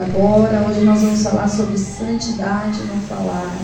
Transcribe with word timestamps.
agora. 0.00 0.66
Hoje 0.68 0.80
nós 0.80 1.02
vamos 1.02 1.22
falar 1.22 1.48
sobre 1.48 1.78
santidade 1.78 2.82
no 2.82 3.00
falar. 3.02 3.56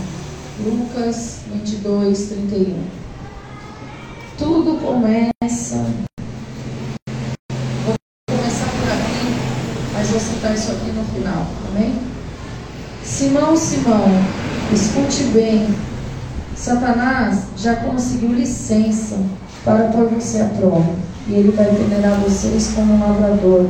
Lucas 0.65 1.41
22, 1.53 2.29
31. 2.29 2.85
Tudo 4.39 4.79
começa. 4.81 5.85
Vou 7.85 7.97
começar 8.29 8.67
por 8.67 8.93
aqui, 8.93 9.93
mas 9.93 10.09
vou 10.11 10.21
citar 10.21 10.55
isso 10.55 10.71
aqui 10.71 10.93
no 10.93 11.05
final, 11.07 11.47
amém? 11.69 12.01
Simão, 13.03 13.57
Simão, 13.57 14.07
escute 14.73 15.25
bem. 15.33 15.75
Satanás 16.55 17.47
já 17.57 17.75
conseguiu 17.77 18.35
licença 18.35 19.19
para 19.65 19.89
pôr 19.89 20.09
você 20.11 20.43
à 20.43 20.45
prova. 20.45 20.95
E 21.27 21.35
ele 21.35 21.51
vai 21.51 21.67
peneirar 21.67 22.21
vocês 22.21 22.73
como 22.75 22.95
um 22.95 23.01
lavrador, 23.01 23.69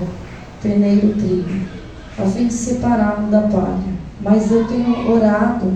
peneira 0.62 1.08
trigo, 1.14 1.79
a 2.22 2.26
fim 2.26 2.46
de 2.46 2.54
separá-lo 2.54 3.30
da 3.30 3.42
palha. 3.42 4.00
Mas 4.20 4.50
eu 4.50 4.66
tenho 4.66 5.10
orado 5.10 5.72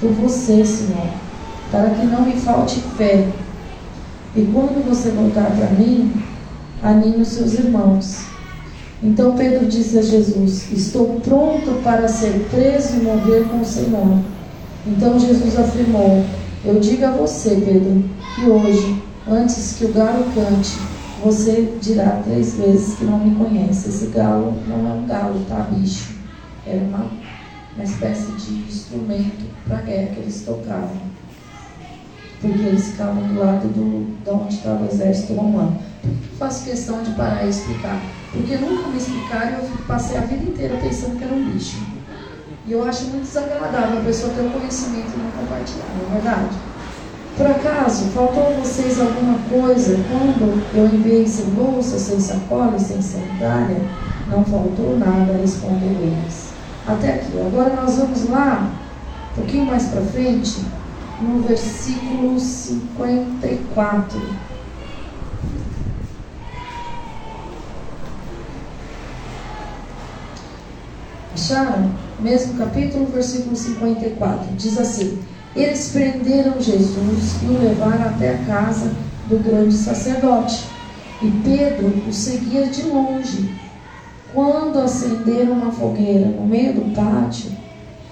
por 0.00 0.10
você, 0.10 0.64
Senhor, 0.64 1.08
para 1.70 1.90
que 1.90 2.06
não 2.06 2.22
me 2.22 2.32
falte 2.32 2.80
fé. 2.96 3.28
E 4.36 4.42
quando 4.52 4.84
você 4.88 5.10
voltar 5.10 5.50
para 5.50 5.70
mim, 5.70 6.12
anime 6.82 7.22
os 7.22 7.28
seus 7.28 7.54
irmãos. 7.54 8.26
Então 9.02 9.36
Pedro 9.36 9.66
disse 9.66 9.98
a 9.98 10.02
Jesus: 10.02 10.70
Estou 10.72 11.20
pronto 11.20 11.82
para 11.82 12.08
ser 12.08 12.46
preso 12.50 12.96
e 12.96 13.02
morrer 13.02 13.44
com 13.48 13.60
o 13.60 13.64
Senhor. 13.64 14.18
Então 14.86 15.18
Jesus 15.18 15.58
afirmou: 15.58 16.24
Eu 16.64 16.78
digo 16.80 17.04
a 17.04 17.10
você, 17.10 17.50
Pedro, 17.50 18.04
que 18.34 18.44
hoje, 18.44 19.02
antes 19.28 19.76
que 19.76 19.84
o 19.86 19.92
galo 19.92 20.24
cante, 20.34 20.78
você 21.24 21.78
dirá 21.80 22.20
três 22.22 22.54
vezes 22.54 22.98
que 22.98 23.04
não 23.04 23.18
me 23.18 23.34
conhece. 23.34 23.88
Esse 23.88 24.06
galo 24.08 24.62
não 24.68 24.86
é 24.86 24.92
um 24.92 25.06
galo, 25.06 25.42
tá, 25.48 25.60
bicho? 25.70 26.18
Era 26.66 26.84
uma, 26.84 27.10
uma 27.74 27.82
espécie 27.84 28.32
de 28.32 28.68
instrumento 28.68 29.46
para 29.66 29.80
guerra 29.80 30.08
que 30.08 30.20
eles 30.20 30.42
tocavam. 30.42 31.14
Porque 32.42 32.60
eles 32.60 32.90
ficavam 32.90 33.26
do 33.26 33.38
lado 33.38 33.68
do, 33.68 34.22
de 34.22 34.30
onde 34.30 34.54
estava 34.54 34.84
o 34.84 34.86
exército 34.86 35.32
romano. 35.32 35.78
Eu 36.04 36.38
faço 36.38 36.66
questão 36.66 37.02
de 37.02 37.12
parar 37.12 37.46
e 37.46 37.48
explicar? 37.48 38.02
Porque 38.30 38.58
nunca 38.58 38.88
me 38.88 38.98
explicaram 38.98 39.52
e 39.52 39.54
eu 39.54 39.70
passei 39.88 40.18
a 40.18 40.22
vida 40.22 40.44
inteira 40.44 40.76
pensando 40.76 41.16
que 41.16 41.24
era 41.24 41.32
um 41.32 41.42
bicho. 41.42 41.78
E 42.66 42.72
eu 42.72 42.84
acho 42.84 43.04
muito 43.06 43.22
desagradável 43.22 44.00
a 44.00 44.04
pessoa 44.04 44.34
ter 44.34 44.42
o 44.42 44.50
conhecimento 44.50 45.14
e 45.14 45.22
não 45.22 45.30
compartilhar, 45.30 45.86
não 45.96 46.06
é 46.06 46.20
verdade? 46.20 46.73
Por 47.36 47.46
acaso, 47.46 48.10
faltou 48.10 48.46
a 48.46 48.50
vocês 48.50 49.00
alguma 49.00 49.38
coisa 49.50 50.04
quando 50.08 50.62
eu 50.72 50.86
enviei 50.86 51.26
sem 51.26 51.46
bolsa, 51.46 51.98
sem 51.98 52.20
sacola 52.20 52.76
e 52.76 52.80
sem 52.80 53.02
sandália? 53.02 53.88
Não 54.28 54.44
faltou 54.44 54.96
nada, 54.96 55.32
respondeu 55.32 55.90
eles. 56.00 56.54
Até 56.86 57.14
aqui. 57.14 57.40
Agora 57.40 57.74
nós 57.74 57.96
vamos 57.96 58.28
lá, 58.28 58.70
um 59.32 59.34
pouquinho 59.34 59.66
mais 59.66 59.88
para 59.88 60.02
frente, 60.02 60.64
no 61.20 61.40
versículo 61.40 62.38
54. 62.38 64.20
Acharam? 71.34 71.90
Mesmo 72.20 72.54
capítulo, 72.54 73.06
versículo 73.06 73.56
54. 73.56 74.54
Diz 74.56 74.78
assim: 74.78 75.18
Eles 75.56 75.90
prenderam 75.90 76.60
Jesus 76.60 77.36
e 77.42 77.46
o 77.46 77.58
levaram 77.58 78.06
até 78.06 78.34
a 78.34 78.38
casa 78.38 78.90
do 79.28 79.38
grande 79.38 79.74
sacerdote. 79.74 80.64
E 81.22 81.30
Pedro 81.44 82.08
o 82.08 82.12
seguia 82.12 82.66
de 82.66 82.82
longe. 82.82 83.54
Quando 84.32 84.80
acenderam 84.80 85.52
uma 85.52 85.70
fogueira 85.70 86.26
no 86.26 86.44
meio 86.44 86.74
do 86.74 86.92
pátio, 86.92 87.52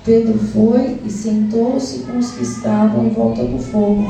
Pedro 0.04 0.38
foi 0.38 1.00
e 1.04 1.10
sentou-se 1.10 2.00
com 2.00 2.18
os 2.18 2.30
que 2.30 2.44
estavam 2.44 3.06
em 3.06 3.10
volta 3.10 3.42
do 3.44 3.58
fogo. 3.58 4.06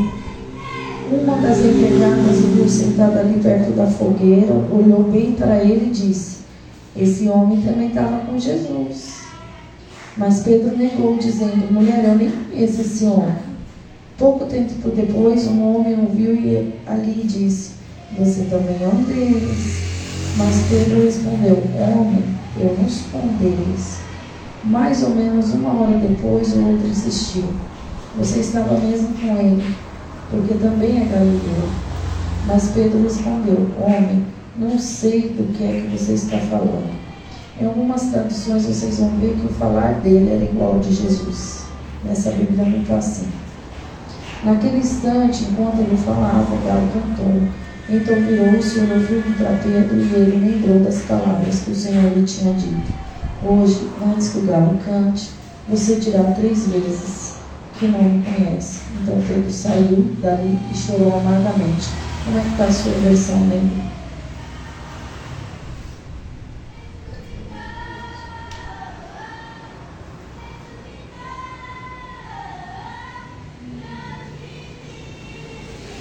Uma 1.10 1.36
das 1.36 1.58
empregadas 1.58 2.38
o 2.38 2.48
viu 2.48 2.68
sentado 2.68 3.18
ali 3.18 3.40
perto 3.40 3.72
da 3.72 3.86
fogueira, 3.86 4.52
olhou 4.70 5.04
bem 5.04 5.32
para 5.32 5.64
ele 5.64 5.86
e 5.86 5.90
disse: 5.90 6.40
Esse 6.94 7.28
homem 7.28 7.62
também 7.62 7.88
estava 7.88 8.18
com 8.26 8.38
Jesus. 8.38 9.21
Mas 10.16 10.40
Pedro 10.42 10.76
negou, 10.76 11.16
dizendo: 11.16 11.72
Mulher, 11.72 12.04
eu 12.04 12.16
nem 12.16 12.30
conheço 12.30 12.82
esse 12.82 13.04
homem. 13.06 13.52
Pouco 14.18 14.44
tempo 14.44 14.90
depois, 14.90 15.46
um 15.48 15.74
homem 15.74 15.94
o 15.94 16.06
viu 16.08 16.34
e 16.34 16.74
ali 16.86 17.22
disse: 17.24 17.72
Você 18.18 18.44
também 18.44 18.82
é 18.82 18.88
um 18.88 19.02
deles. 19.04 19.84
Mas 20.36 20.66
Pedro 20.68 21.02
respondeu: 21.02 21.62
Homem, 21.74 22.24
eu 22.56 22.76
não 22.78 22.88
sou 22.88 23.20
um 23.20 23.36
deles. 23.38 24.02
Mais 24.62 25.02
ou 25.02 25.10
menos 25.10 25.52
uma 25.54 25.80
hora 25.80 25.98
depois, 25.98 26.54
o 26.54 26.68
outro 26.68 26.86
insistiu: 26.86 27.44
Você 28.18 28.40
estava 28.40 28.78
mesmo 28.78 29.08
com 29.14 29.36
ele, 29.38 29.74
porque 30.30 30.54
também 30.54 31.00
é 31.00 31.04
galileu. 31.06 31.70
Mas 32.46 32.70
Pedro 32.72 33.02
respondeu: 33.02 33.66
Homem, 33.80 34.26
não 34.58 34.78
sei 34.78 35.30
do 35.30 35.52
que 35.54 35.64
é 35.64 35.80
que 35.80 35.96
você 35.96 36.12
está 36.12 36.38
falando. 36.38 37.01
Em 37.62 37.66
algumas 37.66 38.02
traduções 38.06 38.64
vocês 38.64 38.98
vão 38.98 39.10
ver 39.20 39.36
que 39.36 39.46
o 39.46 39.48
falar 39.50 40.00
dele 40.00 40.32
era 40.32 40.42
igual 40.42 40.72
ao 40.72 40.78
de 40.80 40.92
Jesus. 40.92 41.66
Nessa 42.04 42.32
Bíblia 42.32 42.64
não 42.64 42.82
está 42.82 42.96
assim. 42.96 43.28
Naquele 44.42 44.78
instante, 44.78 45.44
enquanto 45.44 45.78
ele 45.78 45.96
falava, 45.96 46.52
o 46.52 46.66
galo 46.66 46.88
cantou. 46.92 47.40
Então 47.88 48.16
virou-se 48.16 48.80
olhou 48.80 48.98
firme 49.06 49.36
para 49.36 49.56
Pedro 49.62 49.96
e 49.96 50.12
ele 50.12 50.44
lembrou 50.44 50.80
das 50.80 51.02
palavras 51.02 51.60
que 51.60 51.70
o 51.70 51.74
Senhor 51.76 52.12
lhe 52.12 52.24
tinha 52.24 52.52
dito. 52.54 52.90
Hoje, 53.46 53.88
antes 54.12 54.30
que 54.30 54.38
o 54.38 54.46
galo 54.46 54.76
cante, 54.84 55.30
você 55.68 55.94
dirá 56.00 56.24
três 56.32 56.66
vezes 56.66 57.36
que 57.78 57.86
não 57.86 58.02
me 58.02 58.24
conhece. 58.24 58.80
Então 59.00 59.22
Pedro 59.28 59.52
saiu 59.52 60.16
dali 60.20 60.58
e 60.68 60.76
chorou 60.76 61.16
amargamente. 61.20 61.90
Como 62.24 62.38
é 62.38 62.40
que 62.40 62.48
está 62.48 62.64
a 62.64 62.72
sua 62.72 62.92
versão, 62.94 63.38
lembra? 63.48 63.91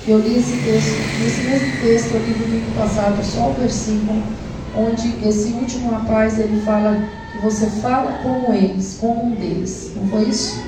Eu 0.08 0.20
li 0.20 0.38
esse 0.38 0.58
texto, 0.64 0.98
nesse 1.20 1.42
mesmo 1.48 1.80
texto 1.80 2.16
ali 2.16 2.34
do 2.34 2.46
domingo 2.46 2.72
passado, 2.76 3.24
só 3.24 3.52
o 3.52 3.54
versículo, 3.54 4.24
onde 4.76 5.28
esse 5.28 5.54
último 5.54 5.92
rapaz 5.92 6.40
ele 6.40 6.60
fala 6.62 7.08
que 7.32 7.38
você 7.38 7.68
fala 7.68 8.14
como 8.24 8.52
eles, 8.52 8.98
como 9.00 9.26
um 9.26 9.36
deles. 9.36 9.92
Não 9.96 10.08
foi 10.08 10.24
isso? 10.24 10.64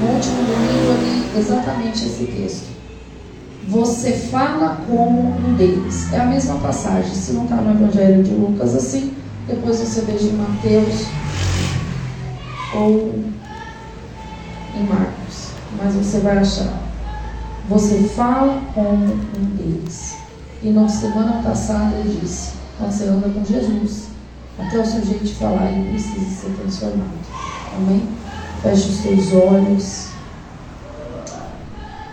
No 0.00 0.14
último 0.14 0.36
domingo 0.36 0.84
eu 0.86 1.02
li 1.02 1.38
exatamente 1.38 2.04
esse 2.06 2.24
texto. 2.26 2.70
Você 3.68 4.12
fala 4.12 4.84
como 4.88 5.48
um 5.48 5.54
deles. 5.54 6.12
É 6.12 6.20
a 6.20 6.26
mesma 6.26 6.58
passagem. 6.58 7.14
Se 7.14 7.32
não 7.32 7.44
está 7.44 7.56
no 7.56 7.72
Evangelho 7.72 8.22
de 8.22 8.30
Lucas 8.30 8.74
assim, 8.74 9.14
depois 9.46 9.78
você 9.78 10.02
veja 10.02 10.28
em 10.28 10.36
Mateus 10.36 11.06
ou 12.72 13.14
em 14.74 14.84
Marcos. 14.84 15.50
Mas 15.76 15.94
você 15.94 16.20
vai 16.20 16.38
achar. 16.38 16.89
Você 17.70 17.98
fala 18.02 18.60
como 18.74 19.04
um 19.04 19.44
deles. 19.56 20.16
E 20.60 20.70
na 20.70 20.88
semana 20.88 21.40
passada 21.40 21.94
eu 21.98 22.20
disse, 22.20 22.54
quando 22.76 22.90
você 22.90 23.04
anda 23.04 23.28
com 23.28 23.44
Jesus, 23.44 24.08
até 24.58 24.80
o 24.80 24.84
seu 24.84 25.04
jeito 25.04 25.24
de 25.24 25.34
falar, 25.36 25.70
ele 25.70 25.90
precisa 25.90 26.48
ser 26.48 26.56
transformado. 26.56 27.12
Amém? 27.76 28.08
Feche 28.60 28.88
os 28.88 28.98
teus 28.98 29.32
olhos. 29.32 30.08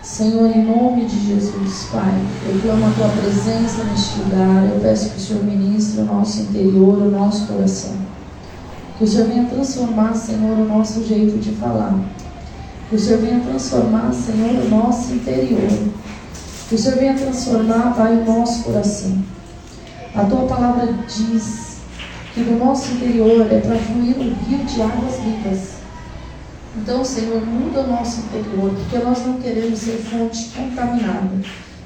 Senhor, 0.00 0.46
em 0.46 0.64
nome 0.64 1.06
de 1.06 1.26
Jesus, 1.26 1.88
Pai, 1.90 2.14
eu 2.46 2.60
clamo 2.62 2.86
a 2.86 2.90
tua 2.90 3.08
presença 3.08 3.82
neste 3.82 4.20
lugar. 4.20 4.64
Eu 4.72 4.80
peço 4.80 5.10
que 5.10 5.16
o 5.16 5.20
Senhor 5.20 5.42
ministre 5.42 6.02
o 6.02 6.04
nosso 6.04 6.40
interior, 6.40 6.98
o 6.98 7.10
nosso 7.10 7.48
coração. 7.48 7.96
Que 8.96 9.02
o 9.02 9.08
Senhor 9.08 9.26
venha 9.26 9.46
transformar, 9.46 10.14
Senhor, 10.14 10.56
o 10.56 10.68
nosso 10.68 11.04
jeito 11.04 11.36
de 11.38 11.50
falar. 11.56 11.98
Que 12.88 12.96
o 12.96 12.98
Senhor 12.98 13.20
venha 13.20 13.40
transformar, 13.40 14.10
Senhor, 14.14 14.64
o 14.64 14.68
nosso 14.70 15.12
interior. 15.12 15.68
Que 16.68 16.74
o 16.74 16.78
Senhor 16.78 16.98
venha 16.98 17.14
transformar, 17.14 17.94
Pai, 17.94 18.14
o 18.14 18.24
nosso 18.24 18.64
coração. 18.64 19.22
A 20.14 20.24
tua 20.24 20.46
palavra 20.46 20.94
diz 21.06 21.78
que 22.32 22.40
no 22.40 22.58
nosso 22.58 22.92
interior 22.92 23.46
é 23.52 23.60
para 23.60 23.76
fluir 23.76 24.16
um 24.16 24.32
rio 24.32 24.64
de 24.64 24.80
águas 24.80 25.20
vivas. 25.20 25.78
Então, 26.76 27.04
Senhor, 27.04 27.44
muda 27.44 27.80
o 27.80 27.88
nosso 27.88 28.20
interior, 28.20 28.70
porque 28.70 29.04
nós 29.04 29.26
não 29.26 29.34
queremos 29.34 29.78
ser 29.80 29.98
fonte 30.10 30.50
contaminada. 30.56 31.30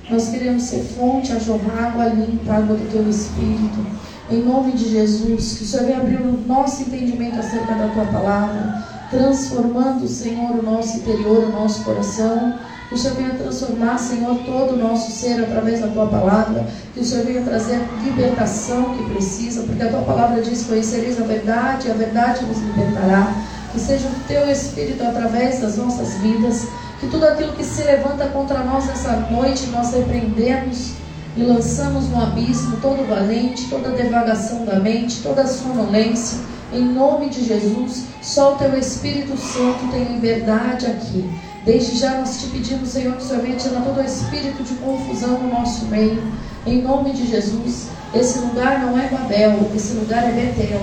Nós 0.09 0.29
queremos 0.29 0.63
ser 0.63 0.85
fonte 0.85 1.33
a 1.33 1.39
jorrar 1.39 1.87
água 1.87 2.05
limpa, 2.07 2.55
água 2.55 2.77
do 2.77 2.93
teu 2.93 3.09
Espírito. 3.11 3.85
Em 4.31 4.43
nome 4.43 4.73
de 4.73 4.89
Jesus, 4.89 5.59
que 5.59 5.65
o 5.65 5.67
Senhor 5.67 5.87
venha 5.87 5.99
abrir 5.99 6.21
o 6.21 6.45
nosso 6.47 6.83
entendimento 6.83 7.41
acerca 7.41 7.75
da 7.75 7.89
tua 7.89 8.05
palavra 8.05 8.92
transformando, 9.13 10.09
Senhor, 10.09 10.59
o 10.59 10.63
nosso 10.63 10.97
interior, 10.97 11.45
o 11.45 11.53
nosso 11.53 11.85
coração, 11.85 12.59
Que 12.89 12.95
o 12.97 12.99
Senhor 12.99 13.17
venha 13.17 13.35
transformar, 13.35 13.99
Senhor, 13.99 14.37
todo 14.45 14.75
o 14.75 14.77
nosso 14.77 15.11
ser 15.13 15.41
através 15.43 15.81
da 15.81 15.89
tua 15.89 16.07
palavra. 16.07 16.67
Que 16.93 17.01
o 17.01 17.05
Senhor 17.05 17.25
venha 17.25 17.43
trazer 17.43 17.77
a 17.77 18.05
libertação 18.05 18.95
que 18.95 19.05
precisa, 19.11 19.63
porque 19.63 19.83
a 19.83 19.89
tua 19.89 20.03
palavra 20.03 20.43
diz: 20.43 20.67
Conhecereis 20.67 21.19
a 21.19 21.25
verdade, 21.25 21.89
e 21.89 21.91
a 21.91 21.95
verdade 21.95 22.45
nos 22.45 22.59
libertará. 22.59 23.35
Que 23.73 23.81
seja 23.81 24.07
o 24.09 24.29
teu 24.29 24.51
Espírito 24.51 25.03
através 25.03 25.61
das 25.61 25.79
nossas 25.79 26.15
vidas. 26.19 26.67
Que 27.01 27.07
tudo 27.07 27.25
aquilo 27.25 27.55
que 27.55 27.65
se 27.65 27.83
levanta 27.83 28.27
contra 28.27 28.59
nós 28.63 28.87
nessa 28.87 29.17
noite, 29.31 29.69
nós 29.69 29.95
repreendemos 29.95 30.93
e 31.35 31.43
lançamos 31.43 32.11
no 32.11 32.23
abismo 32.23 32.77
todo 32.83 33.09
valente, 33.09 33.69
toda 33.71 33.91
devagação 33.91 34.67
da 34.67 34.79
mente, 34.79 35.23
toda 35.23 35.47
sonolência. 35.47 36.52
Em 36.73 36.85
nome 36.85 37.29
de 37.29 37.45
Jesus, 37.45 38.05
só 38.23 38.55
o 38.55 38.57
teu 38.57 38.79
Espírito 38.79 39.37
Santo 39.37 39.91
tem 39.91 40.05
liberdade 40.05 40.87
aqui. 40.87 41.29
Desde 41.65 41.99
já 41.99 42.19
nós 42.19 42.41
te 42.41 42.47
pedimos, 42.49 42.89
Senhor, 42.89 43.15
que 43.15 43.23
o 43.23 43.27
Senhor 43.27 43.43
venha 43.43 43.57
todo 43.57 43.99
o 43.99 44.05
espírito 44.05 44.65
de 44.65 44.75
confusão 44.75 45.39
no 45.39 45.49
nosso 45.49 45.85
meio. 45.87 46.23
Em 46.67 46.83
nome 46.83 47.13
de 47.13 47.27
Jesus, 47.27 47.89
esse 48.15 48.39
lugar 48.41 48.81
não 48.81 48.99
é 48.99 49.07
Babel, 49.09 49.71
esse 49.75 49.93
lugar 49.95 50.25
é 50.25 50.33
Betel. 50.33 50.81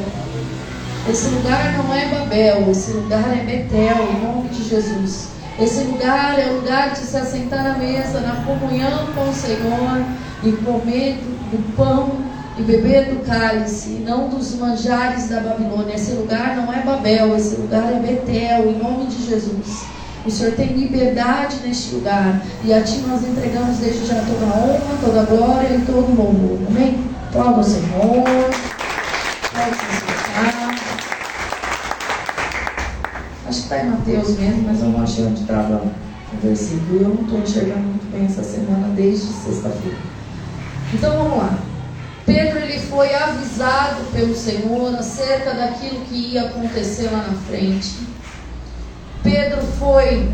Esse 1.09 1.27
lugar 1.29 1.77
não 1.77 1.93
é 1.93 2.05
Babel, 2.07 2.69
esse 2.69 2.91
lugar 2.91 3.37
é 3.37 3.43
Betel, 3.43 3.97
em 4.11 4.25
nome 4.25 4.49
de 4.49 4.69
Jesus. 4.69 5.29
Esse 5.59 5.83
lugar 5.83 6.39
é 6.39 6.51
o 6.51 6.57
lugar 6.57 6.91
de 6.91 6.99
se 6.99 7.17
assentar 7.17 7.63
na 7.63 7.77
mesa, 7.77 8.21
na 8.21 8.35
comunhão 8.45 9.07
com 9.13 9.29
o 9.29 9.33
Senhor 9.33 10.05
e 10.43 10.51
comer 10.53 11.15
do 11.51 11.75
pão 11.75 12.28
e 12.59 12.63
beber 12.63 13.05
do 13.05 13.25
cálice, 13.25 13.89
e 13.89 14.03
não 14.05 14.27
dos 14.27 14.55
manjares 14.55 15.29
da 15.29 15.39
Babilônia. 15.39 15.95
Esse 15.95 16.11
lugar 16.11 16.57
não 16.57 16.73
é 16.73 16.81
Babel, 16.81 17.35
esse 17.37 17.55
lugar 17.55 17.93
é 17.93 17.99
Betel, 17.99 18.69
em 18.69 18.77
nome 18.77 19.05
de 19.05 19.25
Jesus. 19.25 19.85
O 20.25 20.29
Senhor 20.29 20.51
tem 20.53 20.67
liberdade 20.73 21.55
neste 21.63 21.95
lugar. 21.95 22.41
E 22.65 22.73
a 22.73 22.83
Ti 22.83 22.97
nós 23.07 23.23
entregamos 23.25 23.77
desde 23.77 24.05
já 24.05 24.15
toda 24.15 24.45
a 24.45 24.57
honra, 24.57 24.97
toda 25.03 25.21
a 25.21 25.23
glória 25.23 25.73
e 25.73 25.81
todo 25.85 26.11
o 26.11 26.15
louvor. 26.15 26.59
Amém? 26.67 26.99
Aplauda 27.29 27.61
o 27.61 27.63
Senhor. 27.63 28.25
Acho 33.47 33.57
que 33.57 33.63
está 33.63 33.79
em 33.79 33.89
Mateus 33.89 34.37
mesmo, 34.37 34.63
mas 34.67 34.81
eu 34.81 34.89
não 34.89 35.01
achei 35.01 35.25
onde 35.25 35.41
estava 35.41 35.81
o 36.33 36.37
versículo. 36.43 37.01
Eu 37.01 37.09
não 37.09 37.21
estou 37.23 37.39
enxergando 37.39 37.79
muito 37.79 38.11
bem 38.11 38.25
essa 38.25 38.43
semana 38.43 38.89
desde 38.89 39.27
sexta-feira. 39.27 39.97
Então 40.93 41.17
vamos 41.17 41.37
lá. 41.37 41.68
Pedro 42.29 42.59
ele 42.59 42.79
foi 42.79 43.11
avisado 43.15 44.03
pelo 44.13 44.35
Senhor 44.35 44.93
acerca 44.93 45.51
daquilo 45.51 46.01
que 46.01 46.33
ia 46.33 46.43
acontecer 46.43 47.09
lá 47.09 47.25
na 47.27 47.33
frente. 47.47 48.07
Pedro 49.23 49.59
foi 49.79 50.31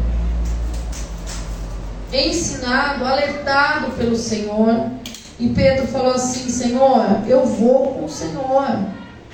ensinado, 2.12 3.06
alertado 3.06 3.92
pelo 3.92 4.18
Senhor. 4.18 4.92
E 5.39 5.47
Pedro 5.47 5.88
falou 5.88 6.15
assim: 6.15 6.50
Senhor, 6.50 7.21
eu 7.25 7.45
vou 7.45 7.94
com 7.94 8.06
o 8.06 8.09
Senhor. 8.09 8.77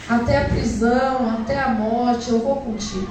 Até 0.08 0.38
a 0.38 0.46
prisão, 0.46 1.36
até 1.42 1.60
a 1.60 1.70
morte, 1.70 2.30
eu 2.30 2.40
vou 2.40 2.58
contigo. 2.58 3.10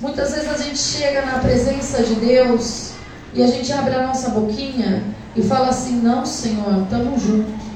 Muitas 0.00 0.30
vezes 0.30 0.48
a 0.48 0.56
gente 0.56 0.78
chega 0.78 1.22
na 1.22 1.40
presença 1.40 2.04
de 2.04 2.14
Deus 2.14 2.92
e 3.34 3.42
a 3.42 3.46
gente 3.48 3.72
abre 3.72 3.96
a 3.96 4.06
nossa 4.06 4.30
boquinha 4.30 5.02
e 5.34 5.42
fala 5.42 5.70
assim: 5.70 6.00
Não, 6.00 6.24
Senhor, 6.24 6.84
estamos 6.84 7.20
juntos. 7.22 7.67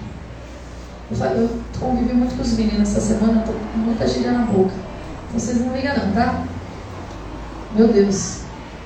Eu, 1.21 1.63
convivi 1.79 2.15
muito 2.15 2.37
com 2.37 2.43
os 2.43 2.53
meninos 2.53 2.97
essa 2.97 3.01
semana, 3.01 3.41
estou 3.41 3.55
com 3.55 3.79
muita 3.79 4.07
gíria 4.07 4.33
na 4.33 4.47
boca. 4.47 4.73
Vocês 5.33 5.61
não 5.61 5.75
ligam, 5.75 5.95
não, 5.97 6.13
tá? 6.13 6.45
Meu 7.75 7.89
Deus, 7.89 8.41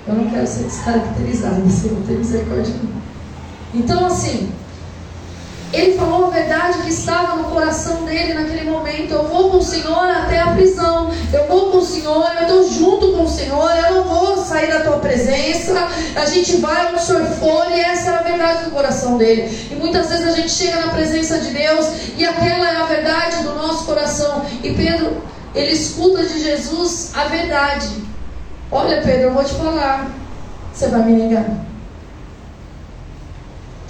eu 0.07 0.15
não 0.15 0.31
quero 0.31 0.47
ser 0.47 0.65
descaracterizado, 0.65 1.67
Senhor, 1.71 2.03
tem 2.07 2.19
misericórdia 2.19 2.73
de. 2.73 2.97
Então, 3.75 4.07
assim, 4.07 4.51
ele 5.77 5.97
falou 5.97 6.27
a 6.27 6.31
verdade 6.31 6.79
que 6.79 6.91
estava 6.91 7.37
no 7.37 7.45
coração 7.45 8.05
dele 8.05 8.35
naquele 8.35 8.71
momento. 8.71 9.13
Eu 9.13 9.29
vou 9.29 9.51
com 9.51 9.59
o 9.59 9.63
Senhor 9.63 10.09
até 10.11 10.41
a 10.41 10.53
prisão. 10.53 11.13
Eu 11.33 11.47
vou 11.47 11.71
com 11.71 11.79
o 11.79 11.85
Senhor, 11.85 12.27
eu 12.37 12.43
estou 12.43 12.71
junto 12.71 13.13
com 13.13 13.25
o 13.25 13.29
Senhor. 13.29 13.71
Eu 13.77 13.95
não 13.97 14.05
vou 14.05 14.37
sair 14.37 14.71
da 14.71 14.81
tua 14.81 14.99
presença. 14.99 15.89
A 16.15 16.25
gente 16.25 16.57
vai 16.57 16.87
onde 16.87 16.97
o 16.97 17.05
Senhor 17.05 17.27
for. 17.27 17.71
E 17.71 17.81
essa 17.81 18.11
era 18.11 18.21
a 18.21 18.23
verdade 18.23 18.65
do 18.65 18.71
coração 18.71 19.19
dele. 19.19 19.69
E 19.71 19.75
muitas 19.75 20.09
vezes 20.09 20.27
a 20.27 20.31
gente 20.31 20.51
chega 20.51 20.81
na 20.81 20.93
presença 20.93 21.39
de 21.39 21.51
Deus 21.51 21.87
e 22.17 22.25
aquela 22.25 22.71
é 22.71 22.77
a 22.77 22.87
verdade 22.87 23.43
do 23.43 23.55
nosso 23.55 23.85
coração. 23.85 24.45
E 24.63 24.73
Pedro, 24.73 25.23
ele 25.55 25.73
escuta 25.73 26.25
de 26.25 26.43
Jesus 26.43 27.13
a 27.15 27.25
verdade. 27.25 27.89
Olha, 28.71 29.03
Pedro, 29.03 29.29
eu 29.29 29.35
vou 29.35 29.45
te 29.45 29.55
falar. 29.55 30.11
Você 30.73 30.89
vai 30.89 31.03
me 31.03 31.13
negar. 31.13 31.47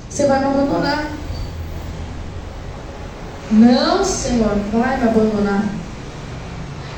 Você 0.09 0.27
vai 0.27 0.38
me 0.38 0.47
abandonar. 0.47 1.25
Não, 3.50 4.04
Senhor, 4.04 4.56
vai 4.72 4.96
me 4.98 5.08
abandonar. 5.08 5.64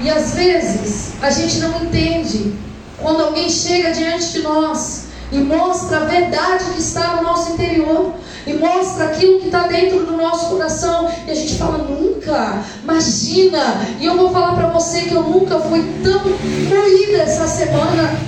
E 0.01 0.09
às 0.09 0.35
vezes 0.35 1.13
a 1.21 1.31
gente 1.31 1.59
não 1.59 1.83
entende 1.83 2.55
quando 2.99 3.23
alguém 3.23 3.49
chega 3.51 3.91
diante 3.91 4.33
de 4.33 4.43
nós 4.43 5.09
e 5.31 5.39
mostra 5.39 5.99
a 5.99 6.05
verdade 6.05 6.65
que 6.75 6.81
está 6.81 7.17
no 7.17 7.23
nosso 7.23 7.53
interior 7.53 8.15
e 8.47 8.55
mostra 8.55 9.07
aquilo 9.07 9.41
que 9.41 9.47
está 9.47 9.67
dentro 9.67 10.07
do 10.07 10.17
nosso 10.17 10.47
coração 10.51 11.11
e 11.27 11.31
a 11.31 11.35
gente 11.35 11.57
fala 11.57 11.79
nunca, 11.79 12.63
imagina. 12.83 13.87
E 14.01 14.07
eu 14.07 14.17
vou 14.17 14.31
falar 14.31 14.55
para 14.55 14.69
você 14.69 15.03
que 15.03 15.15
eu 15.15 15.23
nunca 15.23 15.59
fui 15.59 15.85
tão 16.03 16.23
moída 16.25 17.23
essa 17.23 17.47
semana 17.47 18.19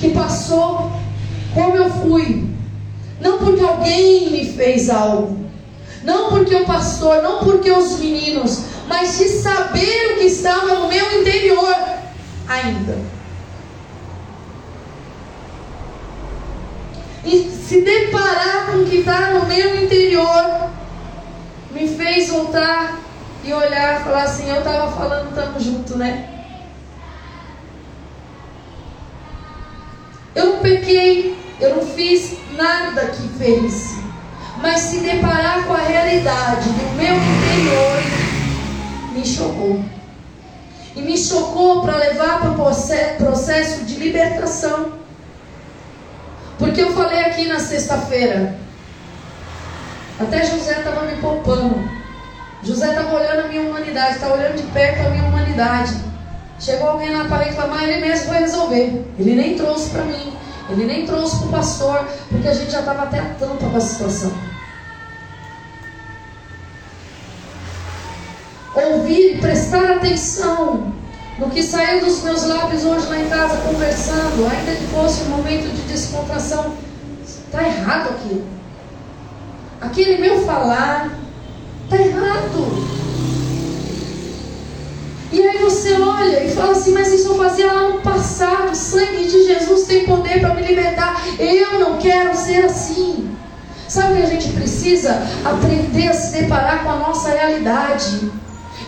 que 0.00 0.10
passou 0.10 0.90
como 1.54 1.76
eu 1.76 1.90
fui. 1.90 2.48
Não 3.20 3.38
porque 3.38 3.62
alguém 3.62 4.30
me 4.30 4.52
fez 4.52 4.90
algo, 4.90 5.47
não 6.08 6.30
porque 6.30 6.54
o 6.56 6.64
pastor, 6.64 7.22
não 7.22 7.38
porque 7.44 7.70
os 7.70 7.98
meninos, 7.98 8.64
mas 8.88 9.18
de 9.18 9.28
saber 9.28 10.14
o 10.14 10.18
que 10.18 10.24
estava 10.24 10.74
no 10.74 10.88
meu 10.88 11.20
interior 11.20 11.76
ainda. 12.48 13.18
e 17.28 17.50
se 17.50 17.82
deparar 17.82 18.66
com 18.66 18.78
o 18.78 18.86
que 18.86 18.98
está 18.98 19.32
no 19.32 19.44
meu 19.46 19.84
interior, 19.84 20.70
me 21.70 21.86
fez 21.86 22.30
voltar 22.30 22.98
e 23.44 23.52
olhar 23.52 24.00
e 24.00 24.04
falar 24.04 24.22
assim: 24.22 24.48
eu 24.48 24.58
estava 24.58 24.90
falando, 24.92 25.28
estamos 25.28 25.62
juntos, 25.62 25.96
né? 25.96 26.28
Eu 30.34 30.54
não 30.54 30.58
pequei, 30.60 31.36
eu 31.60 31.76
não 31.76 31.86
fiz 31.86 32.38
nada 32.56 33.06
que 33.06 33.28
fez, 33.36 33.98
mas 34.60 34.80
se 34.80 34.98
deparar 35.00 35.64
com 35.64 35.72
a 35.72 35.78
realidade 35.78 36.68
do 36.68 36.96
meu 36.96 37.14
interior 37.14 38.18
me 39.12 39.26
chocou. 39.26 39.84
E 40.96 41.02
me 41.02 41.16
chocou 41.16 41.82
para 41.82 41.96
levar 41.96 42.40
para 42.40 42.50
o 42.50 42.54
processo 42.54 43.84
de 43.84 43.94
libertação. 43.96 44.92
Porque 46.58 46.82
eu 46.82 46.92
falei 46.92 47.20
aqui 47.20 47.46
na 47.46 47.60
sexta-feira. 47.60 48.58
Até 50.18 50.44
José 50.44 50.78
estava 50.78 51.02
me 51.02 51.16
poupando. 51.20 51.88
José 52.64 52.88
estava 52.88 53.14
olhando 53.14 53.44
a 53.44 53.48
minha 53.48 53.62
humanidade, 53.62 54.14
estava 54.14 54.34
olhando 54.34 54.56
de 54.56 54.64
perto 54.72 55.06
a 55.06 55.10
minha 55.10 55.24
humanidade. 55.24 55.94
Chegou 56.58 56.88
alguém 56.88 57.10
e 57.10 57.52
falou, 57.52 57.70
mas 57.70 57.88
ele 57.88 58.00
mesmo 58.00 58.26
vai 58.26 58.40
resolver. 58.40 59.06
Ele 59.16 59.36
nem 59.36 59.56
trouxe 59.56 59.90
para 59.90 60.02
mim. 60.02 60.36
Ele 60.70 60.84
nem 60.84 61.06
trouxe 61.06 61.36
para 61.38 61.46
o 61.46 61.50
pastor, 61.50 62.08
porque 62.28 62.48
a 62.48 62.52
gente 62.52 62.72
já 62.72 62.80
estava 62.80 63.04
até 63.04 63.20
a 63.20 63.24
tampa 63.38 63.70
com 63.70 63.76
a 63.76 63.80
situação. 63.80 64.47
Ouvir 68.86 69.34
e 69.34 69.38
prestar 69.38 69.92
atenção 69.92 70.92
no 71.38 71.50
que 71.50 71.62
saiu 71.62 72.04
dos 72.04 72.22
meus 72.22 72.44
lábios 72.44 72.84
hoje 72.84 73.06
lá 73.06 73.18
em 73.18 73.28
casa 73.28 73.56
conversando, 73.58 74.48
ainda 74.50 74.72
que 74.72 74.86
fosse 74.86 75.22
um 75.22 75.36
momento 75.36 75.72
de 75.72 75.82
descontração, 75.82 76.74
está 77.24 77.62
errado 77.62 78.10
aquilo. 78.10 78.44
Aquele 79.80 80.18
meu 80.18 80.44
falar 80.44 81.16
está 81.84 81.96
errado. 81.96 82.88
E 85.30 85.40
aí 85.46 85.58
você 85.58 85.92
olha 86.00 86.42
e 86.42 86.50
fala 86.50 86.72
assim, 86.72 86.92
mas 86.92 87.12
isso 87.12 87.28
eu 87.28 87.36
fazia 87.36 87.72
lá 87.72 87.88
no 87.90 88.00
passado, 88.00 88.72
o 88.72 88.74
sangue 88.74 89.24
de 89.24 89.44
Jesus 89.44 89.86
tem 89.86 90.04
poder 90.04 90.40
para 90.40 90.54
me 90.54 90.62
libertar. 90.62 91.22
Eu 91.38 91.78
não 91.78 91.98
quero 91.98 92.34
ser 92.34 92.64
assim. 92.64 93.30
Sabe 93.86 94.14
o 94.14 94.16
que 94.16 94.22
a 94.22 94.26
gente 94.26 94.52
precisa? 94.52 95.22
Aprender 95.44 96.08
a 96.08 96.12
se 96.12 96.32
deparar 96.32 96.82
com 96.82 96.90
a 96.90 96.96
nossa 96.96 97.30
realidade. 97.30 98.30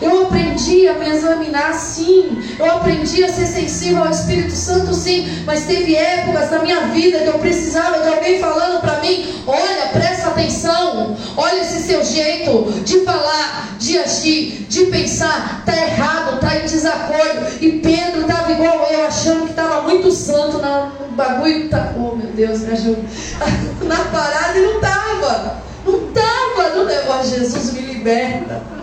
Eu 0.01 0.23
aprendi 0.23 0.87
a 0.87 0.93
me 0.93 1.07
examinar 1.09 1.73
sim. 1.73 2.41
Eu 2.57 2.65
aprendi 2.65 3.23
a 3.23 3.31
ser 3.31 3.45
sensível 3.45 4.03
ao 4.03 4.09
Espírito 4.09 4.55
Santo 4.55 4.93
sim. 4.95 5.43
Mas 5.45 5.65
teve 5.65 5.95
épocas 5.95 6.49
na 6.49 6.59
minha 6.59 6.87
vida 6.87 7.19
que 7.19 7.27
eu 7.27 7.37
precisava 7.37 7.99
de 7.99 8.07
alguém 8.07 8.39
falando 8.39 8.81
para 8.81 8.99
mim: 8.99 9.43
olha, 9.45 9.89
presta 9.93 10.29
atenção. 10.29 11.15
Olha 11.37 11.61
esse 11.61 11.83
seu 11.83 12.03
jeito 12.03 12.71
de 12.83 13.01
falar, 13.01 13.75
de 13.77 13.99
agir, 13.99 14.65
de 14.67 14.85
pensar. 14.85 15.59
Está 15.59 15.77
errado, 15.77 16.35
está 16.35 16.57
em 16.57 16.61
desacordo. 16.61 17.47
E 17.61 17.71
Pedro 17.73 18.21
estava 18.21 18.51
igual 18.51 18.87
eu, 18.91 19.05
achando 19.05 19.43
que 19.43 19.51
estava 19.51 19.83
muito 19.83 20.11
santo 20.11 20.57
na, 20.57 20.91
no 20.99 21.15
bagulho. 21.15 21.69
Tá, 21.69 21.93
oh 21.95 22.15
meu 22.15 22.31
Deus, 22.31 22.61
me 22.61 22.71
ajuda. 22.71 23.01
na 23.85 23.97
parada 24.05 24.57
e 24.57 24.61
não 24.63 24.75
estava. 24.75 25.61
Não 25.85 26.07
estava. 26.07 26.31
Não, 26.75 27.19
oh, 27.19 27.23
Jesus 27.23 27.73
me 27.73 27.81
liberta. 27.81 28.80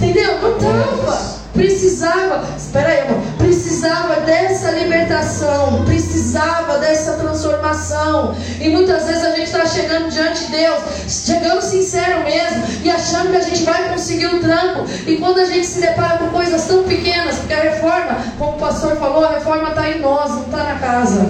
Entendeu? 0.00 0.40
Não 0.40 0.56
estava. 0.56 1.38
Precisava, 1.52 2.44
espera 2.56 2.88
aí, 2.88 3.00
amor, 3.00 3.20
precisava 3.36 4.20
dessa 4.20 4.70
libertação, 4.70 5.84
precisava 5.84 6.78
dessa 6.78 7.14
transformação. 7.14 8.32
E 8.60 8.68
muitas 8.68 9.06
vezes 9.06 9.24
a 9.24 9.30
gente 9.30 9.46
está 9.46 9.66
chegando 9.66 10.08
diante 10.08 10.44
de 10.44 10.52
Deus, 10.52 10.78
chegando 11.08 11.60
sincero 11.60 12.22
mesmo, 12.22 12.62
e 12.84 12.88
achando 12.88 13.30
que 13.30 13.38
a 13.38 13.40
gente 13.40 13.64
vai 13.64 13.88
conseguir 13.88 14.26
o 14.26 14.40
tranco. 14.40 14.84
E 15.04 15.16
quando 15.16 15.40
a 15.40 15.46
gente 15.46 15.66
se 15.66 15.80
depara 15.80 16.18
com 16.18 16.28
coisas 16.28 16.64
tão 16.66 16.84
pequenas, 16.84 17.38
porque 17.38 17.54
a 17.54 17.62
reforma, 17.62 18.18
como 18.38 18.52
o 18.52 18.60
pastor 18.60 18.94
falou, 18.96 19.24
a 19.24 19.30
reforma 19.30 19.70
está 19.70 19.90
em 19.90 19.98
nós, 19.98 20.30
não 20.30 20.42
está 20.42 20.58
na 20.58 20.78
casa. 20.78 21.28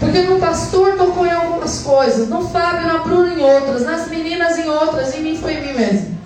Porque 0.00 0.20
no 0.22 0.40
pastor 0.40 0.96
tocou 0.96 1.24
em 1.24 1.32
algumas 1.32 1.78
coisas, 1.78 2.28
no 2.28 2.48
Fábio, 2.48 2.88
na 2.88 2.98
Bruna 2.98 3.34
em 3.34 3.40
outras, 3.40 3.82
nas 3.82 4.08
meninas 4.08 4.58
em 4.58 4.68
outras, 4.68 5.14
em 5.14 5.20
mim 5.20 5.38
foi 5.40 5.52
em 5.52 5.60
mim 5.60 5.72
mesmo 5.74 6.23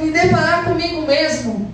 me 0.00 0.10
deparar 0.10 0.64
comigo 0.64 1.06
mesmo. 1.06 1.72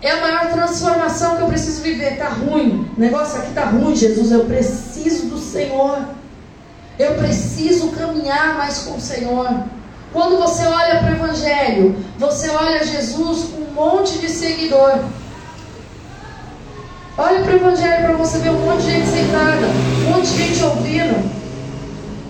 É 0.00 0.10
a 0.10 0.20
maior 0.20 0.52
transformação 0.52 1.36
que 1.36 1.42
eu 1.42 1.46
preciso 1.46 1.82
viver. 1.82 2.14
Está 2.14 2.28
ruim. 2.28 2.90
O 2.96 3.00
negócio 3.00 3.38
aqui 3.38 3.48
está 3.48 3.66
ruim, 3.66 3.94
Jesus. 3.94 4.32
Eu 4.32 4.44
preciso 4.44 5.26
do 5.26 5.38
Senhor. 5.38 6.00
Eu 6.98 7.14
preciso 7.14 7.92
caminhar 7.92 8.56
mais 8.56 8.80
com 8.80 8.96
o 8.96 9.00
Senhor. 9.00 9.64
Quando 10.12 10.36
você 10.38 10.66
olha 10.66 10.98
para 10.98 11.12
o 11.12 11.14
Evangelho, 11.14 11.96
você 12.18 12.50
olha 12.50 12.84
Jesus 12.84 13.44
com 13.44 13.62
um 13.62 13.72
monte 13.74 14.18
de 14.18 14.28
seguidor. 14.28 14.98
Olha 17.16 17.40
para 17.42 17.52
o 17.52 17.56
Evangelho 17.56 18.06
para 18.06 18.16
você 18.16 18.38
ver 18.38 18.50
um 18.50 18.58
monte 18.58 18.82
de 18.82 18.90
gente 18.90 19.06
sentada, 19.06 19.66
um 20.06 20.10
monte 20.10 20.28
de 20.28 20.36
gente 20.36 20.64
ouvindo. 20.64 21.41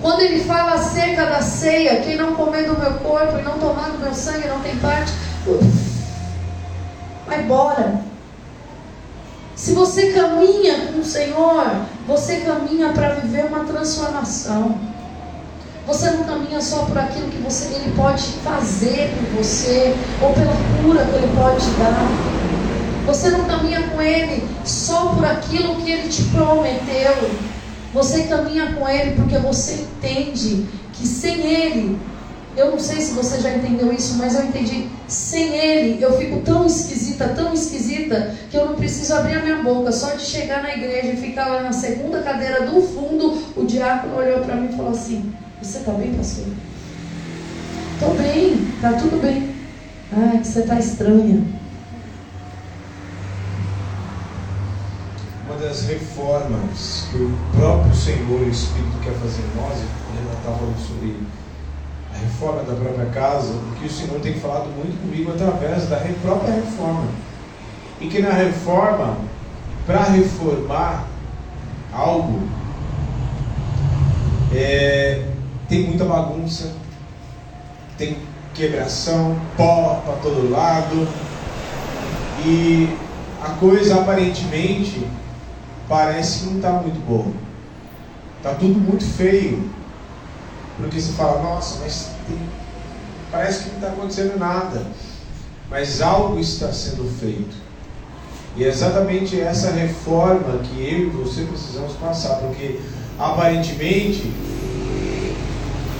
Quando 0.02 0.20
ele 0.20 0.42
fala 0.42 0.72
acerca 0.72 1.26
da 1.26 1.40
ceia, 1.40 2.00
quem 2.00 2.16
não 2.16 2.34
comer 2.34 2.64
do 2.64 2.76
meu 2.76 2.94
corpo 2.94 3.38
e 3.38 3.42
não 3.42 3.56
tomar 3.58 3.88
do 3.90 3.98
meu 3.98 4.12
sangue 4.12 4.48
não 4.48 4.58
tem 4.58 4.76
parte, 4.78 5.12
vai 7.24 7.40
embora. 7.40 8.00
Se 9.54 9.74
você 9.74 10.10
caminha 10.10 10.88
com 10.88 10.98
o 10.98 11.04
Senhor, 11.04 11.86
você 12.04 12.38
caminha 12.38 12.88
para 12.88 13.10
viver 13.10 13.44
uma 13.44 13.60
transformação. 13.60 14.76
Você 15.86 16.10
não 16.10 16.24
caminha 16.24 16.60
só 16.60 16.84
por 16.84 16.98
aquilo 16.98 17.28
que 17.28 17.38
você, 17.38 17.72
Ele 17.74 17.92
pode 17.96 18.24
fazer 18.44 19.14
por 19.16 19.38
você, 19.38 19.94
ou 20.20 20.32
pela 20.32 20.52
cura 20.82 21.04
que 21.04 21.14
Ele 21.14 21.32
pode 21.36 21.64
dar. 21.78 22.08
Você 23.06 23.30
não 23.30 23.44
caminha 23.44 23.82
com 23.88 24.02
Ele 24.02 24.48
só 24.64 25.14
por 25.14 25.24
aquilo 25.24 25.76
que 25.76 25.92
Ele 25.92 26.08
te 26.08 26.24
prometeu. 26.24 27.51
Você 27.92 28.22
caminha 28.22 28.72
com 28.72 28.88
Ele 28.88 29.12
porque 29.16 29.36
você 29.38 29.82
entende 29.82 30.66
que 30.94 31.06
sem 31.06 31.46
Ele, 31.46 31.98
eu 32.56 32.70
não 32.70 32.78
sei 32.78 33.00
se 33.00 33.12
você 33.12 33.40
já 33.40 33.54
entendeu 33.54 33.92
isso, 33.92 34.16
mas 34.16 34.34
eu 34.34 34.44
entendi. 34.44 34.88
Sem 35.06 35.54
Ele, 35.54 36.02
eu 36.02 36.16
fico 36.18 36.40
tão 36.40 36.66
esquisita, 36.66 37.28
tão 37.28 37.52
esquisita, 37.52 38.34
que 38.50 38.56
eu 38.56 38.66
não 38.66 38.74
preciso 38.76 39.14
abrir 39.14 39.34
a 39.34 39.42
minha 39.42 39.62
boca. 39.62 39.92
Só 39.92 40.10
de 40.14 40.22
chegar 40.22 40.62
na 40.62 40.72
igreja 40.74 41.12
e 41.12 41.16
ficar 41.16 41.48
lá 41.48 41.62
na 41.62 41.72
segunda 41.72 42.22
cadeira 42.22 42.62
do 42.62 42.80
fundo, 42.80 43.38
o 43.56 43.64
diácono 43.64 44.16
olhou 44.16 44.40
para 44.40 44.56
mim 44.56 44.70
e 44.72 44.76
falou 44.76 44.92
assim: 44.92 45.32
Você 45.60 45.78
está 45.78 45.92
bem, 45.92 46.14
pastor? 46.14 46.46
Estou 47.94 48.14
bem, 48.14 48.54
está 48.74 48.92
tudo 48.94 49.20
bem. 49.20 49.54
Ah, 50.12 50.38
que 50.38 50.46
você 50.46 50.60
está 50.60 50.78
estranha. 50.78 51.61
Das 55.62 55.84
reformas 55.84 57.06
que 57.10 57.18
o 57.18 57.32
próprio 57.56 57.94
Senhor 57.94 58.40
e 58.42 58.46
o 58.46 58.50
Espírito 58.50 58.98
quer 59.00 59.12
fazer 59.12 59.42
em 59.42 59.60
nós, 59.60 59.78
ele 59.78 60.26
já 60.26 60.38
está 60.38 60.50
falando 60.50 60.86
sobre 60.86 61.16
a 62.12 62.18
reforma 62.18 62.62
da 62.64 62.74
própria 62.74 63.06
casa, 63.06 63.54
que 63.78 63.86
o 63.86 63.90
Senhor 63.90 64.20
tem 64.20 64.34
falado 64.34 64.66
muito 64.76 65.00
comigo 65.00 65.30
através 65.30 65.88
da 65.88 65.98
própria 66.20 66.54
reforma. 66.54 67.06
E 68.00 68.08
que 68.08 68.20
na 68.20 68.32
reforma, 68.32 69.18
para 69.86 70.02
reformar 70.02 71.06
algo, 71.92 72.40
é, 74.52 75.28
tem 75.68 75.84
muita 75.84 76.04
bagunça, 76.04 76.72
tem 77.96 78.18
quebração, 78.52 79.38
pó 79.56 80.02
para 80.04 80.14
todo 80.16 80.50
lado, 80.50 81.06
e 82.44 82.98
a 83.40 83.50
coisa 83.50 84.00
aparentemente 84.00 85.06
parece 85.92 86.38
que 86.38 86.46
não 86.46 86.56
está 86.56 86.70
muito 86.70 87.06
bom. 87.06 87.34
Está 88.38 88.54
tudo 88.54 88.80
muito 88.80 89.04
feio. 89.04 89.70
Porque 90.78 90.98
você 90.98 91.12
fala, 91.12 91.42
nossa, 91.42 91.80
mas 91.80 92.08
tem... 92.26 92.38
parece 93.30 93.64
que 93.64 93.68
não 93.68 93.74
está 93.74 93.88
acontecendo 93.88 94.38
nada. 94.38 94.86
Mas 95.68 96.00
algo 96.00 96.40
está 96.40 96.72
sendo 96.72 97.04
feito. 97.20 97.54
E 98.56 98.64
é 98.64 98.68
exatamente 98.68 99.38
essa 99.38 99.70
reforma 99.72 100.60
que 100.60 100.80
eu 100.80 101.00
e 101.00 101.10
você 101.10 101.42
precisamos 101.42 101.92
passar, 101.96 102.36
porque 102.36 102.80
aparentemente 103.18 104.32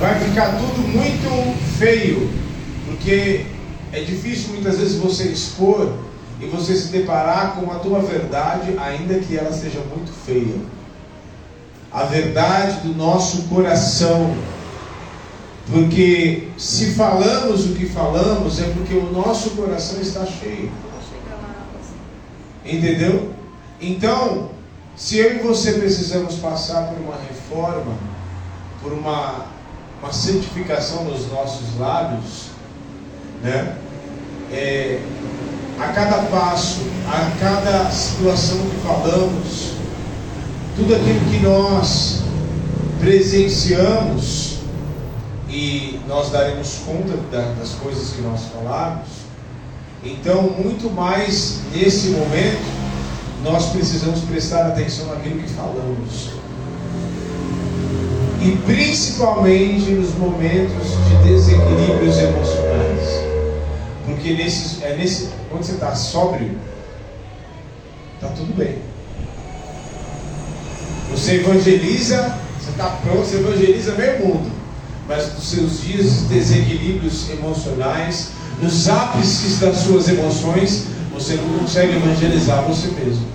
vai 0.01 0.19
ficar 0.21 0.57
tudo 0.57 0.89
muito 0.89 1.79
feio, 1.79 2.31
porque 2.87 3.45
é 3.93 4.01
difícil 4.01 4.55
muitas 4.55 4.79
vezes 4.79 4.97
você 4.97 5.25
expor 5.25 5.93
e 6.43 6.47
você 6.49 6.75
se 6.75 6.89
deparar 6.89 7.55
com 7.55 7.71
a 7.71 7.77
tua 7.77 8.01
verdade, 8.01 8.77
ainda 8.77 9.21
que 9.21 9.39
ela 9.39 9.53
seja 9.53 9.79
muito 9.79 10.13
feia. 10.27 10.57
A 11.93 12.03
verdade 12.03 12.81
do 12.81 12.97
nosso 12.97 13.45
coração. 13.45 14.35
Porque 15.71 16.49
se 16.59 16.95
falamos 16.95 17.67
o 17.67 17.75
que 17.75 17.87
falamos, 17.87 18.61
é 18.61 18.65
porque 18.71 18.93
o 18.95 19.13
nosso 19.13 19.51
coração 19.51 20.01
está 20.01 20.27
cheio. 20.27 20.73
Entendeu? 22.65 23.31
Então, 23.81 24.51
se 24.97 25.19
eu 25.19 25.37
e 25.37 25.39
você 25.39 25.75
precisamos 25.75 26.37
passar 26.37 26.89
por 26.89 26.99
uma 27.01 27.17
reforma, 27.17 27.95
por 28.83 28.93
uma, 28.93 29.47
uma 30.01 30.13
santificação 30.13 31.05
nos 31.05 31.31
nossos 31.31 31.79
lábios, 31.79 32.47
né? 33.43 33.77
É, 34.51 35.01
a 35.83 35.89
cada 35.93 36.19
passo, 36.25 36.81
a 37.09 37.31
cada 37.41 37.91
situação 37.91 38.59
que 38.59 38.77
falamos, 38.87 39.73
tudo 40.77 40.95
aquilo 40.95 41.21
que 41.31 41.39
nós 41.41 42.23
presenciamos 43.01 44.59
e 45.49 46.01
nós 46.07 46.31
daremos 46.31 46.79
conta 46.87 47.17
das 47.59 47.71
coisas 47.83 48.11
que 48.11 48.23
nós 48.23 48.43
falamos. 48.53 49.09
Então, 50.05 50.43
muito 50.43 50.89
mais 50.91 51.61
nesse 51.75 52.09
momento, 52.09 52.63
nós 53.43 53.67
precisamos 53.67 54.21
prestar 54.21 54.69
atenção 54.69 55.07
naquilo 55.07 55.41
que 55.41 55.49
falamos. 55.53 56.31
E 58.41 58.57
principalmente 58.67 59.91
nos 59.91 60.15
momentos 60.15 60.89
de 61.09 61.29
desequilíbrios 61.29 62.19
emocionais. 62.19 62.92
Porque 64.23 64.41
nesse, 64.41 64.85
é 64.85 64.97
nesse, 64.97 65.31
quando 65.51 65.65
você 65.65 65.73
está 65.73 65.97
sóbrio, 65.97 66.57
está 68.15 68.29
tudo 68.29 68.57
bem. 68.57 68.79
Você 71.11 71.41
evangeliza, 71.41 72.39
você 72.57 72.71
está 72.71 72.87
pronto, 73.03 73.27
você 73.27 73.39
evangeliza 73.39 73.97
meio 73.97 74.25
mundo. 74.25 74.53
Mas 75.09 75.35
nos 75.35 75.51
seus 75.51 75.81
dias 75.81 76.07
de 76.07 76.25
desequilíbrios 76.27 77.31
emocionais, 77.31 78.29
nos 78.63 78.89
ápices 78.89 79.59
das 79.59 79.79
suas 79.79 80.09
emoções, 80.09 80.85
você 81.13 81.35
não 81.35 81.59
consegue 81.59 81.97
evangelizar 81.97 82.63
você 82.63 82.87
mesmo. 82.93 83.27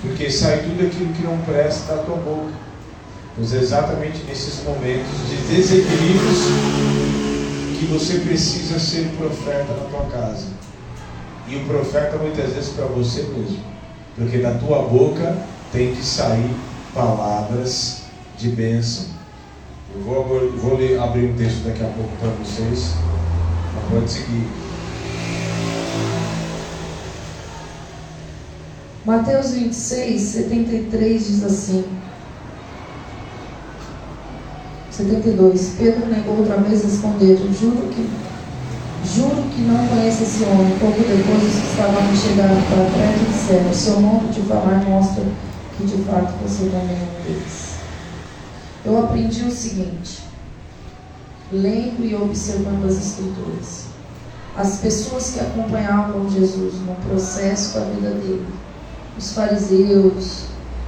Porque 0.00 0.28
sai 0.28 0.58
tudo 0.58 0.84
aquilo 0.84 1.12
que 1.12 1.22
não 1.22 1.38
presta 1.42 1.94
da 1.94 2.02
tua 2.02 2.16
boca. 2.16 2.52
Pois 3.36 3.54
é 3.54 3.58
exatamente 3.58 4.24
nesses 4.24 4.64
momentos 4.64 5.06
de 5.30 5.54
desequilíbrios 5.54 6.38
que 7.82 7.86
você 7.86 8.20
precisa 8.20 8.78
ser 8.78 9.08
profeta 9.16 9.72
na 9.74 9.88
tua 9.90 10.06
casa. 10.06 10.46
E 11.48 11.56
o 11.56 11.64
profeta 11.64 12.16
muitas 12.16 12.52
vezes 12.52 12.70
para 12.74 12.86
você 12.86 13.22
mesmo. 13.22 13.58
Porque 14.14 14.38
da 14.38 14.54
tua 14.54 14.82
boca 14.82 15.36
tem 15.72 15.92
que 15.92 16.04
sair 16.04 16.54
palavras 16.94 18.02
de 18.38 18.50
bênção. 18.50 19.06
Eu 19.92 20.00
vou, 20.02 20.52
vou 20.52 20.76
ler, 20.76 21.00
abrir 21.00 21.32
um 21.32 21.36
texto 21.36 21.64
daqui 21.64 21.82
a 21.82 21.88
pouco 21.88 22.10
para 22.20 22.28
vocês. 22.30 22.94
Mas 23.74 23.90
pode 23.90 24.12
seguir. 24.12 24.46
Mateus 29.04 29.50
26, 29.54 30.20
73 30.20 31.26
diz 31.26 31.42
assim. 31.42 31.84
72. 34.92 35.72
Pedro 35.78 36.06
negou 36.06 36.38
outra 36.38 36.58
vez 36.58 36.84
respondendo: 36.84 37.52
Juro 37.58 37.88
que, 37.88 38.08
Juro 39.04 39.42
que 39.54 39.62
não 39.62 39.86
conheço 39.88 40.22
esse 40.22 40.44
homem. 40.44 40.78
Pouco 40.78 40.98
depois 40.98 41.42
os 41.42 41.60
que 41.60 41.66
estavam 41.70 42.02
me 42.02 42.16
chegaram 42.16 42.56
para 42.62 42.84
perto 42.84 43.32
disseram: 43.32 43.72
Seu 43.72 44.00
modo 44.00 44.32
de 44.32 44.42
falar 44.42 44.84
mostra 44.84 45.24
que 45.76 45.84
de 45.84 46.02
fato 46.02 46.34
você 46.42 46.64
também 46.66 46.96
é 46.96 47.08
um 47.08 47.24
deles. 47.24 47.72
Eu 48.84 48.98
aprendi 48.98 49.44
o 49.44 49.50
seguinte, 49.50 50.24
lendo 51.52 52.04
e 52.04 52.14
observando 52.14 52.84
as 52.86 52.98
Escrituras. 52.98 53.92
As 54.54 54.78
pessoas 54.78 55.30
que 55.30 55.40
acompanhavam 55.40 56.28
Jesus 56.28 56.74
no 56.86 56.94
processo 57.08 57.74
da 57.74 57.86
vida 57.86 58.10
dele, 58.10 58.46
os 59.16 59.32
fariseus, 59.32 60.44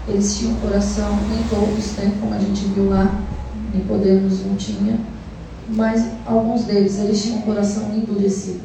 eles 0.06 0.36
tinham 0.36 0.52
um 0.52 0.56
coração, 0.56 1.18
nem 1.30 1.42
todos 1.48 1.92
né, 1.92 2.12
como 2.20 2.34
a 2.34 2.38
gente 2.38 2.66
viu 2.66 2.90
lá, 2.90 3.22
Nicodemos 3.74 4.44
não 4.46 4.56
tinha, 4.56 4.98
mas 5.68 6.06
alguns 6.26 6.64
deles, 6.64 6.98
eles 6.98 7.22
tinham 7.22 7.38
um 7.38 7.42
coração 7.42 7.94
endurecido. 7.94 8.62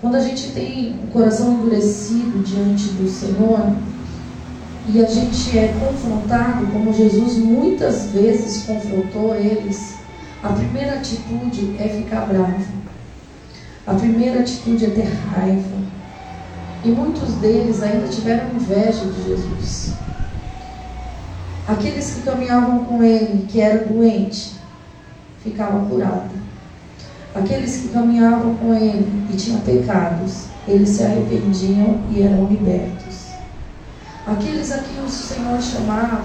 Quando 0.00 0.16
a 0.16 0.20
gente 0.20 0.50
tem 0.52 0.98
um 1.02 1.06
coração 1.08 1.54
endurecido 1.54 2.42
diante 2.42 2.88
do 2.90 3.08
Senhor, 3.08 3.74
e 4.88 5.02
a 5.02 5.06
gente 5.06 5.58
é 5.58 5.74
confrontado, 5.80 6.66
como 6.68 6.92
Jesus 6.92 7.38
muitas 7.38 8.10
vezes 8.10 8.64
confrontou 8.64 9.34
eles, 9.34 9.96
a 10.42 10.52
primeira 10.52 10.94
atitude 10.94 11.74
é 11.78 11.88
ficar 11.88 12.26
bravo. 12.26 12.64
A 13.86 13.94
primeira 13.94 14.40
atitude 14.40 14.84
é 14.84 14.90
ter 14.90 15.08
raiva. 15.30 15.76
E 16.84 16.88
muitos 16.88 17.34
deles 17.34 17.82
ainda 17.82 18.06
tiveram 18.06 18.54
inveja 18.54 19.06
de 19.06 19.24
Jesus. 19.24 20.05
Aqueles 21.68 22.14
que 22.14 22.22
caminhavam 22.22 22.84
com 22.84 23.02
ele, 23.02 23.44
que 23.48 23.60
era 23.60 23.84
doente, 23.84 24.52
ficavam 25.42 25.86
curados. 25.86 26.30
Aqueles 27.34 27.76
que 27.78 27.88
caminhavam 27.88 28.54
com 28.54 28.72
ele 28.72 29.26
e 29.32 29.36
tinham 29.36 29.60
pecados, 29.60 30.44
eles 30.68 30.90
se 30.90 31.02
arrependiam 31.02 32.00
e 32.10 32.22
eram 32.22 32.46
libertos. 32.46 33.26
Aqueles 34.24 34.70
a 34.70 34.78
quem 34.78 35.04
o 35.04 35.08
Senhor 35.08 35.60
chamava, 35.60 36.22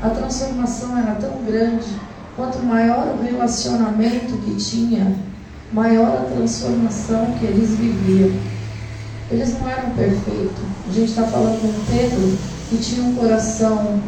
a 0.00 0.10
transformação 0.10 0.96
era 0.96 1.16
tão 1.16 1.42
grande, 1.44 1.86
quanto 2.36 2.58
maior 2.60 3.16
o 3.18 3.22
relacionamento 3.22 4.38
que 4.44 4.54
tinha, 4.54 5.16
maior 5.72 6.18
a 6.18 6.34
transformação 6.34 7.34
que 7.38 7.46
eles 7.46 7.70
viviam. 7.70 8.30
Eles 9.28 9.58
não 9.58 9.68
eram 9.68 9.90
perfeitos. 9.90 10.62
A 10.88 10.92
gente 10.92 11.10
está 11.10 11.24
falando 11.24 11.60
com 11.60 11.92
Pedro 11.92 12.38
que 12.70 12.78
tinha 12.78 13.02
um 13.02 13.14
coração 13.16 14.00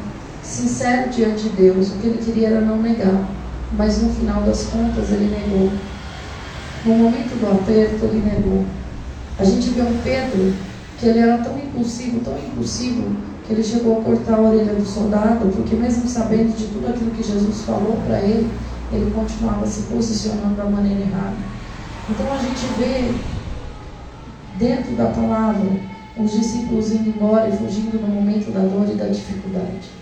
sincero 0.51 1.11
diante 1.11 1.45
de 1.45 1.49
Deus. 1.51 1.89
O 1.89 1.99
que 1.99 2.07
ele 2.09 2.19
queria 2.19 2.49
era 2.49 2.61
não 2.61 2.83
negar. 2.83 3.29
Mas 3.77 4.03
no 4.03 4.13
final 4.13 4.43
das 4.43 4.65
contas 4.65 5.11
ele 5.11 5.31
negou. 5.31 5.71
No 6.85 6.95
momento 6.95 7.39
do 7.41 7.51
aperto 7.51 8.05
ele 8.05 8.23
negou. 8.25 8.65
A 9.39 9.45
gente 9.45 9.71
vê 9.71 9.83
um 9.83 9.97
Pedro 10.03 10.53
que 10.99 11.07
ele 11.07 11.21
era 11.21 11.39
tão 11.39 11.57
impulsivo, 11.59 12.21
tão 12.21 12.37
impulsivo, 12.37 13.17
que 13.47 13.55
ele 13.55 13.63
chegou 13.63 14.01
a 14.01 14.05
cortar 14.05 14.35
a 14.35 14.41
orelha 14.41 14.75
do 14.75 14.85
soldado, 14.85 15.49
porque 15.49 15.75
mesmo 15.77 16.07
sabendo 16.09 16.55
de 16.55 16.67
tudo 16.67 16.89
aquilo 16.89 17.11
que 17.13 17.23
Jesus 17.23 17.63
falou 17.63 17.99
para 18.07 18.21
ele, 18.21 18.51
ele 18.93 19.11
continuava 19.13 19.67
se 19.67 19.83
posicionando 19.83 20.57
da 20.57 20.65
maneira 20.65 21.01
errada. 21.01 21.37
Então 22.09 22.27
a 22.33 22.39
gente 22.39 22.67
vê 22.79 23.15
dentro 24.59 24.95
da 24.95 25.07
palavra 25.07 25.71
os 26.17 26.33
discípulos 26.33 26.93
indo 26.93 27.09
embora 27.09 27.49
e 27.49 27.57
fugindo 27.57 28.01
no 28.01 28.09
momento 28.09 28.53
da 28.53 28.61
dor 28.61 28.89
e 28.93 28.97
da 28.97 29.07
dificuldade. 29.07 30.00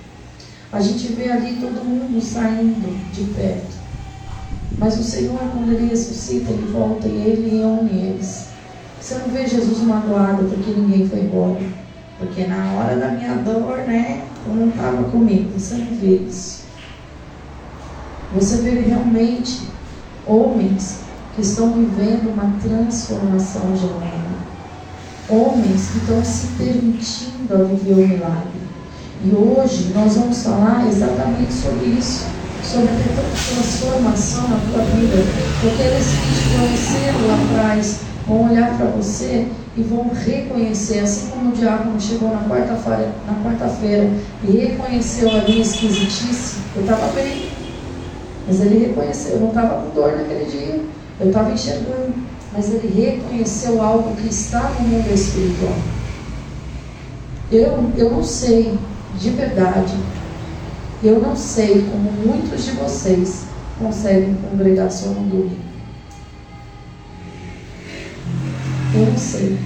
A 0.71 0.81
gente 0.81 1.15
vê 1.15 1.31
ali 1.31 1.57
todo 1.57 1.85
mundo 1.85 2.21
saindo 2.21 3.13
de 3.13 3.25
perto. 3.33 3.79
Mas 4.77 4.99
o 4.99 5.03
Senhor, 5.03 5.39
quando 5.39 5.73
Ele 5.73 5.89
ressuscita, 5.89 6.51
Ele 6.51 6.71
volta 6.71 7.09
e 7.09 7.17
Ele 7.17 7.59
reúne 7.59 7.91
eles. 7.91 8.49
Você 9.01 9.15
não 9.15 9.29
vê 9.29 9.47
Jesus 9.47 9.79
magoado 9.83 10.45
porque 10.45 10.71
ninguém 10.73 11.09
foi 11.09 11.21
embora. 11.21 11.61
Porque 12.19 12.47
na 12.47 12.73
hora 12.73 12.97
da 12.97 13.09
minha 13.13 13.37
dor, 13.37 13.79
né, 13.79 14.25
eu 14.47 14.55
não 14.55 14.69
estava 14.69 15.05
comigo. 15.05 15.59
Você 15.59 15.77
não 15.77 15.97
vê 15.97 16.17
isso. 16.17 16.65
Você 18.35 18.59
vê 18.59 18.81
realmente 18.81 19.69
homens 20.27 21.01
que 21.35 21.41
estão 21.41 21.73
vivendo 21.73 22.31
uma 22.31 22.59
transformação 22.61 23.75
genuína. 23.75 24.39
Homens 25.31 25.91
que 25.91 25.99
estão 25.99 26.23
se 26.23 26.49
permitindo 26.59 27.55
a 27.55 27.63
viver 27.65 27.95
o 27.95 28.09
milagre. 28.09 28.58
E 29.25 29.35
hoje 29.35 29.93
nós 29.95 30.15
vamos 30.15 30.43
falar 30.43 30.87
exatamente 30.89 31.53
sobre 31.53 31.87
isso, 31.87 32.27
sobre 32.63 32.89
a 32.89 33.55
transformação 33.55 34.43
na 34.49 34.61
tua 34.71 34.85
vida. 34.85 35.17
Porque 35.61 35.83
eles 35.83 36.07
te 36.07 36.59
conheceram 36.59 37.27
lá 37.27 37.39
atrás 37.51 38.09
vão 38.29 38.51
olhar 38.51 38.77
para 38.77 38.87
você 38.87 39.49
e 39.77 39.83
vão 39.83 40.11
reconhecer, 40.11 41.01
assim 41.01 41.31
como 41.31 41.49
o 41.49 41.53
diácono 41.53 41.99
chegou 41.99 42.31
na 42.31 42.47
quarta-feira 42.49 43.11
quarta-feira 43.43 44.11
e 44.45 44.51
reconheceu 44.51 45.31
a 45.31 45.43
minha 45.43 45.63
esquisitice, 45.63 46.57
eu 46.77 46.83
estava 46.83 47.07
bem. 47.13 47.49
Mas 48.47 48.61
ele 48.61 48.87
reconheceu, 48.87 49.35
eu 49.35 49.41
não 49.41 49.49
estava 49.49 49.83
com 49.83 49.95
dor 49.95 50.13
naquele 50.13 50.45
dia, 50.45 50.81
eu 51.21 51.29
estava 51.29 51.51
enxergando. 51.51 52.15
Mas 52.53 52.73
ele 52.73 52.89
reconheceu 52.89 53.81
algo 53.83 54.17
que 54.17 54.29
está 54.29 54.71
no 54.79 54.89
mundo 54.89 55.13
espiritual. 55.13 55.75
Eu, 57.53 57.91
eu 57.97 58.11
não 58.11 58.25
sei 58.25 58.79
de 59.19 59.31
verdade, 59.31 59.95
eu 61.03 61.21
não 61.21 61.35
sei 61.35 61.83
como 61.91 62.11
muitos 62.13 62.65
de 62.65 62.71
vocês 62.73 63.47
conseguem 63.79 64.35
congregar 64.37 64.91
só 64.91 65.09
no 65.09 65.29
domingo. 65.29 65.69
Eu 68.95 69.07
não 69.07 69.19
sei. 69.19 69.59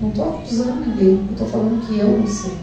Não 0.00 0.08
estou 0.10 0.38
acusando 0.38 0.86
ninguém, 0.86 1.26
eu 1.26 1.32
estou 1.32 1.48
falando 1.48 1.86
que 1.86 1.98
eu 1.98 2.18
não 2.18 2.26
sei. 2.26 2.56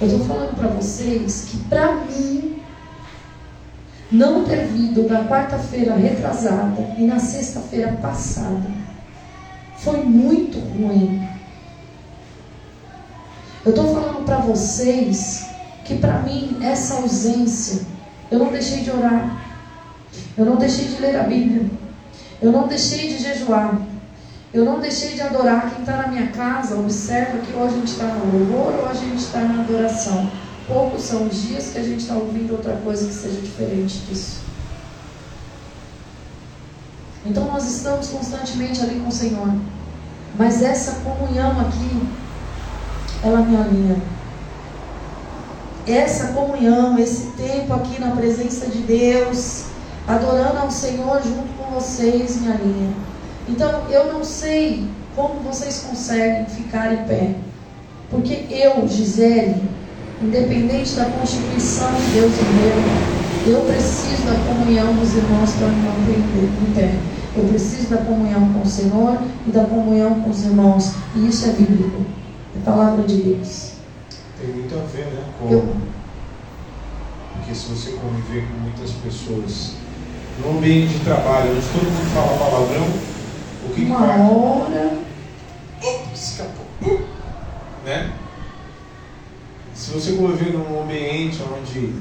Eu 0.00 0.06
estou 0.08 0.26
falando 0.26 0.56
para 0.56 0.68
vocês 0.68 1.46
que, 1.48 1.58
para 1.68 1.94
mim, 1.94 2.56
não 4.10 4.44
ter 4.44 4.66
vindo 4.66 5.08
na 5.08 5.24
quarta-feira 5.24 5.94
retrasada 5.94 6.94
e 6.98 7.06
na 7.06 7.18
sexta-feira 7.18 7.92
passada 8.02 8.70
foi 9.76 10.04
muito 10.04 10.58
ruim. 10.58 11.31
Eu 13.64 13.70
estou 13.70 13.94
falando 13.94 14.24
para 14.24 14.38
vocês 14.38 15.46
que 15.84 15.98
para 15.98 16.20
mim 16.20 16.58
essa 16.60 16.94
ausência, 16.94 17.82
eu 18.30 18.38
não 18.38 18.50
deixei 18.50 18.82
de 18.82 18.90
orar, 18.90 19.40
eu 20.36 20.44
não 20.44 20.56
deixei 20.56 20.86
de 20.86 21.00
ler 21.00 21.16
a 21.16 21.22
Bíblia, 21.22 21.70
eu 22.40 22.50
não 22.50 22.66
deixei 22.66 23.08
de 23.08 23.18
jejuar, 23.18 23.80
eu 24.52 24.64
não 24.64 24.80
deixei 24.80 25.14
de 25.14 25.22
adorar. 25.22 25.70
Quem 25.70 25.80
está 25.80 25.96
na 25.96 26.08
minha 26.08 26.26
casa, 26.28 26.76
observa 26.76 27.38
que 27.38 27.52
ou 27.54 27.64
a 27.64 27.68
gente 27.68 27.86
está 27.86 28.06
no 28.06 28.38
louvor 28.38 28.80
ou 28.80 28.88
a 28.88 28.94
gente 28.94 29.18
está 29.18 29.40
na 29.40 29.62
adoração. 29.62 30.30
Poucos 30.66 31.02
são 31.02 31.26
os 31.26 31.42
dias 31.42 31.70
que 31.72 31.78
a 31.78 31.82
gente 31.82 32.00
está 32.00 32.14
ouvindo 32.14 32.52
outra 32.52 32.74
coisa 32.76 33.06
que 33.06 33.14
seja 33.14 33.40
diferente 33.40 33.98
disso. 34.08 34.40
Então 37.24 37.44
nós 37.44 37.64
estamos 37.64 38.08
constantemente 38.08 38.82
ali 38.82 38.98
com 38.98 39.08
o 39.08 39.12
Senhor. 39.12 39.54
Mas 40.36 40.62
essa 40.62 41.00
comunhão 41.00 41.60
aqui, 41.60 42.02
ela 43.22 43.40
me 43.40 43.56
alinha. 43.56 43.96
Essa 45.86 46.28
comunhão, 46.28 46.98
esse 46.98 47.26
tempo 47.32 47.72
aqui 47.74 48.00
na 48.00 48.12
presença 48.12 48.66
de 48.66 48.78
Deus, 48.78 49.64
adorando 50.06 50.58
ao 50.58 50.70
Senhor 50.70 51.20
junto 51.22 51.48
com 51.58 51.74
vocês, 51.74 52.40
me 52.40 52.52
alinha. 52.52 52.90
Então, 53.48 53.82
eu 53.90 54.12
não 54.12 54.22
sei 54.24 54.86
como 55.16 55.40
vocês 55.40 55.84
conseguem 55.88 56.46
ficar 56.46 56.92
em 56.92 57.04
pé. 57.04 57.34
Porque 58.10 58.46
eu, 58.50 58.86
Gisele, 58.86 59.62
independente 60.22 60.94
da 60.94 61.06
constituição 61.06 61.92
de 61.94 62.12
Deus 62.12 62.32
meu, 62.32 63.54
eu 63.54 63.60
preciso 63.62 64.22
da 64.24 64.34
comunhão 64.46 64.94
dos 64.94 65.14
irmãos 65.14 65.50
para 65.54 65.68
me 65.68 65.82
manter 65.82 66.18
em 66.18 66.74
pé. 66.74 66.94
Eu 67.36 67.44
preciso 67.44 67.88
da 67.88 67.98
comunhão 67.98 68.52
com 68.52 68.60
o 68.60 68.66
Senhor 68.66 69.18
e 69.46 69.50
da 69.50 69.64
comunhão 69.64 70.20
com 70.20 70.30
os 70.30 70.44
irmãos. 70.44 70.92
E 71.16 71.26
isso 71.26 71.48
é 71.48 71.52
bíblico. 71.52 72.04
É 72.56 72.64
palavra 72.64 73.02
de 73.04 73.16
Deus. 73.16 73.72
Tem 74.38 74.50
muito 74.50 74.74
a 74.74 74.82
ver, 74.84 75.06
né? 75.06 75.24
Com... 75.38 75.50
Eu... 75.50 75.76
Porque 77.34 77.54
se 77.54 77.66
você 77.66 77.92
conviver 77.92 78.46
com 78.46 78.54
muitas 78.60 78.90
pessoas 78.90 79.74
no 80.40 80.58
ambiente 80.58 80.94
de 80.94 81.04
trabalho, 81.04 81.52
onde 81.52 81.66
todo 81.66 81.84
mundo 81.84 82.14
fala 82.14 82.38
palavrão, 82.38 82.86
o 83.64 83.74
que, 83.74 83.82
Uma 83.84 84.00
que 84.00 84.06
vai? 84.06 84.20
hora. 84.20 84.98
Oh, 85.82 86.14
escapou. 86.14 86.66
Né? 87.84 88.12
Se 89.74 89.90
você 89.90 90.12
conviver 90.12 90.52
num 90.52 90.82
ambiente 90.82 91.40
onde 91.42 91.94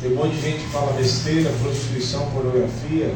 tem 0.00 0.12
um 0.12 0.16
monte 0.16 0.34
de 0.34 0.40
gente 0.42 0.64
que 0.64 0.70
fala 0.70 0.92
besteira, 0.92 1.50
prostituição, 1.62 2.28
pornografia, 2.30 3.14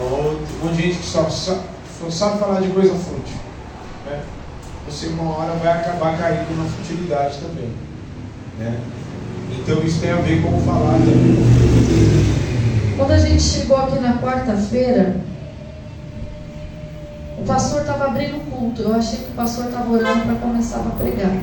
um 0.00 0.64
monte 0.64 0.76
de 0.76 0.82
gente 0.82 0.98
que 0.98 1.06
só, 1.06 1.28
só, 1.28 1.60
só 2.00 2.10
sabe 2.10 2.38
falar 2.38 2.60
de 2.60 2.68
coisa 2.68 2.94
fútil, 2.94 3.36
né? 4.06 4.22
Você 4.90 5.08
uma 5.08 5.36
hora 5.36 5.52
vai 5.54 5.72
acabar 5.72 6.16
caindo 6.16 6.56
na 6.56 6.64
futilidade 6.64 7.38
também. 7.38 7.70
Né? 8.58 8.80
Então 9.58 9.82
isso 9.82 10.00
tem 10.00 10.10
a 10.10 10.16
ver 10.16 10.42
com 10.42 10.60
falar 10.62 10.94
também. 10.94 11.36
Quando 12.96 13.10
a 13.10 13.18
gente 13.18 13.42
chegou 13.42 13.76
aqui 13.76 13.98
na 13.98 14.18
quarta-feira, 14.18 15.16
o 17.38 17.44
pastor 17.44 17.82
estava 17.82 18.06
abrindo 18.06 18.38
o 18.38 18.50
culto. 18.50 18.82
Eu 18.82 18.94
achei 18.94 19.18
que 19.18 19.30
o 19.30 19.34
pastor 19.34 19.66
estava 19.66 19.92
orando 19.92 20.22
para 20.22 20.34
começar 20.36 20.78
a 20.78 20.90
pregar. 20.90 21.36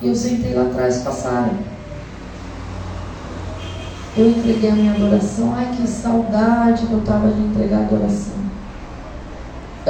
E 0.00 0.08
eu 0.08 0.14
sentei 0.14 0.54
lá 0.54 0.62
atrás 0.62 1.02
com. 1.02 1.52
Eu 4.16 4.30
entreguei 4.30 4.70
a 4.70 4.74
minha 4.74 4.92
adoração. 4.92 5.52
Ai, 5.54 5.74
que 5.76 5.86
saudade 5.86 6.86
que 6.86 6.92
eu 6.92 7.00
estava 7.00 7.28
de 7.28 7.40
entregar 7.40 7.78
a 7.78 7.82
adoração. 7.82 8.49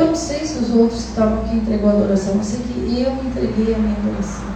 Eu 0.00 0.06
não 0.06 0.14
sei 0.14 0.46
se 0.46 0.58
os 0.58 0.74
outros 0.74 1.02
que 1.02 1.08
estavam 1.10 1.42
aqui 1.42 1.56
entregou 1.56 1.90
a 1.90 1.92
adoração. 1.92 2.36
Eu 2.36 2.42
sei 2.42 2.60
que 2.60 3.02
eu 3.02 3.12
entreguei 3.22 3.74
a 3.74 3.78
minha 3.78 3.96
adoração. 3.98 4.46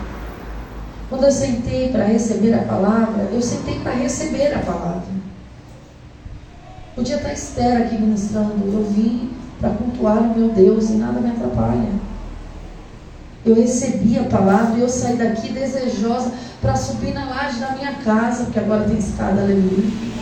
Quando 1.11 1.25
eu 1.25 1.31
sentei 1.31 1.91
para 1.91 2.05
receber 2.05 2.55
a 2.55 2.63
palavra, 2.63 3.29
eu 3.31 3.43
sentei 3.43 3.79
para 3.81 3.93
receber 3.93 4.55
a 4.55 4.61
palavra. 4.61 5.03
Podia 6.97 7.17
estar 7.17 7.33
Esther 7.35 7.83
aqui 7.83 7.99
ministrando. 7.99 8.55
Eu 8.73 8.85
vim 8.85 9.33
para 9.61 9.69
cultuar 9.69 10.23
o 10.23 10.39
meu 10.39 10.49
Deus 10.49 10.89
e 10.89 10.95
nada 10.95 11.21
me 11.21 11.31
atrapalha. 11.31 11.91
Eu 13.45 13.55
recebi 13.55 14.19
a 14.19 14.25
palavra 14.25 14.79
e 14.79 14.81
eu 14.81 14.89
saí 14.89 15.17
daqui 15.17 15.53
desejosa 15.53 16.33
para 16.63 16.75
subir 16.75 17.13
na 17.13 17.27
laje 17.27 17.61
da 17.61 17.73
minha 17.73 17.93
casa, 17.97 18.45
porque 18.45 18.61
agora 18.61 18.85
tem 18.85 18.97
escada, 18.97 19.43
aleluia. 19.43 20.14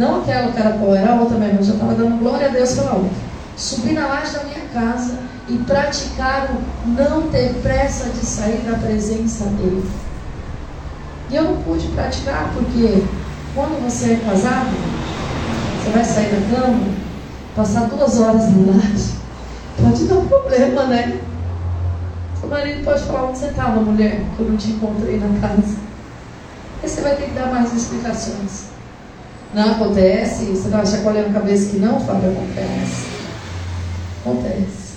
Não 0.00 0.22
aquela 0.22 0.78
qual 0.78 0.94
era 0.94 1.12
a 1.12 1.20
outra 1.20 1.36
mesmo, 1.36 1.58
eu 1.58 1.62
já 1.62 1.74
estava 1.74 1.94
dando 1.94 2.18
glória 2.20 2.48
a 2.48 2.50
Deus 2.50 2.72
pela 2.72 2.94
outra. 2.94 3.10
Subir 3.54 3.92
na 3.92 4.06
laje 4.06 4.32
da 4.32 4.44
minha 4.44 4.66
casa 4.72 5.18
e 5.46 5.58
praticar 5.58 6.52
o 6.86 6.88
não 6.88 7.28
ter 7.28 7.52
pressa 7.62 8.08
de 8.08 8.24
sair 8.24 8.62
da 8.62 8.78
presença 8.78 9.44
dele. 9.44 9.86
E 11.28 11.36
eu 11.36 11.44
não 11.44 11.62
pude 11.62 11.86
praticar 11.88 12.50
porque 12.54 13.04
quando 13.54 13.84
você 13.84 14.12
é 14.12 14.16
casado, 14.24 14.70
você 15.76 15.90
vai 15.90 16.02
sair 16.02 16.30
da 16.30 16.56
cama, 16.56 16.80
passar 17.54 17.90
duas 17.90 18.18
horas 18.18 18.48
no 18.52 18.72
laje, 18.72 19.16
pode 19.82 20.04
dar 20.04 20.22
problema, 20.22 20.84
né? 20.84 21.20
Seu 22.40 22.48
marido 22.48 22.82
pode 22.86 23.04
falar 23.04 23.24
onde 23.24 23.38
você 23.38 23.48
estava, 23.48 23.82
mulher, 23.82 24.22
que 24.34 24.42
eu 24.42 24.48
não 24.48 24.56
te 24.56 24.70
encontrei 24.70 25.20
na 25.20 25.46
casa. 25.46 25.76
Aí 26.82 26.88
você 26.88 27.02
vai 27.02 27.16
ter 27.16 27.26
que 27.26 27.34
dar 27.34 27.50
mais 27.50 27.70
explicações. 27.74 28.79
Não 29.52 29.72
acontece, 29.72 30.44
você 30.44 30.68
vai 30.68 30.86
chacoalhando 30.86 31.30
a 31.30 31.40
cabeça 31.40 31.70
que 31.70 31.78
não, 31.78 31.98
Fábio, 31.98 32.30
acontece. 32.30 33.06
Acontece. 34.20 34.94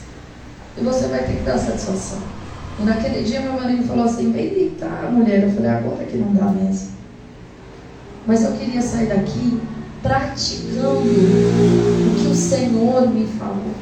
E 0.77 0.83
você 0.83 1.07
vai 1.07 1.23
ter 1.23 1.37
que 1.37 1.43
dar 1.43 1.57
satisfação. 1.57 2.19
E 2.79 2.83
naquele 2.83 3.23
dia 3.23 3.41
meu 3.41 3.53
marido 3.53 3.87
falou 3.87 4.05
assim, 4.05 4.31
vem 4.31 4.49
deitar, 4.49 5.11
mulher. 5.11 5.43
Eu 5.43 5.51
falei, 5.51 5.69
agora 5.69 6.03
que 6.05 6.17
não 6.17 6.33
dá 6.33 6.45
mesmo. 6.45 6.89
Mas 8.27 8.43
eu 8.43 8.53
queria 8.53 8.81
sair 8.81 9.07
daqui 9.07 9.59
praticando 10.01 10.99
o 10.99 12.15
que 12.19 12.27
o 12.27 12.35
Senhor 12.35 13.09
me 13.09 13.25
falou. 13.27 13.73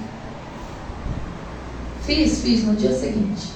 Fiz, 2.03 2.41
fiz 2.41 2.63
no 2.63 2.75
dia 2.75 2.93
seguinte. 2.93 3.49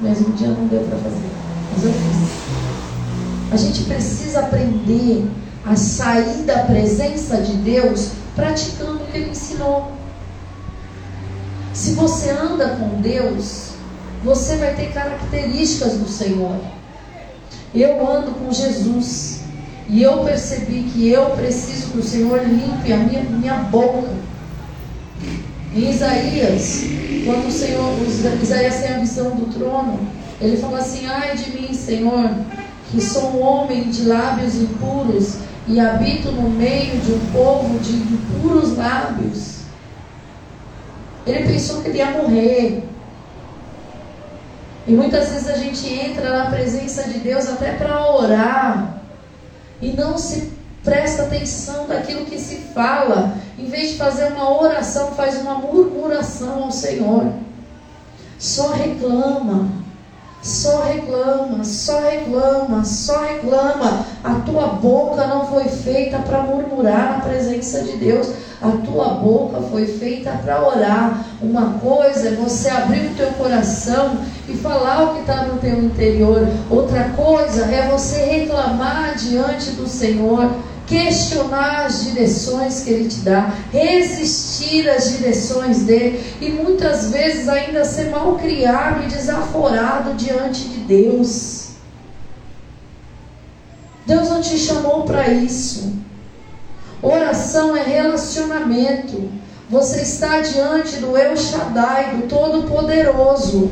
Mesmo 0.00 0.32
dia 0.34 0.48
não 0.48 0.66
deu 0.68 0.82
para 0.82 0.98
fazer, 0.98 1.28
mas 1.72 1.84
eu 1.84 1.92
fiz. 1.92 3.52
A 3.52 3.56
gente 3.56 3.84
precisa 3.84 4.40
aprender 4.40 5.28
a 5.68 5.76
sair 5.76 6.44
da 6.44 6.60
presença 6.60 7.42
de 7.42 7.52
Deus 7.56 8.12
praticando 8.34 9.02
o 9.02 9.06
que 9.06 9.18
Ele 9.18 9.30
ensinou. 9.30 9.92
Se 11.74 11.92
você 11.92 12.30
anda 12.30 12.68
com 12.70 13.02
Deus, 13.02 13.72
você 14.24 14.56
vai 14.56 14.74
ter 14.74 14.92
características 14.92 15.98
do 15.98 16.08
Senhor. 16.08 16.56
Eu 17.74 18.08
ando 18.08 18.32
com 18.32 18.50
Jesus. 18.50 19.40
E 19.90 20.02
eu 20.02 20.24
percebi 20.24 20.84
que 20.92 21.08
eu 21.10 21.30
preciso 21.30 21.92
que 21.92 21.98
o 21.98 22.02
Senhor 22.02 22.42
limpe 22.42 22.92
a 22.92 22.96
minha, 22.96 23.22
minha 23.22 23.54
boca. 23.54 24.08
Em 25.74 25.90
Isaías, 25.90 26.82
quando 27.24 27.48
o 27.48 27.52
Senhor, 27.52 27.94
Isaías 28.42 28.76
tem 28.76 28.94
a 28.94 28.98
visão 28.98 29.30
do 29.30 29.52
trono, 29.52 30.00
ele 30.40 30.56
fala 30.56 30.78
assim: 30.78 31.06
Ai 31.06 31.36
de 31.36 31.50
mim, 31.52 31.72
Senhor, 31.74 32.30
que 32.90 33.00
sou 33.00 33.36
um 33.36 33.42
homem 33.42 33.90
de 33.90 34.04
lábios 34.04 34.56
impuros 34.56 35.47
e 35.68 35.78
habito 35.78 36.32
no 36.32 36.48
meio 36.48 36.98
de 36.98 37.12
um 37.12 37.26
povo 37.30 37.78
de 37.78 37.92
impuros 37.92 38.76
lábios. 38.76 39.58
Ele 41.26 41.52
pensou 41.52 41.82
que 41.82 41.88
ele 41.88 41.98
ia 41.98 42.10
morrer. 42.10 42.84
E 44.86 44.92
muitas 44.92 45.28
vezes 45.28 45.48
a 45.48 45.58
gente 45.58 45.86
entra 45.86 46.30
na 46.38 46.50
presença 46.50 47.02
de 47.04 47.18
Deus 47.18 47.46
até 47.46 47.72
para 47.72 48.10
orar 48.10 49.02
e 49.82 49.92
não 49.92 50.16
se 50.16 50.52
presta 50.82 51.24
atenção 51.24 51.86
daquilo 51.86 52.24
que 52.24 52.38
se 52.38 52.56
fala. 52.74 53.36
Em 53.58 53.66
vez 53.66 53.90
de 53.90 53.98
fazer 53.98 54.32
uma 54.32 54.58
oração, 54.58 55.12
faz 55.12 55.38
uma 55.42 55.56
murmuração 55.56 56.64
ao 56.64 56.72
Senhor. 56.72 57.30
Só 58.38 58.72
reclama, 58.72 59.68
só 60.42 60.82
reclama, 60.82 61.64
só 61.64 62.00
reclama, 62.00 62.84
só 62.84 63.22
reclama. 63.22 64.06
A 64.22 64.34
tua 64.46 64.68
boca 64.68 65.26
não 65.26 65.46
foi 65.46 65.64
feita 65.64 66.18
para 66.18 66.42
murmurar 66.42 67.14
na 67.14 67.20
presença 67.20 67.82
de 67.82 67.96
Deus. 67.96 68.28
A 68.60 68.70
tua 68.84 69.10
boca 69.10 69.60
foi 69.62 69.86
feita 69.86 70.30
para 70.42 70.66
orar. 70.66 71.24
Uma 71.40 71.78
coisa 71.78 72.28
é 72.28 72.32
você 72.32 72.68
abrir 72.68 73.12
o 73.12 73.14
teu 73.14 73.28
coração 73.32 74.18
e 74.48 74.54
falar 74.54 75.04
o 75.04 75.14
que 75.14 75.20
está 75.20 75.44
no 75.44 75.58
teu 75.58 75.78
interior. 75.82 76.48
Outra 76.70 77.10
coisa 77.10 77.66
é 77.66 77.88
você 77.88 78.16
reclamar 78.24 79.14
diante 79.16 79.72
do 79.72 79.86
Senhor, 79.86 80.50
questionar 80.88 81.86
as 81.86 82.04
direções 82.04 82.80
que 82.80 82.90
Ele 82.90 83.08
te 83.08 83.20
dá, 83.20 83.52
resistir 83.70 84.88
às 84.88 85.16
direções 85.16 85.82
dele 85.82 86.24
e 86.40 86.50
muitas 86.50 87.10
vezes 87.10 87.48
ainda 87.48 87.84
ser 87.84 88.10
mal 88.10 88.36
criado 88.36 89.04
e 89.04 89.08
desaforado 89.08 90.14
diante 90.14 90.64
de 90.64 90.80
Deus. 90.80 91.68
Deus 94.06 94.30
não 94.30 94.40
te 94.40 94.56
chamou 94.56 95.02
para 95.02 95.28
isso. 95.28 95.92
Oração 97.02 97.76
é 97.76 97.82
relacionamento. 97.82 99.30
Você 99.68 100.00
está 100.00 100.40
diante 100.40 100.96
do 100.96 101.14
El 101.14 101.36
Shaddai, 101.36 102.16
do 102.16 102.26
Todo-Poderoso. 102.26 103.70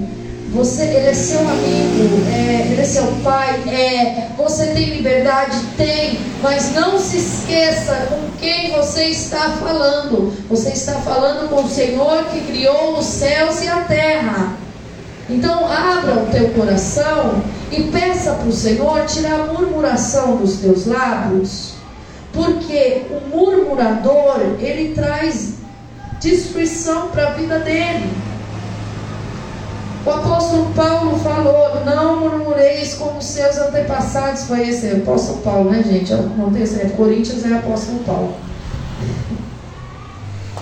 Você, 0.57 0.85
ele 0.85 1.09
é 1.09 1.15
seu 1.15 1.41
amigo, 1.41 2.27
é, 2.33 2.69
ele 2.71 2.81
é 2.81 2.85
seu 2.85 3.07
pai, 3.23 3.63
é, 3.69 4.29
você 4.37 4.67
tem 4.69 4.97
liberdade? 4.97 5.59
Tem, 5.77 6.19
mas 6.43 6.73
não 6.73 6.99
se 6.99 7.19
esqueça 7.19 8.09
com 8.09 8.31
quem 8.41 8.73
você 8.73 9.05
está 9.05 9.51
falando. 9.61 10.33
Você 10.49 10.71
está 10.71 10.95
falando 10.95 11.49
com 11.51 11.63
o 11.63 11.69
Senhor 11.69 12.25
que 12.33 12.41
criou 12.41 12.99
os 12.99 13.05
céus 13.05 13.63
e 13.63 13.69
a 13.69 13.81
terra. 13.83 14.55
Então 15.29 15.71
abra 15.71 16.23
o 16.23 16.27
teu 16.33 16.49
coração 16.51 17.43
e 17.71 17.83
peça 17.85 18.33
para 18.33 18.49
o 18.49 18.53
Senhor 18.53 19.05
tirar 19.07 19.41
a 19.41 19.53
murmuração 19.53 20.37
dos 20.37 20.57
teus 20.57 20.87
lábios 20.87 21.77
porque 22.37 23.07
o 23.11 23.29
murmurador, 23.35 24.57
ele 24.61 24.95
traz 24.95 25.55
destruição 26.21 27.09
para 27.09 27.29
a 27.29 27.31
vida 27.33 27.59
dele. 27.61 28.11
O 30.07 30.11
apóstolo 30.11 30.67
Paulo 30.67 31.19
falou: 31.19 31.85
Não 31.85 32.21
murmureis 32.21 32.95
como 32.95 33.21
seus 33.21 33.59
antepassados. 33.59 34.45
Foi 34.45 34.69
esse 34.69 34.89
apóstolo 34.89 35.39
Paulo, 35.39 35.71
né, 35.71 35.83
gente? 35.83 36.13
Eu 36.13 36.23
não 36.23 36.53
tenho 36.53 36.65
certeza. 36.65 36.95
Coríntios 36.95 37.45
é 37.45 37.55
apóstolo 37.55 37.99
Paulo. 38.05 38.37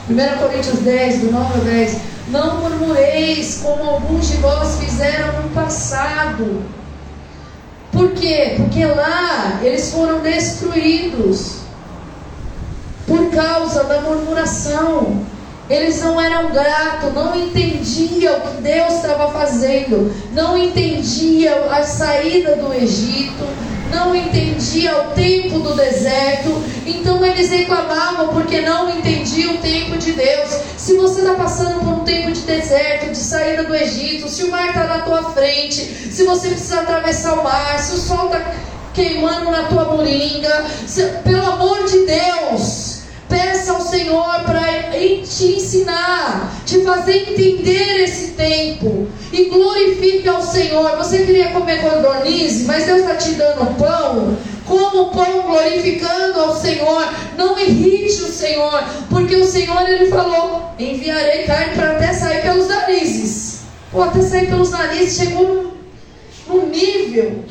1 0.09 0.39
Coríntios 0.39 0.79
10, 0.79 1.21
do 1.21 1.33
9 1.33 1.59
ao 1.59 1.65
10. 1.67 1.97
Não 2.29 2.61
murmureis 2.63 3.61
como 3.63 3.85
alguns 3.85 4.29
de 4.29 4.39
vós 4.39 4.79
fizeram 4.79 5.43
no 5.43 5.51
passado. 5.51 6.63
Por 7.93 8.13
quê? 8.13 8.55
Porque 8.57 8.85
lá 8.87 9.61
eles 9.63 9.93
foram 9.93 10.21
destruídos 10.21 11.59
por 13.07 13.31
causa 13.31 13.85
da 13.85 14.01
murmuração. 14.01 15.23
Eles 15.69 16.03
não 16.03 16.21
eram 16.21 16.51
gratos, 16.53 17.15
não 17.15 17.35
entendiam 17.35 18.37
o 18.37 18.41
que 18.41 18.63
Deus 18.63 18.95
estava 18.95 19.33
fazendo, 19.33 20.15
não 20.33 20.59
entendiam 20.59 21.71
a 21.71 21.83
saída 21.83 22.57
do 22.57 22.73
Egito, 22.75 23.45
não 23.91 24.15
entendiam 24.15 25.07
o 25.07 25.11
tempo 25.13 25.61
do 25.61 25.75
deserto, 25.75 26.63
então 26.87 27.25
eles 27.25 27.49
reclamavam 27.49 28.29
porque 28.29 28.61
não 28.61 28.91
entendiam 28.91 29.55
o 29.55 29.59
tempo 29.59 29.97
de 29.97 30.13
Deus. 30.13 30.51
Se 30.77 30.99
você 30.99 31.21
está 31.21 31.33
passando 31.33 31.81
por 31.81 31.95
um 31.95 32.05
tempo 32.05 32.31
de 32.31 32.41
deserto, 32.41 33.11
de 33.11 33.17
saída 33.17 33.65
do 33.65 33.75
Egito, 33.75 34.29
se 34.29 34.45
o 34.45 34.51
mar 34.51 34.69
está 34.69 34.85
na 34.85 34.99
tua 34.99 35.31
frente, 35.31 35.81
se 35.81 36.25
você 36.25 36.49
precisa 36.49 36.81
atravessar 36.81 37.39
o 37.39 37.43
mar, 37.43 37.79
se 37.79 37.95
o 37.95 37.99
sol 37.99 38.27
está 38.27 38.53
queimando 38.93 39.51
na 39.51 39.63
tua 39.65 39.85
moringa, 39.85 40.67
se, 40.87 41.05
pelo 41.25 41.47
amor 41.47 41.85
de 41.85 42.05
Deus 42.05 42.94
Peça 43.29 43.73
ao 43.73 43.81
Senhor 43.81 44.41
para 44.45 44.65
te 45.25 45.57
ensinar, 45.57 46.53
te 46.65 46.83
fazer 46.83 47.31
entender 47.31 48.05
esse 48.05 48.33
tempo. 48.33 49.09
E 49.33 49.47
glorifique 49.47 50.29
ao 50.29 50.43
Senhor. 50.43 50.97
Você 50.97 51.25
queria 51.25 51.51
comer 51.51 51.83
codorniz, 51.83 52.65
mas 52.67 52.85
Deus 52.85 53.01
está 53.01 53.17
te 53.17 53.31
dando 53.33 53.77
pão. 53.79 54.37
como 54.65 55.11
pão 55.11 55.43
glorificando 55.43 56.41
ao 56.41 56.57
Senhor. 56.57 57.09
Não 57.37 57.59
irrite 57.59 58.23
o 58.23 58.33
Senhor, 58.33 58.85
porque 59.11 59.37
o 59.37 59.45
Senhor 59.45 59.89
ele 59.89 60.07
falou: 60.07 60.71
enviarei 60.79 61.45
carne 61.45 61.75
para 61.75 61.93
até 61.93 62.13
sair 62.13 62.43
pelos 62.43 62.69
narizes. 62.69 63.61
Pô, 63.91 64.03
até 64.03 64.23
sair 64.23 64.49
pelos 64.49 64.71
narizes 64.71 65.19
chegou 65.19 65.47
num, 65.47 65.73
num 66.49 66.67
nível. 66.69 67.45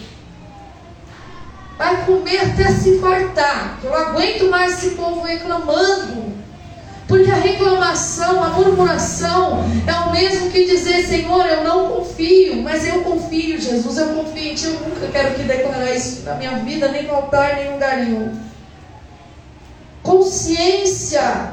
Vai 1.83 2.05
comer 2.05 2.37
até 2.37 2.71
se 2.71 2.97
fartar. 2.99 3.77
Eu 3.83 3.89
não 3.89 3.97
aguento 3.97 4.49
mais 4.49 4.77
esse 4.77 4.95
povo 4.95 5.21
reclamando. 5.21 6.31
Porque 7.05 7.29
a 7.29 7.35
reclamação, 7.35 8.41
a 8.41 8.47
murmuração 8.51 9.65
é 9.85 9.93
o 9.93 10.11
mesmo 10.13 10.49
que 10.49 10.63
dizer, 10.63 11.05
Senhor, 11.05 11.45
eu 11.45 11.61
não 11.65 11.89
confio, 11.89 12.61
mas 12.61 12.87
eu 12.87 13.01
confio, 13.01 13.59
Jesus, 13.59 13.97
eu 13.97 14.13
confio 14.13 14.51
em 14.53 14.55
Ti, 14.55 14.67
eu 14.67 14.79
nunca 14.79 15.07
quero 15.11 15.35
que 15.35 15.43
declarar 15.43 15.93
isso 15.93 16.23
na 16.23 16.35
minha 16.35 16.55
vida, 16.59 16.87
nem 16.87 17.03
no 17.03 17.15
altar, 17.15 17.57
nem 17.57 17.67
em 17.67 17.73
lugar. 17.73 17.97
Consciência. 20.01 21.51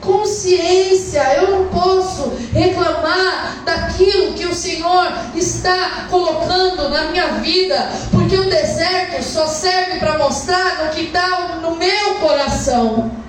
Consciência, 0.00 1.22
eu 1.36 1.50
não 1.50 1.66
posso 1.66 2.32
reclamar 2.52 3.62
daquilo 3.64 4.34
que 4.34 4.46
o 4.46 4.54
Senhor 4.54 5.12
está 5.34 6.06
colocando 6.10 6.88
na 6.88 7.10
minha 7.10 7.28
vida, 7.38 7.90
porque 8.10 8.36
o 8.36 8.48
deserto 8.48 9.22
só 9.22 9.46
serve 9.46 9.98
para 9.98 10.18
mostrar 10.18 10.86
o 10.86 10.94
que 10.94 11.02
está 11.02 11.58
no 11.62 11.76
meu 11.76 12.14
coração 12.16 13.25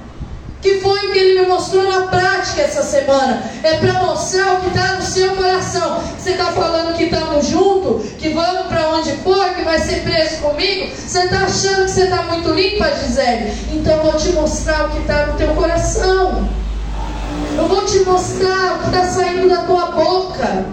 que 0.67 0.81
foi 0.81 1.07
o 1.07 1.11
que 1.13 1.19
ele 1.19 1.39
me 1.39 1.47
mostrou 1.47 1.83
na 1.83 2.07
prática 2.07 2.61
essa 2.61 2.83
semana. 2.83 3.41
É 3.63 3.77
para 3.77 3.93
mostrar 3.93 4.55
o 4.55 4.61
que 4.61 4.67
está 4.67 4.95
no 4.95 5.01
seu 5.01 5.33
coração. 5.33 6.03
Você 6.17 6.31
está 6.31 6.51
falando 6.51 6.97
que 6.97 7.05
estamos 7.05 7.45
juntos, 7.45 8.11
que 8.17 8.29
vamos 8.29 8.67
para 8.67 8.89
onde 8.89 9.13
for, 9.17 9.53
que 9.55 9.61
vai 9.61 9.79
ser 9.79 10.01
preso 10.01 10.41
comigo. 10.41 10.93
Você 10.93 11.19
está 11.23 11.45
achando 11.45 11.85
que 11.85 11.91
você 11.91 12.03
está 12.03 12.23
muito 12.23 12.49
limpa, 12.49 12.91
Gisele? 12.95 13.53
Então 13.71 13.97
vou 13.99 14.13
te 14.13 14.33
mostrar 14.33 14.87
o 14.87 14.89
que 14.89 14.99
está 14.99 15.27
no 15.27 15.37
teu 15.37 15.55
coração. 15.55 16.49
Eu 17.57 17.67
vou 17.67 17.85
te 17.85 17.99
mostrar 17.99 18.75
o 18.75 18.79
que 18.79 18.85
está 18.87 19.05
saindo 19.05 19.47
da 19.47 19.63
tua 19.63 19.91
boca. 19.91 20.65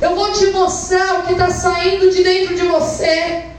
Eu 0.00 0.14
vou 0.14 0.32
te 0.32 0.46
mostrar 0.46 1.20
o 1.20 1.22
que 1.24 1.32
está 1.32 1.50
saindo 1.50 2.10
de 2.10 2.22
dentro 2.22 2.54
de 2.54 2.62
você. 2.62 3.53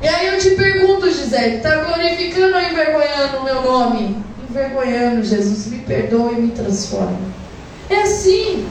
E 0.00 0.06
aí 0.06 0.26
eu 0.28 0.38
te 0.38 0.50
pergunto, 0.50 1.10
Gisele, 1.10 1.56
está 1.56 1.76
glorificando 1.76 2.54
ou 2.54 2.62
envergonhando 2.62 3.38
o 3.38 3.44
meu 3.44 3.62
nome? 3.62 4.16
Envergonhando, 4.48 5.24
Jesus, 5.24 5.66
me 5.66 5.78
perdoe 5.78 6.34
e 6.34 6.40
me 6.42 6.50
transforma. 6.52 7.18
É 7.90 8.02
assim. 8.02 8.68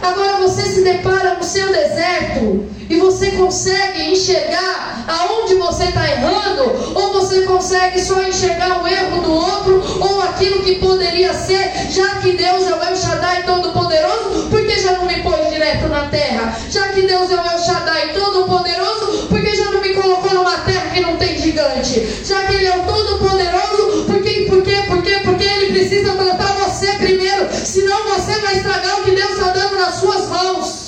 Agora 0.00 0.36
você 0.38 0.62
se 0.62 0.82
depara 0.82 1.34
no 1.34 1.42
seu 1.42 1.66
deserto 1.72 2.66
e 2.88 2.96
você 2.96 3.30
consegue 3.32 4.12
enxergar 4.12 5.04
aonde 5.08 5.54
você 5.54 5.84
está 5.84 6.10
errando, 6.10 6.94
ou 6.94 7.12
você 7.14 7.42
consegue 7.42 8.00
só 8.00 8.22
enxergar 8.22 8.82
o 8.82 8.86
erro 8.86 9.22
do 9.22 9.32
outro, 9.32 9.82
ou 10.00 10.22
aquilo 10.22 10.62
que 10.62 10.76
poderia 10.76 11.32
ser, 11.32 11.72
já 11.90 12.16
que 12.16 12.32
Deus 12.32 12.66
é 12.66 12.74
o 12.74 12.82
El 12.82 12.96
Shaddai 12.96 13.42
Todo-Poderoso, 13.44 14.48
por 14.50 14.64
que 14.66 14.78
já 14.78 14.92
não 14.92 15.06
me 15.06 15.22
pôs 15.22 15.50
direto 15.50 15.88
na 15.88 16.06
terra? 16.08 16.58
Já 16.70 16.88
que 16.88 17.02
Deus 17.02 17.30
é 17.30 17.36
o 17.36 17.40
El 17.40 17.58
Shaddai 17.58 18.12
Todo-Poderoso, 18.12 19.26
por 19.28 19.40
que 19.40 19.56
já 19.56 19.63
numa 20.44 20.58
terra 20.58 20.90
que 20.90 21.00
não 21.00 21.16
tem 21.16 21.40
gigante? 21.40 22.06
Já 22.22 22.44
que 22.44 22.54
Ele 22.54 22.66
é 22.66 22.76
o 22.76 22.82
Todo-Poderoso, 22.82 24.04
por 24.04 24.22
que, 24.22 24.44
por 24.44 24.62
quê, 24.62 24.84
por 24.86 25.02
quê, 25.02 25.20
porque 25.24 25.44
Ele 25.44 25.72
precisa 25.72 26.12
tratar 26.12 26.52
você 26.52 26.92
primeiro, 26.92 27.48
senão 27.50 28.04
você 28.04 28.38
vai 28.40 28.56
estragar 28.56 29.00
o 29.00 29.04
que 29.04 29.12
Deus 29.12 29.30
está 29.30 29.48
dando 29.48 29.76
nas 29.76 29.94
suas 29.94 30.28
mãos. 30.28 30.84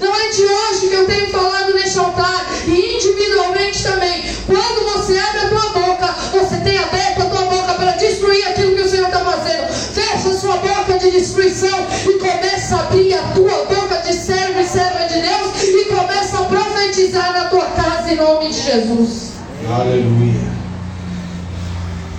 Não 0.00 0.14
é 0.14 0.28
de 0.28 0.44
hoje 0.44 0.88
que 0.88 0.94
eu 0.94 1.06
tenho 1.06 1.28
falado 1.30 1.74
neste 1.74 1.98
altar, 1.98 2.46
e 2.66 2.96
individualmente 2.96 3.82
também. 3.82 4.22
Quando 4.46 4.92
você 4.92 5.18
abre 5.18 5.40
a 5.40 5.48
tua 5.48 5.68
boca, 5.80 6.14
você 6.32 6.56
tem 6.56 6.78
aberto 6.78 7.22
a 7.22 7.26
tua 7.26 7.44
boca 7.46 7.74
para 7.74 7.92
destruir 7.92 8.46
aquilo 8.48 8.76
que 8.76 8.82
o 8.82 8.88
Senhor 8.88 9.06
está 9.06 9.20
fazendo. 9.20 9.72
Fecha 9.72 10.28
a 10.28 10.38
sua 10.38 10.56
boca 10.56 10.98
de 10.98 11.10
destruição 11.10 11.86
e 12.08 12.18
começa 12.18 12.76
a 12.76 12.80
abrir 12.80 13.14
a 13.14 13.22
tua 13.34 13.64
boca 13.64 14.02
de 14.04 14.12
servo 14.12 14.60
e 14.60 14.66
serva 14.66 15.06
de 15.06 15.20
Deus 15.20 15.62
e 15.62 15.84
começa 15.86 16.38
a 16.38 16.44
profetizar 16.44 17.32
na 17.32 17.44
tua 17.44 17.66
casa 17.66 17.91
em 18.12 18.16
nome 18.16 18.48
de 18.48 18.60
Jesus. 18.60 19.32
Aleluia. 19.66 20.52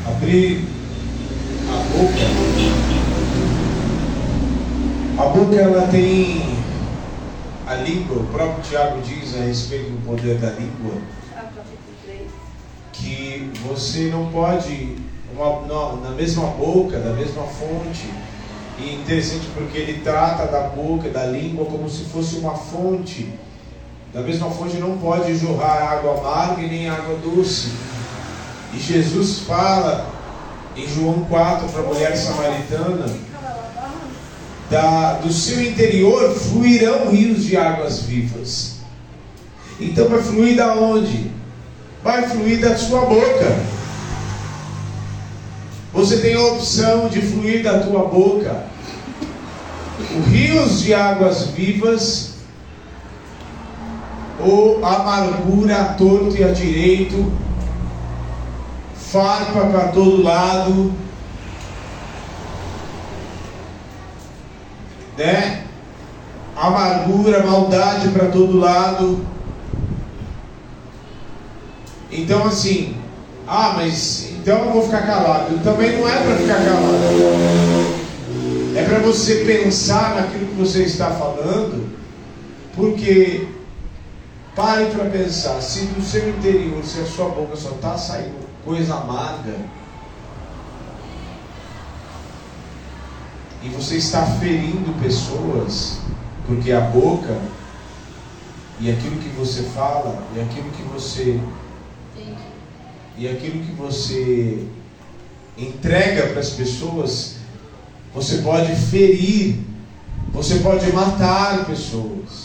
Abrir 0.07 0.65
a 1.69 1.75
boca. 1.93 2.23
A 5.19 5.25
boca 5.27 5.55
ela 5.55 5.87
tem 5.89 6.57
a 7.67 7.75
língua, 7.75 8.17
o 8.17 8.25
próprio 8.27 8.63
Tiago 8.63 9.01
diz 9.01 9.35
a 9.35 9.43
respeito 9.43 9.91
do 9.91 10.05
poder 10.05 10.37
da 10.39 10.49
língua, 10.49 10.95
que 12.91 13.51
você 13.67 14.09
não 14.11 14.31
pode, 14.31 14.95
uma, 15.35 15.95
na 15.97 16.09
mesma 16.15 16.47
boca, 16.47 16.97
da 16.99 17.13
mesma 17.13 17.43
fonte, 17.43 18.09
e 18.79 18.95
interessante 18.95 19.47
porque 19.53 19.77
ele 19.77 20.01
trata 20.01 20.47
da 20.47 20.61
boca, 20.69 21.07
da 21.09 21.25
língua, 21.25 21.65
como 21.65 21.87
se 21.87 22.05
fosse 22.05 22.37
uma 22.37 22.55
fonte. 22.55 23.31
Da 24.13 24.21
mesma 24.21 24.51
fonte 24.51 24.77
não 24.77 24.95
pode 24.99 25.35
jorrar 25.35 25.93
água 25.93 26.19
amarga 26.19 26.61
e 26.61 26.67
nem 26.67 26.87
água 26.87 27.17
doce. 27.17 27.71
E 28.71 28.79
Jesus 28.79 29.39
fala 29.39 30.07
em 30.77 30.87
João 30.87 31.25
4 31.25 31.67
para 31.69 31.81
a 31.81 31.85
mulher 31.85 32.15
samaritana 32.15 33.07
da, 34.69 35.13
do 35.13 35.33
seu 35.33 35.63
interior 35.63 36.29
fluirão 36.35 37.09
rios 37.09 37.43
de 37.43 37.57
águas 37.57 38.03
vivas. 38.03 38.75
Então 39.79 40.07
vai 40.07 40.21
fluir 40.21 40.55
da 40.55 40.75
onde? 40.75 41.31
Vai 42.03 42.29
fluir 42.29 42.59
da 42.61 42.77
sua 42.77 43.01
boca. 43.05 43.63
Você 45.91 46.17
tem 46.17 46.35
a 46.35 46.41
opção 46.41 47.07
de 47.07 47.19
fluir 47.19 47.63
da 47.63 47.79
tua 47.79 48.05
boca. 48.05 48.63
Rios 50.29 50.81
de 50.81 50.93
águas 50.93 51.47
vivas 51.47 52.32
ou 54.45 54.83
amargura 54.85 55.81
a 55.81 55.85
torto 55.93 56.35
e 56.35 56.43
a 56.43 56.51
direito, 56.51 57.31
farpa 58.95 59.65
para 59.67 59.87
todo 59.89 60.23
lado, 60.23 60.93
né? 65.17 65.63
Amargura, 66.55 67.43
maldade 67.43 68.09
para 68.09 68.27
todo 68.29 68.59
lado. 68.59 69.25
Então 72.11 72.45
assim, 72.45 72.95
ah, 73.47 73.73
mas 73.75 74.29
então 74.31 74.65
eu 74.65 74.71
vou 74.71 74.83
ficar 74.83 75.05
calado. 75.05 75.59
Também 75.63 75.97
não 75.97 76.07
é 76.07 76.17
para 76.17 76.35
ficar 76.35 76.55
calado. 76.55 78.03
É 78.75 78.83
para 78.83 78.99
você 78.99 79.35
pensar 79.45 80.15
naquilo 80.15 80.47
que 80.47 80.55
você 80.55 80.83
está 80.83 81.11
falando, 81.11 81.89
porque 82.75 83.47
pare 84.55 84.85
para 84.87 85.09
pensar, 85.09 85.61
se 85.61 85.85
do 85.87 86.01
seu 86.01 86.29
interior, 86.29 86.83
se 86.83 86.99
a 86.99 87.05
sua 87.05 87.29
boca 87.29 87.55
só 87.55 87.71
está 87.71 87.97
saindo 87.97 88.43
coisa 88.63 88.95
amarga, 88.95 89.55
e 93.63 93.69
você 93.69 93.95
está 93.95 94.25
ferindo 94.25 94.93
pessoas, 95.01 95.99
porque 96.45 96.71
a 96.71 96.81
boca 96.81 97.39
e 98.79 98.91
aquilo 98.91 99.17
que 99.17 99.29
você 99.29 99.63
fala 99.63 100.21
e 100.35 100.41
aquilo 100.41 100.69
que 100.71 100.83
você 100.83 101.39
e 103.17 103.27
aquilo 103.29 103.63
que 103.63 103.71
você 103.71 104.67
entrega 105.57 106.27
para 106.27 106.39
as 106.39 106.49
pessoas, 106.49 107.35
você 108.13 108.39
pode 108.39 108.75
ferir, 108.75 109.59
você 110.31 110.55
pode 110.55 110.91
matar 110.91 111.65
pessoas. 111.65 112.42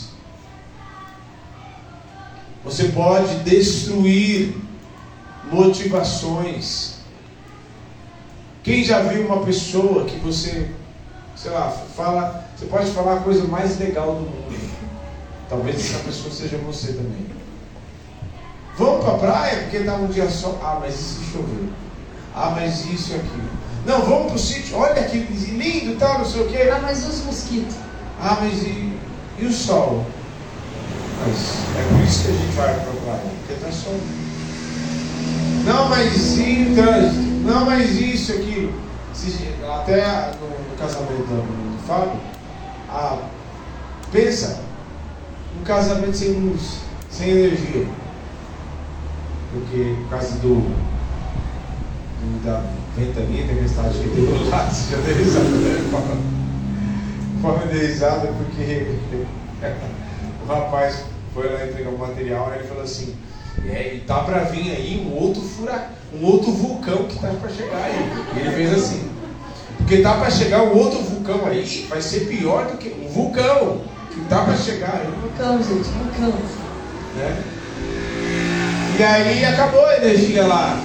Você 2.65 2.89
pode 2.89 3.37
destruir 3.45 4.57
motivações. 5.51 6.99
Quem 8.63 8.85
já 8.85 9.01
viu 9.01 9.27
uma 9.27 9.45
pessoa 9.45 10.05
que 10.05 10.17
você 10.19 10.71
sei 11.39 11.53
lá, 11.53 11.71
fala, 11.71 12.45
você 12.57 12.67
pode 12.67 12.91
falar 12.91 13.15
a 13.15 13.21
coisa 13.21 13.45
mais 13.47 13.79
legal 13.79 14.15
do 14.15 14.21
mundo. 14.23 14.59
Talvez 15.49 15.77
essa 15.77 16.01
pessoa 16.01 16.35
seja 16.35 16.59
você 16.59 16.93
também. 16.93 17.27
Vamos 18.77 19.05
para 19.05 19.15
a 19.15 19.19
praia 19.19 19.59
porque 19.63 19.79
dá 19.81 19.95
um 19.95 20.09
dia 20.09 20.29
só. 20.29 20.59
Ah, 20.63 20.79
mas 20.81 20.95
isso 20.95 21.23
choveu. 21.33 21.69
Ah, 22.35 22.51
mas 22.55 22.85
isso 22.87 23.13
e 23.13 23.17
aquilo. 23.17 23.49
Não, 23.87 24.03
vamos 24.03 24.27
para 24.27 24.35
o 24.35 24.39
sítio. 24.39 24.77
Olha 24.77 25.05
que 25.05 25.19
lindo, 25.19 25.97
tal, 25.99 26.19
não 26.19 26.25
sei 26.25 26.43
o 26.43 26.49
quê. 26.49 26.69
Ah, 26.73 26.81
mas 26.83 27.07
os 27.07 27.25
mosquitos? 27.25 27.77
Ah, 28.21 28.39
mas 28.41 28.63
e, 28.63 28.93
e 29.39 29.47
o 29.47 29.53
sol? 29.53 30.05
Mas 31.21 31.77
é 31.77 31.89
por 31.89 32.05
isso 32.05 32.23
que 32.23 32.29
a 32.29 32.33
gente 32.33 32.57
vai 32.57 32.71
a 32.71 32.75
praia, 32.75 33.21
porque 33.41 33.53
está 33.55 33.73
sol. 33.73 34.01
Não, 35.65 35.89
mas 35.89 36.15
o 36.15 36.75
trânsito? 36.75 37.29
Não, 37.45 37.65
mas 37.67 37.91
isso, 38.01 38.33
aquilo. 38.33 38.73
Até 39.69 40.33
no 40.41 40.77
casamento 40.79 41.27
do 41.27 41.87
Fábio, 41.87 42.21
ah, 42.89 43.19
pensa, 44.13 44.61
um 45.59 45.65
casamento 45.65 46.17
sem 46.17 46.33
luz, 46.33 46.81
sem 47.11 47.31
energia. 47.31 47.87
Porque 49.53 49.97
por 50.03 50.11
causa 50.11 50.37
do, 50.37 50.55
do 52.21 52.45
da 52.45 52.63
ventania, 52.97 53.47
tempestade 53.47 53.99
que 53.99 54.09
do 54.09 54.51
lado, 54.51 54.73
você 54.73 54.97
já 54.97 55.03
deu 55.03 55.17
risada, 55.17 55.49
né? 55.49 56.23
Forma 57.43 57.67
de 57.67 57.79
risada 57.79 58.29
porque 58.29 58.97
o 60.49 60.55
rapaz 60.55 61.05
foi 61.35 61.47
lá 61.53 61.67
entregar 61.67 61.91
o 61.91 61.99
material, 61.99 62.49
aí 62.51 62.61
ele 62.61 62.69
falou 62.69 62.83
assim, 62.83 63.15
é, 63.69 63.95
e 63.95 64.01
tá 64.01 64.21
para 64.21 64.45
vir 64.45 64.71
aí 64.71 65.07
um 65.07 65.23
outro 65.23 65.43
furacão, 65.43 65.91
um 66.15 66.25
outro 66.25 66.51
vulcão 66.53 67.05
que 67.05 67.19
tá 67.19 67.29
para 67.29 67.51
chegar 67.51 67.85
aí. 67.85 68.11
E 68.35 68.41
ele 68.41 68.51
fez 68.53 68.73
assim, 68.73 69.11
porque 69.77 69.99
tá 69.99 70.15
para 70.15 70.31
chegar 70.31 70.63
um 70.63 70.77
outro 70.77 71.01
vulcão 71.01 71.45
aí, 71.47 71.87
vai 71.89 72.01
ser 72.01 72.21
pior 72.21 72.67
do 72.67 72.79
que 72.79 72.89
um 72.89 73.09
vulcão 73.09 73.83
que 74.11 74.21
tá 74.23 74.43
para 74.45 74.57
chegar 74.57 74.95
aí. 74.95 75.07
Vulcão, 75.21 75.63
gente, 75.63 75.89
vulcão. 75.91 76.33
Né? 77.17 77.45
E 78.99 79.03
aí 79.03 79.45
acabou 79.45 79.85
a 79.85 79.97
energia 79.97 80.47
lá. 80.47 80.83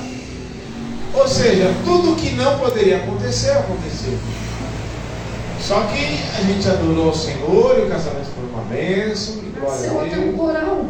Ou 1.13 1.28
seja, 1.28 1.73
tudo 1.86 2.15
que 2.15 2.32
não 2.32 2.60
poderia 2.60 2.97
acontecer, 2.97 3.52
aconteceu. 3.52 4.17
Só 5.63 5.82
que 5.86 6.19
a 6.38 6.41
gente 6.41 6.67
adorou 6.67 7.10
o 7.10 7.15
Senhor 7.15 7.80
e 7.80 7.84
o 7.84 7.89
casamento 7.89 8.28
foi 8.36 8.43
uma 8.49 8.63
bênção. 8.63 9.36
E 9.36 9.54
glória 9.58 9.89
a 9.89 10.19
um 10.19 10.23
Deus. 10.23 10.36
coral. 10.36 10.86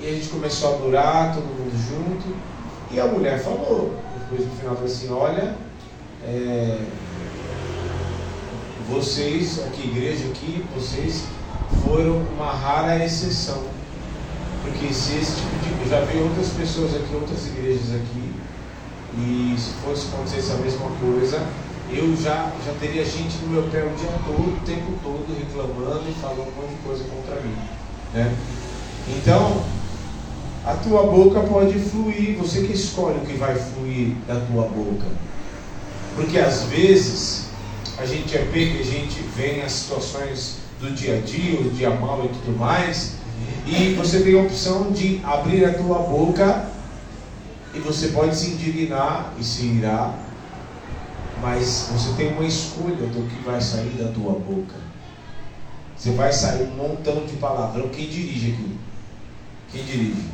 E 0.00 0.06
a 0.06 0.10
gente 0.10 0.28
começou 0.28 0.72
a 0.72 0.74
adorar, 0.74 1.34
todo 1.34 1.44
mundo 1.44 1.72
junto. 1.88 2.34
E 2.90 2.98
a 2.98 3.06
mulher 3.06 3.40
falou, 3.40 3.94
depois 4.18 4.48
no 4.48 4.56
final 4.56 4.74
falou 4.74 4.90
assim, 4.90 5.12
olha, 5.12 5.54
é, 6.24 6.78
vocês, 8.88 9.60
aqui, 9.64 9.88
igreja 9.88 10.24
aqui, 10.26 10.64
vocês 10.74 11.22
foram 11.84 12.22
uma 12.34 12.52
rara 12.52 13.04
exceção. 13.04 13.62
Porque 14.64 14.92
se 14.92 15.18
esse 15.18 15.36
tipo 15.36 15.56
de. 15.62 15.84
Eu 15.84 15.88
já 15.88 16.00
vi 16.04 16.18
outras 16.18 16.48
pessoas 16.48 16.96
aqui, 16.96 17.14
outras 17.14 17.46
igrejas 17.46 17.94
aqui, 17.94 18.32
e 19.16 19.54
se 19.56 19.70
fosse 19.84 20.08
acontecer 20.12 20.52
a 20.52 20.56
mesma 20.56 20.90
coisa, 21.00 21.46
eu 21.92 22.16
já, 22.16 22.52
já 22.64 22.72
teria 22.80 23.04
gente 23.04 23.36
no 23.38 23.48
meu 23.48 23.62
pé 23.64 23.82
o 23.82 23.96
dia 23.96 24.10
todo, 24.24 24.56
o 24.56 24.66
tempo 24.66 24.92
todo, 25.02 25.26
reclamando 25.38 26.08
e 26.08 26.12
falando 26.14 26.40
um 26.40 26.62
monte 26.62 26.70
de 26.70 26.82
coisa 26.84 27.04
contra 27.04 27.40
mim. 27.40 27.54
Né? 28.14 28.34
Então, 29.08 29.64
a 30.64 30.74
tua 30.74 31.04
boca 31.04 31.40
pode 31.40 31.78
fluir, 31.78 32.36
você 32.36 32.62
que 32.62 32.72
escolhe 32.72 33.18
o 33.18 33.26
que 33.26 33.34
vai 33.34 33.54
fluir 33.54 34.14
da 34.28 34.40
tua 34.40 34.64
boca. 34.64 35.06
Porque 36.14 36.38
às 36.38 36.64
vezes 36.64 37.46
a 37.98 38.06
gente 38.06 38.36
é 38.36 38.44
pego, 38.44 38.78
a 38.78 38.84
gente 38.84 39.20
vem 39.36 39.62
as 39.62 39.72
situações 39.72 40.58
do 40.80 40.90
dia 40.92 41.18
a 41.18 41.20
dia, 41.20 41.60
o 41.60 41.70
dia 41.70 41.90
mal 41.90 42.24
e 42.24 42.28
tudo 42.28 42.58
mais, 42.58 43.14
e 43.66 43.94
você 43.94 44.20
tem 44.20 44.38
a 44.38 44.42
opção 44.42 44.90
de 44.90 45.20
abrir 45.24 45.64
a 45.64 45.74
tua 45.74 45.98
boca 45.98 46.68
e 47.74 47.78
você 47.78 48.08
pode 48.08 48.36
se 48.36 48.50
indignar 48.50 49.32
e 49.38 49.44
se 49.44 49.66
irar, 49.66 50.18
mas 51.40 51.88
você 51.92 52.12
tem 52.16 52.32
uma 52.32 52.44
escolha 52.44 53.06
do 53.06 53.28
que 53.28 53.42
vai 53.44 53.60
sair 53.60 53.90
da 53.98 54.08
tua 54.12 54.32
boca. 54.32 54.74
Você 55.96 56.12
vai 56.12 56.32
sair 56.32 56.62
um 56.62 56.76
montão 56.76 57.26
de 57.26 57.36
palavrão. 57.36 57.88
Quem 57.88 58.08
dirige 58.08 58.52
aqui? 58.52 58.78
Quem 59.72 59.84
dirige? 59.84 60.24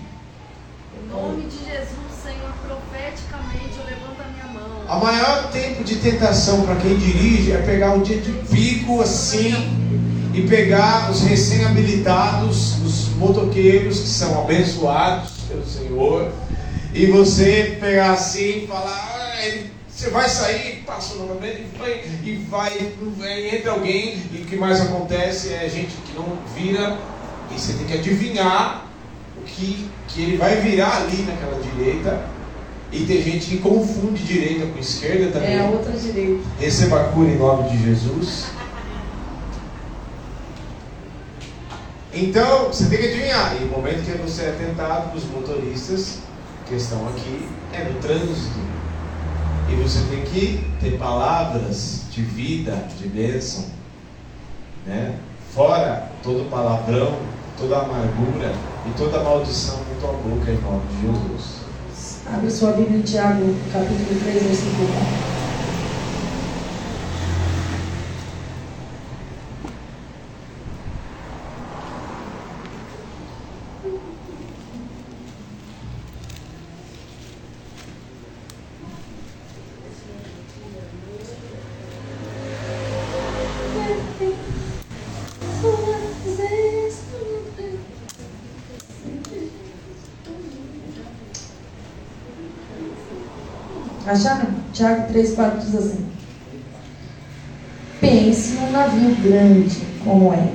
Em 0.96 1.08
nome 1.12 1.42
de 1.44 1.56
Jesus, 1.58 2.12
Senhor, 2.22 2.52
profeticamente 2.66 3.76
eu 3.78 3.84
levanto 3.84 4.20
a 4.20 4.32
minha 4.32 4.46
mão. 4.46 4.82
A 4.88 4.98
maior 4.98 5.50
tempo 5.50 5.84
de 5.84 5.96
tentação 5.96 6.64
para 6.64 6.76
quem 6.76 6.96
dirige 6.96 7.52
é 7.52 7.58
pegar 7.58 7.92
um 7.92 8.02
dia 8.02 8.20
de 8.20 8.32
pico 8.32 9.00
assim 9.02 9.52
e 10.34 10.42
pegar 10.48 11.10
os 11.10 11.22
recém-habilitados, 11.22 12.78
os 12.84 13.08
motoqueiros 13.16 14.00
que 14.00 14.08
são 14.08 14.40
abençoados 14.40 15.32
pelo 15.48 15.66
Senhor, 15.66 16.30
e 16.94 17.06
você 17.06 17.76
pegar 17.80 18.12
assim 18.12 18.64
e 18.64 18.66
falar, 18.66 19.34
"Ah, 19.36 19.44
ele- 19.44 19.75
você 19.96 20.10
vai 20.10 20.28
sair, 20.28 20.82
passa 20.84 21.14
dele, 21.40 21.66
e 22.22 22.36
vai, 22.50 22.76
e 22.76 23.56
entra 23.56 23.70
alguém, 23.70 24.22
e 24.30 24.42
o 24.42 24.44
que 24.44 24.54
mais 24.54 24.78
acontece 24.82 25.54
é 25.54 25.66
gente 25.70 25.96
que 26.04 26.12
não 26.14 26.36
vira, 26.54 26.98
e 27.50 27.58
você 27.58 27.72
tem 27.72 27.86
que 27.86 27.94
adivinhar 27.94 28.84
o 29.38 29.42
que, 29.44 29.88
que 30.08 30.22
ele 30.22 30.36
vai 30.36 30.56
virar 30.56 30.98
ali 30.98 31.22
naquela 31.22 31.58
direita. 31.62 32.28
E 32.92 33.06
tem 33.06 33.22
gente 33.22 33.46
que 33.46 33.58
confunde 33.58 34.22
direita 34.22 34.66
com 34.66 34.78
esquerda 34.78 35.30
também. 35.32 35.54
É 35.54 35.66
a 35.66 35.70
outra 35.70 35.92
direita. 35.92 36.42
Receba 36.60 37.00
a 37.00 37.04
cura 37.04 37.30
em 37.30 37.38
nome 37.38 37.70
de 37.70 37.82
Jesus. 37.82 38.48
Então, 42.12 42.66
você 42.66 42.84
tem 42.86 42.98
que 42.98 43.06
adivinhar. 43.06 43.56
E 43.60 43.64
o 43.64 43.68
momento 43.68 44.04
que 44.04 44.12
você 44.18 44.42
é 44.42 44.52
tentado 44.52 45.12
dos 45.12 45.24
motoristas 45.24 46.18
que 46.68 46.74
estão 46.74 47.08
aqui 47.08 47.48
é 47.72 47.82
no 47.84 47.98
trânsito. 47.98 48.75
E 49.68 49.74
você 49.74 50.00
tem 50.08 50.24
que 50.24 50.64
ter 50.80 50.98
palavras 50.98 52.02
de 52.10 52.22
vida, 52.22 52.86
de 52.98 53.08
bênção. 53.08 53.66
Né? 54.86 55.16
Fora 55.52 56.10
todo 56.22 56.48
palavrão, 56.50 57.16
toda 57.58 57.78
amargura 57.78 58.52
e 58.86 58.90
toda 58.96 59.22
maldição 59.22 59.78
na 59.78 60.00
tua 60.00 60.12
boca 60.12 60.50
em 60.50 60.60
nome 60.60 60.82
de 60.90 61.00
Jesus. 61.02 61.66
Abre 62.32 62.50
sua 62.50 62.72
Bíblia 62.72 62.98
em 62.98 63.02
Tiago, 63.02 63.54
capítulo 63.72 64.20
3, 64.20 64.42
versículo 64.42 64.88
4. 64.88 65.35
Acharam? 94.16 94.46
Tiago 94.72 95.08
3, 95.08 95.34
4 95.34 95.60
diz 95.60 95.74
assim: 95.74 96.06
Pense 98.00 98.54
num 98.54 98.70
navio 98.70 99.14
grande 99.16 99.76
como 100.02 100.32
é, 100.32 100.52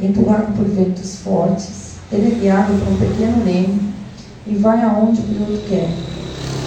empurrado 0.00 0.52
por 0.54 0.64
ventos 0.64 1.16
fortes, 1.16 1.96
ele 2.10 2.32
é 2.32 2.40
guiado 2.40 2.72
por 2.72 2.90
um 2.90 2.96
pequeno 2.96 3.44
remo 3.44 3.92
e 4.46 4.54
vai 4.54 4.82
aonde 4.82 5.20
o 5.20 5.24
piloto 5.24 5.62
quer. 5.68 5.90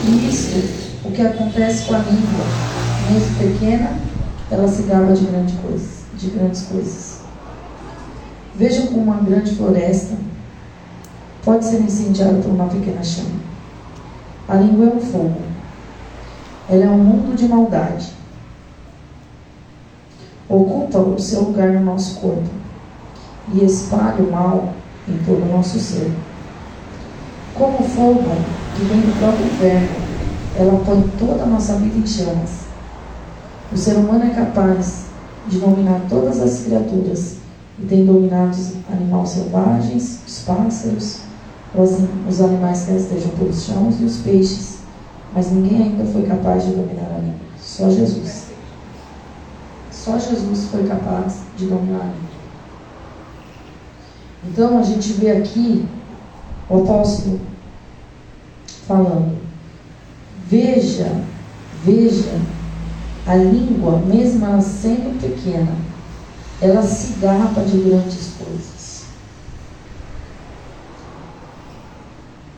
E 0.07 0.29
isso, 0.29 0.99
o 1.03 1.11
que 1.11 1.21
acontece 1.23 1.85
com 1.85 1.95
a 1.95 1.99
língua, 1.99 2.45
mesmo 3.11 3.37
pequena, 3.39 3.97
ela 4.51 4.67
se 4.67 4.83
gaba 4.83 5.13
de, 5.13 5.25
grande 5.25 5.53
coisa, 5.53 5.89
de 6.15 6.27
grandes 6.27 6.61
coisas. 6.63 7.21
Vejam 8.55 8.85
como 8.87 9.01
uma 9.01 9.17
grande 9.17 9.55
floresta 9.55 10.15
pode 11.43 11.65
ser 11.65 11.81
incendiada 11.81 12.35
por 12.35 12.51
uma 12.51 12.67
pequena 12.67 13.03
chama. 13.03 13.39
A 14.47 14.55
língua 14.55 14.85
é 14.85 14.95
um 14.95 14.99
fogo. 14.99 15.44
Ela 16.69 16.85
é 16.85 16.89
um 16.89 16.97
mundo 16.97 17.35
de 17.35 17.47
maldade. 17.47 18.11
Ocupa 20.49 20.99
o 20.99 21.19
seu 21.19 21.41
lugar 21.41 21.69
no 21.73 21.81
nosso 21.81 22.19
corpo 22.19 22.49
e 23.53 23.63
espalha 23.63 24.23
o 24.23 24.31
mal 24.31 24.73
em 25.07 25.17
todo 25.19 25.43
o 25.43 25.57
nosso 25.57 25.79
ser. 25.79 26.11
Como 27.53 27.83
fogo 27.83 28.23
que 28.75 28.83
vem 28.83 29.01
do 29.01 29.19
próprio 29.19 29.45
inferno, 29.45 30.05
ela 30.57 30.81
põe 30.83 31.07
toda 31.19 31.43
a 31.43 31.47
nossa 31.47 31.75
vida 31.75 31.97
em 31.97 32.07
chamas. 32.07 32.65
O 33.71 33.77
ser 33.77 33.95
humano 33.97 34.25
é 34.25 34.29
capaz 34.29 35.05
de 35.47 35.59
dominar 35.59 36.01
todas 36.09 36.41
as 36.41 36.61
criaturas 36.61 37.37
e 37.79 37.85
tem 37.85 38.05
dominado 38.05 38.51
os 38.51 38.73
animais 38.91 39.29
selvagens, 39.29 40.19
os 40.25 40.39
pássaros, 40.39 41.19
os, 41.75 42.41
animais 42.41 42.85
que 42.85 42.93
rastejam 42.93 43.29
pelos 43.37 43.63
chãos 43.63 43.99
e 43.99 44.05
os 44.05 44.17
peixes 44.17 44.74
mas 45.35 45.51
ninguém 45.51 45.83
ainda 45.83 46.05
foi 46.05 46.23
capaz 46.23 46.63
de 46.63 46.71
dominar 46.71 47.11
a 47.13 47.19
língua. 47.19 47.35
Só 47.61 47.89
Jesus. 47.89 48.45
Só 49.91 50.17
Jesus 50.17 50.69
foi 50.71 50.87
capaz 50.87 51.41
de 51.57 51.65
dominar 51.65 51.99
a 51.99 52.05
língua. 52.05 52.35
Então 54.45 54.79
a 54.79 54.83
gente 54.83 55.11
vê 55.13 55.31
aqui 55.31 55.85
o 56.69 56.77
apóstolo 56.77 57.41
falando: 58.87 59.37
veja, 60.47 61.21
veja, 61.83 62.39
a 63.27 63.35
língua, 63.35 63.97
mesmo 64.05 64.45
ela 64.45 64.61
sendo 64.61 65.19
pequena, 65.19 65.75
ela 66.61 66.81
se 66.81 67.19
gaba 67.19 67.61
de 67.65 67.77
grandes 67.79 68.35
coisas. 68.37 68.74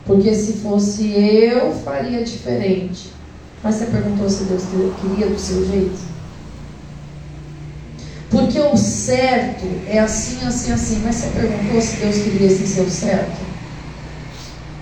Porque 0.08 0.34
se 0.34 0.54
fosse 0.54 1.12
eu, 1.12 1.70
faria 1.70 2.24
diferente. 2.24 3.12
Mas 3.62 3.74
você 3.74 3.84
perguntou 3.84 4.26
se 4.30 4.44
Deus 4.44 4.62
queria 5.02 5.26
do 5.28 5.38
seu 5.38 5.66
jeito? 5.66 5.98
Porque 8.30 8.58
o 8.58 8.74
certo 8.74 9.66
é 9.86 9.98
assim, 9.98 10.46
assim, 10.46 10.72
assim. 10.72 11.02
Mas 11.04 11.16
você 11.16 11.28
perguntou 11.28 11.78
se 11.78 11.96
Deus 11.96 12.16
queria 12.22 12.46
esse 12.46 12.66
seu 12.66 12.88
certo? 12.88 13.38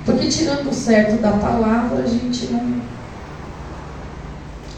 Porque 0.05 0.29
tirando 0.29 0.71
o 0.71 0.73
certo 0.73 1.21
da 1.21 1.33
palavra, 1.33 2.05
a 2.05 2.07
gente 2.07 2.47
não. 2.53 2.81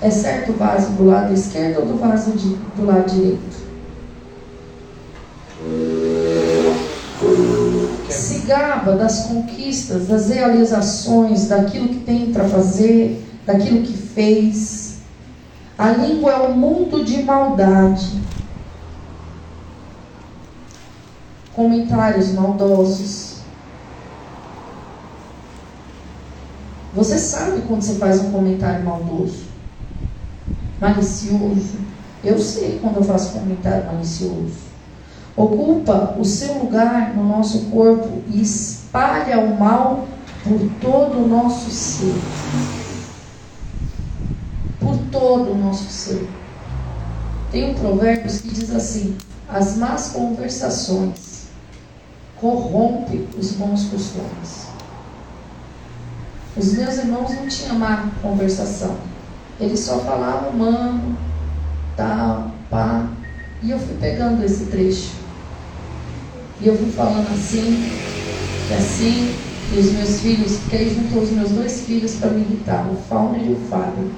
É 0.01 0.11
certo 0.11 0.53
o 0.53 0.57
vaso 0.57 0.93
do 0.93 1.05
lado 1.05 1.35
esquerdo 1.35 1.81
ou 1.81 1.87
do 1.89 1.99
vaso 1.99 2.31
de, 2.33 2.55
do 2.75 2.87
lado 2.87 3.11
direito? 3.11 3.69
Das 8.49 9.27
conquistas, 9.27 10.07
das 10.07 10.31
realizações, 10.31 11.49
daquilo 11.49 11.89
que 11.89 12.01
tem 12.01 12.33
para 12.33 12.49
fazer, 12.49 13.23
daquilo 13.45 13.83
que 13.83 13.93
fez. 13.93 15.01
A 15.77 15.91
língua 15.91 16.33
é 16.33 16.49
um 16.49 16.57
mundo 16.57 17.05
de 17.05 17.23
maldade. 17.23 18.23
Comentários 21.53 22.33
maldosos. 22.33 23.43
Você 26.95 27.19
sabe 27.19 27.61
quando 27.69 27.83
você 27.83 27.97
faz 27.97 28.21
um 28.23 28.33
comentário 28.33 28.83
maldoso, 28.83 29.45
malicioso. 30.81 31.77
Eu 32.25 32.39
sei 32.39 32.79
quando 32.81 32.97
eu 32.97 33.05
faço 33.05 33.39
comentário 33.39 33.85
malicioso. 33.85 34.68
Ocupa 35.39 36.17
o 36.19 36.25
seu 36.25 36.59
lugar 36.59 37.15
no 37.15 37.23
nosso 37.23 37.67
corpo 37.67 38.25
e 38.27 38.43
espalha 38.43 39.39
o 39.39 39.57
mal 39.57 40.09
por 40.43 40.59
todo 40.81 41.25
o 41.25 41.29
nosso 41.29 41.71
ser. 41.71 42.13
Por 44.81 44.99
todo 45.13 45.53
o 45.53 45.57
nosso 45.57 45.85
ser. 45.93 46.29
Tem 47.53 47.71
um 47.71 47.75
provérbio 47.75 48.37
que 48.37 48.49
diz 48.49 48.75
assim: 48.75 49.17
as 49.49 49.77
más 49.77 50.09
conversações 50.09 51.47
corrompem 52.41 53.29
os 53.39 53.53
bons 53.53 53.85
costumes. 53.85 54.67
Os 56.57 56.73
meus 56.73 56.99
irmãos 56.99 57.31
não 57.37 57.47
tinham 57.47 57.79
má 57.79 58.11
conversação. 58.21 58.97
Eles 59.61 59.79
só 59.79 60.01
falavam 60.01 60.53
mano, 60.53 61.17
tal, 61.97 62.51
pá. 62.69 63.09
E 63.63 63.71
eu 63.71 63.79
fui 63.79 63.95
pegando 64.01 64.45
esse 64.45 64.67
trecho. 64.67 65.28
E 66.61 66.67
eu 66.67 66.77
fui 66.77 66.91
falando 66.91 67.29
assim, 67.29 67.89
que 68.67 68.75
assim, 68.75 69.35
e 69.73 69.79
os 69.79 69.93
meus 69.93 70.21
filhos, 70.21 70.57
porque 70.59 70.77
aí 70.77 70.95
juntou 70.95 71.23
os 71.23 71.31
meus 71.31 71.51
dois 71.51 71.83
filhos 71.83 72.17
para 72.17 72.31
me 72.31 72.41
irritar, 72.41 72.89
o 72.91 72.97
Fauner 73.09 73.47
e 73.47 73.53
o 73.53 73.57
Fábio. 73.69 74.11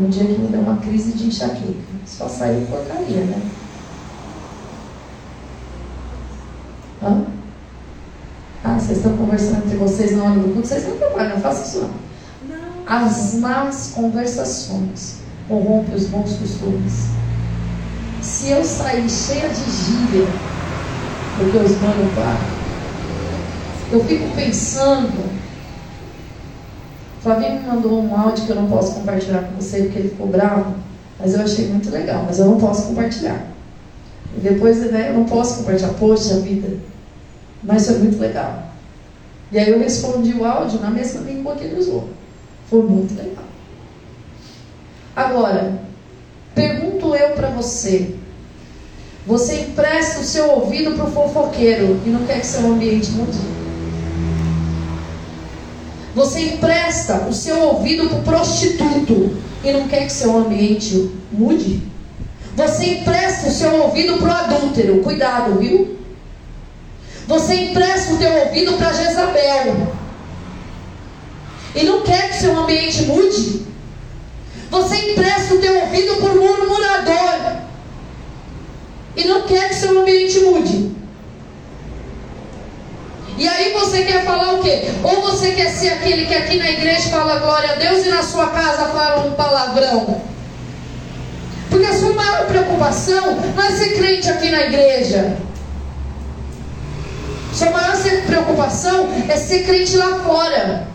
Um 0.00 0.08
dia 0.08 0.24
que 0.24 0.40
me 0.40 0.48
deu 0.48 0.60
uma 0.60 0.76
crise 0.78 1.12
de 1.12 1.26
enxaqueca. 1.26 1.74
Só 2.06 2.28
saiu 2.28 2.66
porcaria, 2.66 3.24
né? 3.24 3.42
Hã? 7.02 7.24
Ah, 8.64 8.78
vocês 8.78 8.98
estão 8.98 9.16
conversando 9.16 9.66
entre 9.66 9.76
vocês 9.76 10.16
na 10.16 10.24
hora 10.24 10.38
do 10.38 10.54
culto, 10.54 10.68
vocês 10.68 10.88
não 10.88 10.96
trabalham, 10.96 11.34
não 11.34 11.40
façam 11.42 11.64
isso 11.64 11.80
não. 11.80 12.02
As 12.86 13.34
más 13.34 13.92
conversações 13.94 15.16
corrompem 15.48 15.94
os 15.94 16.06
bons 16.06 16.36
costumes. 16.36 17.08
Se 18.20 18.50
eu 18.50 18.64
sair 18.64 19.08
cheia 19.10 19.48
de 19.48 19.70
gíria, 19.70 20.51
porque 21.36 21.56
os 21.56 21.80
mano 21.80 22.10
falam, 22.14 22.62
eu 23.90 24.04
fico 24.04 24.34
pensando. 24.34 25.42
Flavinho 27.20 27.60
me 27.60 27.66
mandou 27.66 28.02
um 28.02 28.16
áudio 28.16 28.46
que 28.46 28.50
eu 28.50 28.56
não 28.56 28.68
posso 28.68 28.94
compartilhar 28.94 29.42
com 29.42 29.60
você 29.60 29.82
porque 29.82 29.98
ele 29.98 30.08
ficou 30.08 30.26
bravo, 30.26 30.74
mas 31.18 31.34
eu 31.34 31.42
achei 31.42 31.68
muito 31.68 31.90
legal, 31.90 32.24
mas 32.26 32.38
eu 32.38 32.46
não 32.46 32.58
posso 32.58 32.88
compartilhar. 32.88 33.46
E 34.36 34.40
depois 34.40 34.78
né, 34.90 35.10
eu 35.10 35.14
não 35.14 35.24
posso 35.24 35.58
compartilhar, 35.58 35.92
poxa 35.94 36.40
vida, 36.40 36.78
mas 37.62 37.86
foi 37.86 37.98
muito 37.98 38.18
legal. 38.18 38.72
E 39.52 39.58
aí 39.58 39.70
eu 39.70 39.78
respondi 39.78 40.32
o 40.32 40.44
áudio 40.44 40.80
na 40.80 40.90
mesma 40.90 41.20
língua 41.20 41.54
que 41.54 41.64
ele 41.64 41.78
usou. 41.78 42.08
Foi 42.68 42.82
muito 42.82 43.14
legal. 43.14 43.44
Agora, 45.14 45.78
pergunto 46.54 47.14
eu 47.14 47.30
para 47.32 47.50
você. 47.50 48.16
Você 49.26 49.60
empresta 49.60 50.20
o 50.20 50.24
seu 50.24 50.50
ouvido 50.50 50.92
para 50.96 51.04
o 51.04 51.10
fofoqueiro 51.12 52.00
e 52.04 52.10
não 52.10 52.26
quer 52.26 52.40
que 52.40 52.46
seu 52.46 52.66
ambiente 52.66 53.10
mude? 53.12 53.38
Você 56.14 56.40
empresta 56.40 57.26
o 57.28 57.32
seu 57.32 57.58
ouvido 57.60 58.08
para 58.08 58.18
o 58.18 58.22
prostituto 58.22 59.36
e 59.62 59.72
não 59.72 59.86
quer 59.86 60.06
que 60.06 60.12
seu 60.12 60.36
ambiente 60.36 61.10
mude? 61.30 61.82
Você 62.56 62.98
empresta 62.98 63.48
o 63.48 63.52
seu 63.52 63.82
ouvido 63.82 64.18
para 64.18 64.28
o 64.28 64.32
adúltero, 64.32 65.02
cuidado, 65.02 65.58
viu? 65.58 65.96
Você 67.28 67.54
empresta 67.54 68.14
o 68.14 68.18
teu 68.18 68.32
ouvido 68.32 68.72
para 68.72 68.92
Jezabel. 68.92 69.92
E 71.74 71.84
não 71.84 72.02
quer 72.02 72.28
que 72.28 72.40
seu 72.40 72.58
ambiente 72.58 73.04
mude. 73.04 73.62
Você 74.68 75.12
empresta 75.12 75.54
o 75.54 75.58
teu 75.58 75.80
ouvido 75.80 76.16
por 76.16 76.34
murmurador. 76.34 77.61
E 79.16 79.24
não 79.24 79.42
quer 79.42 79.68
que 79.68 79.74
seu 79.74 80.00
ambiente 80.00 80.40
mude. 80.40 80.92
E 83.36 83.48
aí 83.48 83.72
você 83.72 84.04
quer 84.04 84.24
falar 84.24 84.54
o 84.54 84.62
quê? 84.62 84.90
Ou 85.02 85.22
você 85.22 85.52
quer 85.52 85.70
ser 85.70 85.90
aquele 85.90 86.26
que 86.26 86.34
aqui 86.34 86.58
na 86.58 86.70
igreja 86.70 87.10
fala 87.10 87.40
glória 87.40 87.72
a 87.72 87.74
Deus 87.74 88.06
e 88.06 88.10
na 88.10 88.22
sua 88.22 88.48
casa 88.48 88.86
fala 88.86 89.26
um 89.26 89.32
palavrão? 89.32 90.22
Porque 91.68 91.86
a 91.86 91.94
sua 91.94 92.12
maior 92.12 92.46
preocupação 92.46 93.36
não 93.56 93.64
é 93.64 93.70
ser 93.72 93.94
crente 93.94 94.28
aqui 94.28 94.50
na 94.50 94.62
igreja. 94.62 95.36
Sua 97.54 97.70
maior 97.70 97.96
preocupação 98.26 99.08
é 99.28 99.36
ser 99.36 99.64
crente 99.64 99.96
lá 99.96 100.20
fora. 100.20 100.91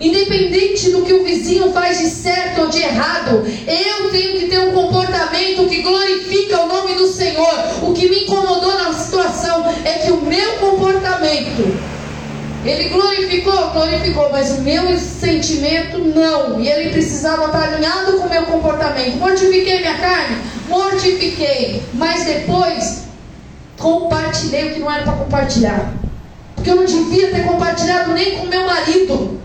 Independente 0.00 0.90
do 0.92 1.02
que 1.02 1.12
o 1.12 1.22
vizinho 1.22 1.70
faz 1.72 1.98
de 1.98 2.06
certo 2.06 2.62
ou 2.62 2.68
de 2.68 2.78
errado, 2.78 3.44
eu 3.66 4.10
tenho 4.10 4.38
que 4.38 4.46
ter 4.46 4.58
um 4.58 4.72
comportamento 4.72 5.68
que 5.68 5.82
glorifica 5.82 6.62
o 6.62 6.68
nome 6.68 6.94
do 6.94 7.06
Senhor. 7.06 7.54
O 7.82 7.92
que 7.92 8.08
me 8.08 8.22
incomodou 8.22 8.78
na 8.78 8.94
situação 8.94 9.62
é 9.84 9.98
que 9.98 10.10
o 10.10 10.22
meu 10.22 10.52
comportamento, 10.52 11.76
ele 12.64 12.88
glorificou, 12.88 13.70
glorificou, 13.72 14.30
mas 14.32 14.52
o 14.52 14.62
meu 14.62 14.98
sentimento 14.98 15.98
não. 15.98 16.58
E 16.58 16.66
ele 16.66 16.88
precisava 16.92 17.46
estar 17.46 17.64
alinhado 17.64 18.12
com 18.12 18.26
o 18.26 18.30
meu 18.30 18.44
comportamento. 18.44 19.18
Mortifiquei 19.18 19.80
minha 19.80 19.98
carne? 19.98 20.38
Mortifiquei. 20.66 21.82
Mas 21.92 22.24
depois 22.24 23.02
compartilhei 23.78 24.70
o 24.70 24.74
que 24.74 24.80
não 24.80 24.90
era 24.90 25.02
para 25.02 25.12
compartilhar. 25.12 25.92
Porque 26.54 26.70
eu 26.70 26.76
não 26.76 26.86
devia 26.86 27.30
ter 27.30 27.44
compartilhado 27.44 28.14
nem 28.14 28.38
com 28.38 28.46
meu 28.46 28.64
marido. 28.64 29.39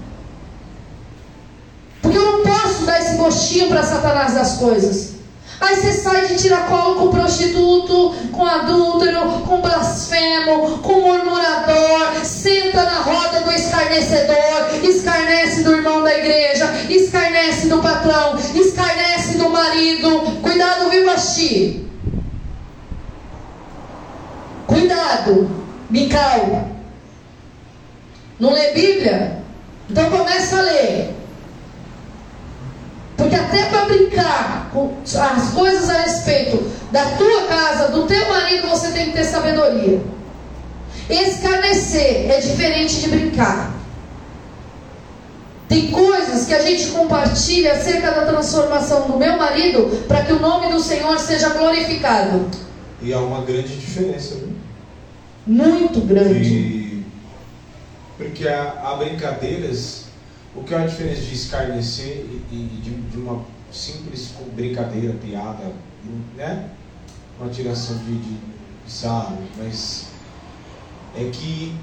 Não 2.26 2.42
posso 2.42 2.86
dar 2.86 3.00
esse 3.00 3.18
gostinho 3.18 3.68
para 3.68 3.84
Satanás 3.84 4.34
das 4.34 4.58
coisas. 4.58 5.14
Aí 5.62 5.76
você 5.76 5.94
sai 5.94 6.28
de 6.28 6.38
tiracolo 6.38 6.96
com 6.96 7.10
prostituto, 7.10 8.14
com 8.32 8.46
adúltero, 8.46 9.42
com 9.48 9.62
blasfemo, 9.62 10.80
com 10.80 11.02
murmurador, 11.02 12.26
senta 12.26 12.84
na 12.84 13.00
roda 13.02 13.42
do 13.42 13.52
escarnecedor, 13.52 14.84
escarnece 14.84 15.64
do 15.64 15.76
irmão 15.76 16.04
da 16.04 16.18
igreja, 16.18 16.66
escarnece 16.90 17.68
do 17.68 17.78
patrão, 17.78 18.36
escarnece 18.54 19.38
do 19.38 19.50
marido. 19.50 20.22
Cuidado, 20.42 20.90
viu, 20.90 21.06
Basti? 21.06 21.88
Cuidado, 24.68 25.50
Mical. 25.90 26.70
Não 28.40 28.52
lê 28.52 28.74
Bíblia? 28.74 29.44
Então 29.90 30.10
começa 30.10 30.58
a 30.58 30.62
ler. 30.64 31.25
Até 33.46 33.66
para 33.66 33.86
brincar 33.86 34.70
com 34.74 34.98
as 35.04 35.50
coisas 35.52 35.90
a 35.90 36.02
respeito 36.02 36.72
da 36.92 37.06
tua 37.12 37.44
casa, 37.44 37.90
do 37.90 38.08
teu 38.08 38.28
marido, 38.28 38.68
você 38.68 38.92
tem 38.92 39.06
que 39.06 39.12
ter 39.12 39.24
sabedoria. 39.24 40.02
Escarnecer 41.08 42.32
é 42.32 42.40
diferente 42.40 43.02
de 43.02 43.10
brincar. 43.10 43.76
Tem 45.70 45.92
coisas 45.92 46.48
que 46.48 46.54
a 46.54 46.62
gente 46.62 46.88
compartilha 46.88 47.74
acerca 47.74 48.12
da 48.12 48.26
transformação 48.26 49.08
do 49.08 49.18
meu 49.18 49.38
marido 49.38 50.04
para 50.08 50.24
que 50.24 50.34
o 50.34 50.40
nome 50.40 50.72
do 50.72 50.80
Senhor 50.80 51.20
seja 51.20 51.50
glorificado. 51.50 52.50
E 53.02 53.14
há 53.14 53.20
uma 53.20 53.42
grande 53.42 53.76
diferença, 53.76 54.36
viu? 54.36 54.54
Muito 55.46 56.02
grande. 56.02 56.50
E... 56.50 57.06
Porque 58.18 58.48
há, 58.48 58.76
há 58.84 58.96
brincadeiras 58.96 60.05
o 60.56 60.64
que 60.64 60.74
é 60.74 60.78
a 60.78 60.88
diferença 60.88 61.22
de 61.22 61.34
escarnecer 61.34 62.26
e, 62.52 62.56
de, 62.82 62.92
de, 62.92 63.18
uma 63.18 63.44
simples 63.72 64.32
brincadeira, 64.56 65.14
piada, 65.14 65.74
né? 66.36 66.70
Uma 67.40 67.50
tiração 67.50 67.98
de, 67.98 68.18
de, 68.18 68.38
sarro, 68.88 69.40
mas 69.58 70.06
é 71.18 71.30
que 71.32 71.76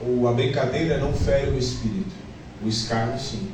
o, 0.00 0.26
a 0.28 0.32
brincadeira 0.32 0.98
não 0.98 1.12
fere 1.12 1.50
o 1.50 1.58
espírito, 1.58 2.12
o 2.64 2.68
escárnio 2.68 3.18
sim. 3.18 3.48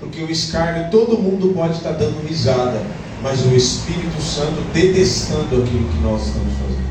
Porque 0.00 0.22
o 0.22 0.30
escárnio 0.30 0.90
todo 0.90 1.18
mundo 1.18 1.52
pode 1.54 1.74
estar 1.74 1.92
dando 1.92 2.26
risada, 2.26 2.80
mas 3.22 3.44
o 3.44 3.54
Espírito 3.54 4.20
Santo 4.20 4.60
detestando 4.72 5.62
aquilo 5.62 5.88
que 5.88 5.98
nós 6.02 6.26
estamos 6.26 6.52
fazendo. 6.54 6.84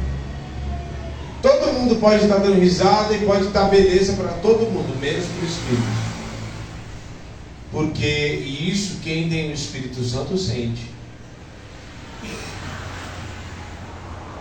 Todo 1.41 1.73
mundo 1.73 1.95
pode 1.97 2.23
estar 2.23 2.37
dando 2.37 2.59
risada 2.59 3.13
e 3.13 3.25
pode 3.25 3.47
dar 3.47 3.69
beleza 3.69 4.13
para 4.13 4.29
todo 4.33 4.69
mundo, 4.71 4.99
menos 4.99 5.25
para 5.25 5.45
o 5.45 5.47
Espírito. 5.47 6.02
Porque 7.73 8.05
isso 8.05 8.99
quem 9.03 9.27
tem 9.27 9.49
o 9.49 9.53
Espírito 9.53 10.03
Santo 10.03 10.37
sente. 10.37 10.93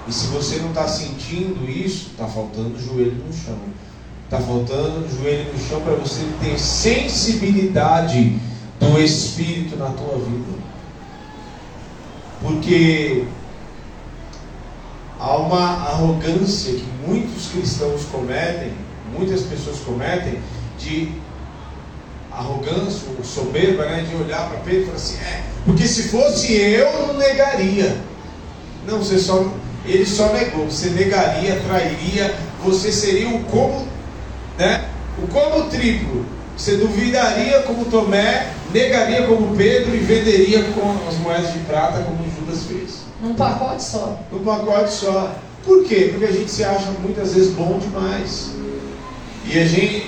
E 0.06 0.12
se 0.12 0.26
você 0.26 0.58
não 0.58 0.68
está 0.68 0.86
sentindo 0.86 1.66
isso, 1.68 2.10
está 2.10 2.26
faltando 2.26 2.78
joelho 2.78 3.24
no 3.26 3.32
chão. 3.32 3.58
Está 4.24 4.38
faltando 4.38 5.08
joelho 5.08 5.50
no 5.50 5.58
chão 5.58 5.80
para 5.80 5.94
você 5.94 6.26
ter 6.42 6.58
sensibilidade 6.58 8.38
do 8.78 9.00
Espírito 9.00 9.76
na 9.76 9.88
tua 9.88 10.18
vida. 10.18 10.62
Porque 12.42 13.24
há 15.18 15.36
uma 15.38 15.88
arrogância 15.88 16.74
que 16.74 16.84
muitos 17.06 17.46
cristãos 17.48 18.04
cometem, 18.12 18.72
muitas 19.16 19.40
pessoas 19.42 19.78
cometem, 19.78 20.38
de 20.78 21.21
arrogância 22.36 23.08
ou 23.16 23.24
soberba, 23.24 23.84
né, 23.84 24.06
de 24.08 24.14
olhar 24.16 24.48
para 24.48 24.58
Pedro 24.60 24.82
e 24.82 24.84
falar 24.86 24.96
assim, 24.96 25.16
é, 25.18 25.42
porque 25.64 25.86
se 25.86 26.08
fosse 26.08 26.52
eu, 26.54 27.06
não 27.06 27.14
negaria. 27.14 27.96
Não, 28.86 28.98
você 28.98 29.18
só, 29.18 29.46
ele 29.84 30.06
só 30.06 30.32
negou, 30.32 30.64
você 30.64 30.90
negaria, 30.90 31.60
trairia, 31.60 32.34
você 32.64 32.90
seria 32.90 33.28
o 33.28 33.44
como, 33.44 33.86
né, 34.58 34.88
o 35.22 35.26
como 35.28 35.68
triplo. 35.68 36.24
Você 36.56 36.76
duvidaria 36.76 37.60
como 37.62 37.86
Tomé, 37.86 38.52
negaria 38.72 39.26
como 39.26 39.56
Pedro 39.56 39.94
e 39.94 39.98
venderia 39.98 40.62
com 40.64 41.08
as 41.08 41.16
moedas 41.16 41.52
de 41.52 41.60
prata 41.60 42.02
como 42.02 42.24
Judas 42.30 42.64
fez. 42.64 43.02
Num 43.22 43.34
pacote 43.34 43.82
só. 43.82 44.20
Num 44.30 44.44
pacote 44.44 44.92
só. 44.92 45.34
Por 45.64 45.84
quê? 45.84 46.08
Porque 46.10 46.26
a 46.26 46.32
gente 46.32 46.50
se 46.50 46.64
acha 46.64 46.90
muitas 47.02 47.34
vezes 47.34 47.54
bom 47.54 47.78
demais. 47.78 48.50
E 49.46 49.58
a 49.58 49.64
gente, 49.64 50.06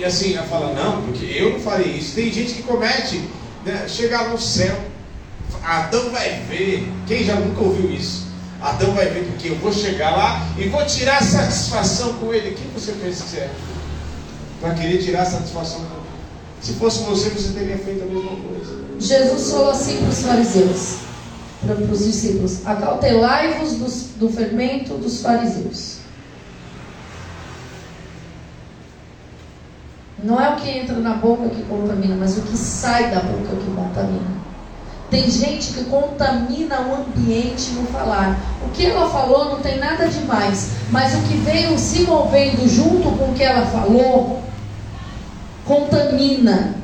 e 0.00 0.04
assim, 0.04 0.34
ela 0.34 0.46
fala, 0.46 0.72
não, 0.72 1.02
porque 1.02 1.26
eu 1.26 1.52
não 1.52 1.60
farei 1.60 1.92
isso. 1.92 2.14
Tem 2.14 2.32
gente 2.32 2.54
que 2.54 2.62
comete, 2.62 3.22
né, 3.66 3.86
chegar 3.86 4.30
no 4.30 4.40
céu, 4.40 4.74
Adão 5.62 6.08
vai 6.08 6.40
ver. 6.48 6.90
Quem 7.06 7.22
já 7.22 7.34
nunca 7.34 7.60
ouviu 7.62 7.90
isso? 7.90 8.24
Adão 8.62 8.94
vai 8.94 9.10
ver 9.10 9.24
porque 9.24 9.50
eu 9.50 9.56
vou 9.56 9.70
chegar 9.70 10.16
lá 10.16 10.48
e 10.56 10.68
vou 10.70 10.84
tirar 10.86 11.22
satisfação 11.22 12.14
com 12.14 12.32
ele. 12.32 12.54
Quem 12.54 12.70
você 12.72 12.92
pensa 12.92 13.24
que 13.30 13.36
é? 13.42 13.50
Para 14.58 14.72
querer 14.72 15.02
tirar 15.02 15.26
satisfação 15.26 15.80
com 15.80 15.96
ele. 15.96 16.10
Se 16.62 16.72
fosse 16.74 17.02
você, 17.02 17.28
você 17.28 17.52
teria 17.52 17.76
feito 17.76 18.02
a 18.02 18.06
mesma 18.06 18.36
coisa. 18.36 18.80
Jesus 18.98 19.50
falou 19.50 19.70
assim 19.70 19.98
para 19.98 20.08
os 20.08 20.22
fariseus, 20.22 20.96
para 21.60 21.74
os 21.74 22.04
discípulos: 22.06 22.66
Acautelai-vos 22.66 23.74
do 24.16 24.30
fermento 24.30 24.94
dos 24.94 25.20
fariseus. 25.20 25.99
Não 30.22 30.40
é 30.40 30.50
o 30.50 30.56
que 30.56 30.68
entra 30.68 30.96
na 30.96 31.14
boca 31.14 31.48
que 31.48 31.62
contamina, 31.62 32.16
mas 32.16 32.36
o 32.36 32.42
que 32.42 32.56
sai 32.56 33.10
da 33.10 33.20
boca 33.20 33.56
que 33.56 33.70
contamina. 33.74 34.40
Tem 35.10 35.28
gente 35.28 35.72
que 35.72 35.84
contamina 35.84 36.82
o 36.82 36.94
ambiente 36.94 37.70
no 37.70 37.86
falar. 37.86 38.38
O 38.64 38.70
que 38.70 38.86
ela 38.86 39.08
falou 39.10 39.46
não 39.46 39.60
tem 39.60 39.78
nada 39.78 40.06
demais, 40.06 40.70
mas 40.90 41.14
o 41.14 41.22
que 41.22 41.36
veio 41.38 41.76
se 41.78 42.02
movendo 42.02 42.68
junto 42.68 43.10
com 43.16 43.30
o 43.30 43.34
que 43.34 43.42
ela 43.42 43.66
falou 43.66 44.40
contamina, 45.66 46.76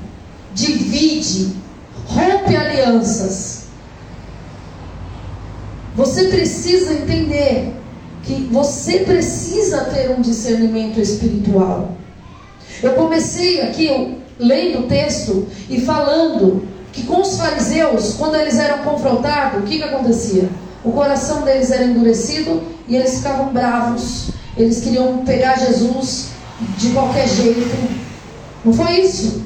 divide, 0.54 1.56
rompe 2.06 2.56
alianças. 2.56 3.66
Você 5.94 6.28
precisa 6.28 6.92
entender 6.94 7.74
que 8.22 8.48
você 8.50 9.00
precisa 9.00 9.84
ter 9.86 10.10
um 10.10 10.20
discernimento 10.20 11.00
espiritual. 11.00 11.96
Eu 12.82 12.92
comecei 12.92 13.62
aqui 13.62 14.18
lendo 14.38 14.80
o 14.80 14.82
texto 14.82 15.46
e 15.68 15.80
falando 15.80 16.66
que 16.92 17.02
com 17.04 17.20
os 17.20 17.36
fariseus, 17.36 18.14
quando 18.14 18.36
eles 18.36 18.58
eram 18.58 18.78
confrontados, 18.84 19.60
o 19.60 19.62
que, 19.66 19.78
que 19.78 19.84
acontecia? 19.84 20.48
O 20.84 20.92
coração 20.92 21.42
deles 21.42 21.70
era 21.70 21.84
endurecido 21.84 22.62
e 22.88 22.96
eles 22.96 23.16
ficavam 23.16 23.52
bravos. 23.52 24.30
Eles 24.56 24.80
queriam 24.80 25.18
pegar 25.24 25.58
Jesus 25.58 26.28
de 26.78 26.90
qualquer 26.90 27.28
jeito. 27.28 27.76
Não 28.64 28.72
foi 28.72 29.00
isso? 29.00 29.42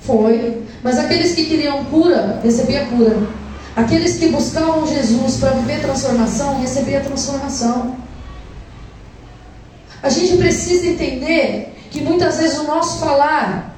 Foi. 0.00 0.62
Mas 0.82 0.98
aqueles 0.98 1.34
que 1.34 1.46
queriam 1.46 1.84
cura, 1.86 2.40
recebia 2.42 2.86
cura. 2.86 3.16
Aqueles 3.74 4.18
que 4.18 4.28
buscavam 4.28 4.86
Jesus 4.86 5.36
para 5.36 5.50
viver 5.50 5.80
transformação, 5.80 6.60
recebia 6.60 7.00
transformação. 7.00 7.96
A 10.02 10.08
gente 10.08 10.36
precisa 10.36 10.86
entender 10.86 11.77
que 11.90 12.00
muitas 12.00 12.38
vezes 12.38 12.58
o 12.58 12.64
nosso 12.64 12.98
falar 13.00 13.74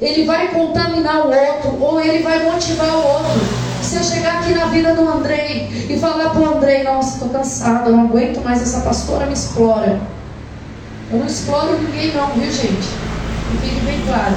ele 0.00 0.24
vai 0.24 0.48
contaminar 0.48 1.26
o 1.26 1.30
outro 1.30 1.82
ou 1.82 2.00
ele 2.00 2.22
vai 2.22 2.44
motivar 2.44 2.94
o 2.96 3.06
outro. 3.06 3.40
Se 3.82 3.96
eu 3.96 4.02
chegar 4.02 4.40
aqui 4.40 4.52
na 4.52 4.66
vida 4.66 4.94
do 4.94 5.08
Andrei 5.08 5.68
e 5.88 5.98
falar 5.98 6.30
para 6.30 6.40
o 6.40 6.56
Andrei, 6.56 6.82
nossa, 6.82 7.14
estou 7.14 7.28
cansado, 7.30 7.88
eu 7.88 7.96
não 7.96 8.04
aguento 8.04 8.42
mais, 8.44 8.60
essa 8.60 8.80
pastora 8.80 9.26
me 9.26 9.32
explora. 9.32 10.00
Eu 11.10 11.18
não 11.18 11.26
exploro 11.26 11.78
ninguém 11.78 12.12
não, 12.12 12.28
viu 12.28 12.50
gente? 12.50 12.88
Que 13.50 13.68
fique 13.68 13.80
bem 13.86 14.02
claro. 14.06 14.34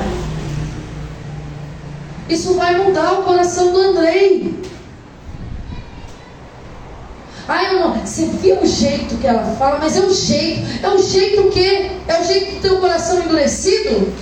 Isso 2.30 2.54
vai 2.54 2.78
mudar 2.78 3.14
o 3.14 3.24
coração 3.24 3.74
do 3.74 3.82
Andrei. 3.82 4.54
Ai, 7.50 7.74
eu 7.74 7.80
não. 7.80 7.94
Você 8.06 8.26
viu 8.26 8.62
o 8.62 8.66
jeito 8.66 9.18
que 9.18 9.26
ela 9.26 9.44
fala, 9.58 9.80
mas 9.80 9.98
é 9.98 10.02
o 10.02 10.14
jeito. 10.14 10.86
É 10.86 10.88
o 10.88 11.02
jeito 11.02 11.42
o 11.42 11.50
quê? 11.50 11.90
É 12.08 12.22
o 12.22 12.24
jeito 12.24 12.56
do 12.56 12.62
teu 12.62 12.78
coração 12.80 13.20
endurecido? 13.20 14.14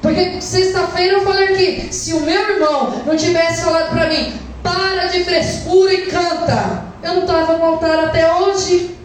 Porque 0.00 0.40
sexta-feira 0.40 1.18
eu 1.18 1.22
falei 1.22 1.48
aqui: 1.48 1.92
se 1.92 2.14
o 2.14 2.20
meu 2.20 2.54
irmão 2.54 3.02
não 3.04 3.14
tivesse 3.14 3.62
falado 3.62 3.90
para 3.90 4.08
mim, 4.08 4.32
para 4.62 5.06
de 5.08 5.22
frescura 5.22 5.92
e 5.92 6.06
canta, 6.06 6.84
eu 7.02 7.14
não 7.14 7.20
estava 7.20 7.58
no 7.58 7.64
altar 7.64 7.98
até 8.04 8.32
hoje. 8.32 8.97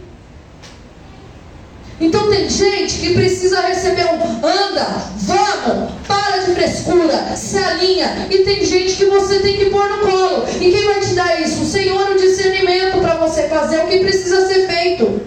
Então 2.03 2.29
tem 2.29 2.49
gente 2.49 2.99
que 2.99 3.13
precisa 3.13 3.61
receber 3.61 4.03
um 4.03 4.45
anda, 4.45 4.85
vamos, 5.19 5.93
para 6.05 6.39
de 6.39 6.53
frescura, 6.53 7.33
se 7.33 7.57
alinha. 7.57 8.27
E 8.29 8.39
tem 8.39 8.65
gente 8.65 8.97
que 8.97 9.05
você 9.05 9.39
tem 9.39 9.57
que 9.57 9.69
pôr 9.69 9.87
no 9.87 9.99
colo. 9.99 10.45
E 10.59 10.69
quem 10.69 10.83
vai 10.83 10.99
te 10.99 11.13
dar 11.13 11.41
isso? 11.41 11.63
O 11.63 11.65
Senhor, 11.65 12.11
o 12.11 12.19
discernimento 12.19 12.99
para 12.99 13.15
você 13.15 13.43
fazer 13.43 13.85
o 13.85 13.87
que 13.87 13.99
precisa 13.99 14.45
ser 14.47 14.67
feito. 14.67 15.21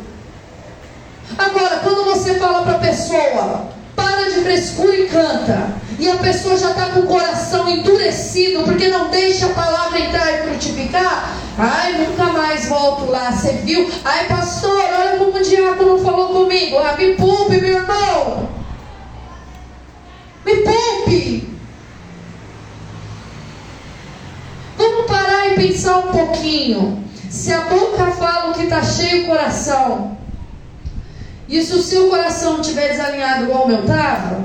Agora, 1.39 1.81
quando 1.83 2.05
você 2.05 2.35
fala 2.35 2.63
para 2.63 2.73
a 2.73 2.79
pessoa, 2.79 3.69
de 4.31 4.41
frescura 4.41 4.97
e 4.97 5.07
canta. 5.07 5.75
E 5.99 6.11
a 6.11 6.17
pessoa 6.17 6.57
já 6.59 6.71
está 6.71 6.91
com 6.91 7.01
o 7.01 7.07
coração 7.07 7.69
endurecido, 7.69 8.65
porque 8.65 8.89
não 8.89 9.11
deixa 9.11 9.47
a 9.47 9.51
palavra 9.51 9.99
entrar 9.99 10.33
e 10.33 10.43
frutificar. 10.43 11.35
Ai, 11.59 11.93
nunca 11.93 12.25
mais 12.25 12.69
volto 12.69 13.11
lá. 13.11 13.33
Você 13.33 13.53
viu? 13.65 13.91
Ai, 14.05 14.27
pastor, 14.27 14.77
olha 14.77 15.17
como 15.17 15.37
o 15.37 15.43
diácono 15.43 15.99
falou 15.99 16.29
comigo. 16.29 16.77
Ah, 16.79 16.95
me 16.99 17.15
poupe, 17.15 17.59
meu 17.59 17.77
irmão. 17.77 18.49
Me 20.45 20.57
poupe. 20.57 21.57
Vamos 24.77 25.07
parar 25.07 25.53
e 25.53 25.55
pensar 25.55 25.99
um 25.99 26.13
pouquinho. 26.13 27.05
Se 27.31 27.53
a 27.53 27.63
boca 27.63 28.07
fala 28.13 28.51
o 28.51 28.55
que 28.55 28.65
está 28.65 28.83
cheio 28.83 29.25
o 29.25 29.27
coração, 29.29 30.17
e 31.49 31.63
se 31.63 31.73
o 31.75 31.83
seu 31.83 32.09
coração 32.09 32.61
estiver 32.61 32.89
desalinhado 32.89 33.45
igual 33.45 33.65
o 33.65 33.69
meu 33.69 33.81
estava, 33.81 34.45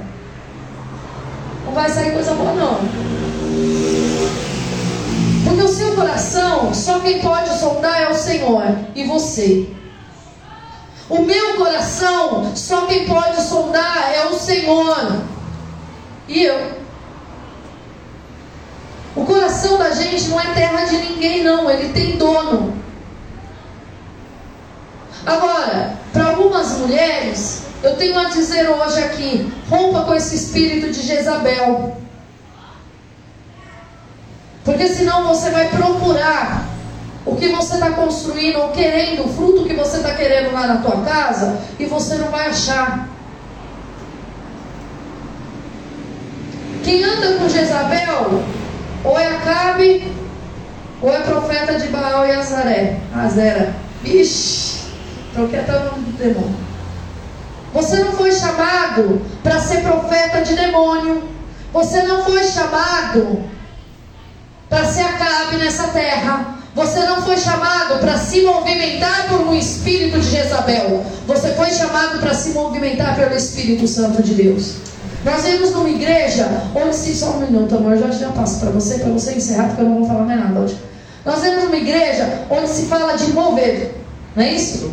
não 1.65 1.73
vai 1.73 1.89
sair 1.89 2.11
coisa 2.11 2.33
boa 2.33 2.53
não. 2.53 2.79
Porque 5.43 5.61
o 5.63 5.67
seu 5.67 5.95
coração, 5.95 6.73
só 6.73 6.99
quem 6.99 7.19
pode 7.19 7.49
sondar 7.57 8.01
é 8.01 8.09
o 8.09 8.15
Senhor 8.15 8.63
e 8.95 9.03
você. 9.05 9.67
O 11.09 11.23
meu 11.23 11.55
coração, 11.55 12.55
só 12.55 12.85
quem 12.85 13.05
pode 13.05 13.41
sondar 13.41 14.13
é 14.13 14.25
o 14.27 14.33
Senhor 14.33 15.23
e 16.27 16.43
eu. 16.43 16.81
O 19.15 19.25
coração 19.25 19.77
da 19.77 19.89
gente 19.91 20.29
não 20.29 20.39
é 20.39 20.53
terra 20.53 20.85
de 20.85 20.97
ninguém, 20.97 21.43
não, 21.43 21.69
ele 21.69 21.91
tem 21.91 22.15
dono. 22.15 22.73
Agora, 25.25 25.93
para 26.11 26.25
algumas 26.29 26.77
mulheres, 26.79 27.63
eu 27.83 27.95
tenho 27.95 28.19
a 28.19 28.25
dizer 28.25 28.69
hoje 28.69 29.03
aqui: 29.03 29.53
rompa 29.69 30.01
com 30.01 30.13
esse 30.13 30.35
espírito 30.35 30.91
de 30.91 31.01
Jezabel. 31.01 31.97
Porque 34.63 34.87
senão 34.87 35.27
você 35.27 35.49
vai 35.49 35.69
procurar 35.69 36.65
o 37.25 37.35
que 37.35 37.49
você 37.49 37.75
está 37.75 37.91
construindo 37.91 38.59
ou 38.59 38.69
querendo, 38.69 39.25
o 39.25 39.33
fruto 39.33 39.65
que 39.65 39.73
você 39.73 39.97
está 39.97 40.13
querendo 40.13 40.53
lá 40.53 40.67
na 40.67 40.77
tua 40.77 41.03
casa, 41.03 41.59
e 41.79 41.85
você 41.85 42.15
não 42.15 42.29
vai 42.29 42.49
achar. 42.49 43.07
Quem 46.83 47.03
anda 47.03 47.37
com 47.37 47.47
Jezabel, 47.47 48.43
ou 49.03 49.19
é 49.19 49.27
Acabe, 49.27 50.11
ou 51.01 51.13
é 51.13 51.19
profeta 51.21 51.79
de 51.79 51.87
Baal 51.87 52.25
e 52.27 52.31
Azaré. 52.31 52.99
Azera. 53.15 53.75
Ixi. 54.03 54.80
Troquei 55.33 55.59
até 55.59 55.77
o 55.77 55.85
nome 55.85 56.03
do 56.05 56.17
demônio. 56.17 56.55
Você 57.73 58.03
não 58.03 58.11
foi 58.13 58.31
chamado 58.31 59.21
para 59.41 59.59
ser 59.59 59.81
profeta 59.81 60.41
de 60.41 60.55
demônio. 60.55 61.23
Você 61.71 62.03
não 62.03 62.23
foi 62.23 62.43
chamado 62.43 63.43
para 64.69 64.85
ser 64.85 65.01
Acabe 65.01 65.57
nessa 65.57 65.87
terra. 65.87 66.57
Você 66.73 66.99
não 66.99 67.21
foi 67.21 67.37
chamado 67.37 67.99
para 67.99 68.17
se 68.17 68.41
movimentar 68.41 69.27
por 69.27 69.41
um 69.41 69.53
espírito 69.53 70.19
de 70.19 70.29
Jezabel. 70.29 71.05
Você 71.27 71.49
foi 71.49 71.69
chamado 71.71 72.19
para 72.19 72.33
se 72.33 72.49
movimentar 72.51 73.15
pelo 73.15 73.35
Espírito 73.35 73.85
Santo 73.87 74.23
de 74.23 74.33
Deus. 74.33 74.75
Nós 75.25 75.43
vemos 75.43 75.71
numa 75.71 75.89
igreja 75.89 76.47
onde 76.73 76.95
se 76.95 77.13
só 77.13 77.31
um 77.31 77.39
minuto, 77.41 77.75
amor, 77.75 77.97
já 77.97 78.09
já 78.09 78.29
passo 78.29 78.59
para 78.59 78.71
você, 78.71 78.99
para 78.99 79.11
você 79.11 79.33
encerrar, 79.33 79.67
porque 79.67 79.81
eu 79.81 79.89
não 79.89 79.99
vou 79.99 80.07
falar 80.07 80.25
mais 80.25 80.39
nada 80.39 80.59
hoje. 80.59 80.77
Nós 81.25 81.41
vemos 81.41 81.65
numa 81.65 81.77
igreja 81.77 82.45
onde 82.49 82.67
se 82.67 82.83
fala 82.87 83.15
de 83.15 83.31
mover, 83.31 84.00
não 84.35 84.43
é 84.43 84.53
isso? 84.53 84.91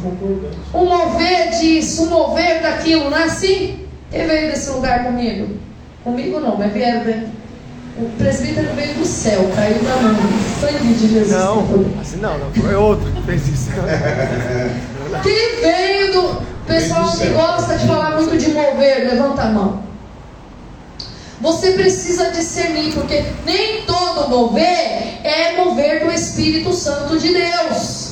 Um 0.74 0.84
mover 0.84 1.50
disso, 1.50 2.04
um 2.04 2.06
mover 2.06 2.60
daquilo, 2.60 3.10
não 3.10 3.18
é 3.18 3.24
assim? 3.24 3.86
Quem 4.10 4.26
veio 4.26 4.50
desse 4.50 4.70
lugar 4.70 5.04
comigo? 5.04 5.56
Comigo 6.02 6.40
não, 6.40 6.56
mas 6.56 6.72
vieram 6.72 7.04
bem. 7.04 7.26
O 7.98 8.08
presbítero 8.16 8.68
veio 8.74 8.94
do 8.94 9.04
céu, 9.04 9.50
caiu 9.54 9.82
na 9.82 9.96
mão. 9.96 10.14
Sangue 10.60 10.94
de 10.94 11.08
Jesus. 11.08 11.30
Não, 11.30 11.66
assim 12.00 12.16
não, 12.18 12.38
não. 12.38 12.52
Foi 12.52 12.74
outro 12.74 13.10
que 13.10 13.22
fez 13.22 13.48
isso. 13.48 13.70
Quem 15.22 15.60
veio 15.60 16.12
do. 16.12 16.48
Pessoal 16.68 17.10
que 17.10 17.26
gosta 17.28 17.78
de 17.78 17.86
falar 17.86 18.10
muito 18.16 18.36
de 18.36 18.50
mover, 18.50 19.08
levanta 19.08 19.42
a 19.42 19.46
mão. 19.46 19.82
Você 21.40 21.72
precisa 21.72 22.30
discernir, 22.30 22.92
porque 22.92 23.24
nem 23.46 23.82
todo 23.82 24.28
mover 24.28 25.18
é 25.24 25.56
mover 25.56 26.04
do 26.04 26.12
Espírito 26.12 26.74
Santo 26.74 27.18
de 27.18 27.32
Deus. 27.32 28.07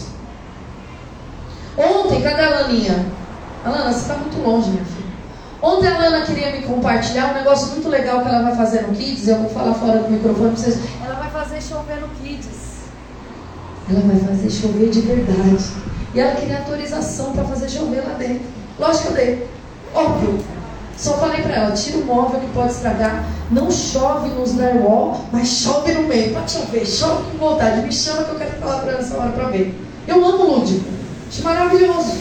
Ontem, 1.76 2.22
cadê 2.22 2.42
a 2.42 2.60
Laninha? 2.60 3.06
Alana, 3.64 3.92
você 3.92 4.00
está 4.00 4.14
muito 4.14 4.42
longe, 4.42 4.70
minha 4.70 4.84
filha. 4.84 5.06
Ontem 5.60 5.88
a 5.88 5.98
Lana 5.98 6.24
queria 6.24 6.52
me 6.52 6.62
compartilhar 6.62 7.32
um 7.32 7.34
negócio 7.34 7.68
muito 7.72 7.88
legal 7.88 8.22
que 8.22 8.28
ela 8.28 8.42
vai 8.42 8.56
fazer 8.56 8.82
no 8.82 8.94
Kids. 8.94 9.26
Eu 9.26 9.38
vou 9.38 9.50
falar 9.50 9.74
fora 9.74 9.98
do 9.98 10.10
microfone 10.10 10.50
para 10.50 10.58
vocês. 10.58 10.78
Ela 11.04 11.14
vai 11.14 11.30
fazer 11.30 11.62
chover 11.62 12.00
no 12.00 12.08
Kids. 12.08 12.46
Ela 13.90 14.00
vai 14.00 14.18
fazer 14.18 14.50
chover 14.50 14.90
de 14.90 15.00
verdade. 15.00 15.64
E 16.14 16.20
ela 16.20 16.34
queria 16.34 16.58
autorização 16.58 17.32
para 17.32 17.44
fazer 17.44 17.68
chover 17.68 18.02
lá 18.06 18.14
dentro. 18.14 18.46
Lógico 18.78 19.02
que 19.02 19.08
eu 19.08 19.16
dei. 19.16 19.48
Óbvio. 19.94 20.38
Só 20.96 21.14
falei 21.14 21.42
para 21.42 21.56
ela, 21.56 21.72
tira 21.72 21.98
o 21.98 22.04
móvel 22.06 22.40
que 22.40 22.46
pode 22.54 22.72
estragar. 22.72 23.24
Não 23.50 23.70
chove 23.70 24.30
nos 24.30 24.52
drywall, 24.52 25.20
mas 25.32 25.48
chove 25.48 25.92
no 25.92 26.04
meio. 26.04 26.32
Pode 26.32 26.50
chover, 26.50 26.86
chove 26.86 27.30
com 27.30 27.38
vontade. 27.38 27.82
Me 27.82 27.92
chama 27.92 28.24
que 28.24 28.30
eu 28.30 28.36
quero 28.36 28.52
falar 28.60 28.78
para 28.78 28.92
ela 28.92 29.00
essa 29.00 29.16
hora 29.18 29.32
para 29.32 29.48
ver. 29.48 29.74
Eu 30.06 30.24
amo 30.24 30.58
Lúdico. 30.58 30.96
Acho 31.36 31.44
maravilhoso. 31.44 32.18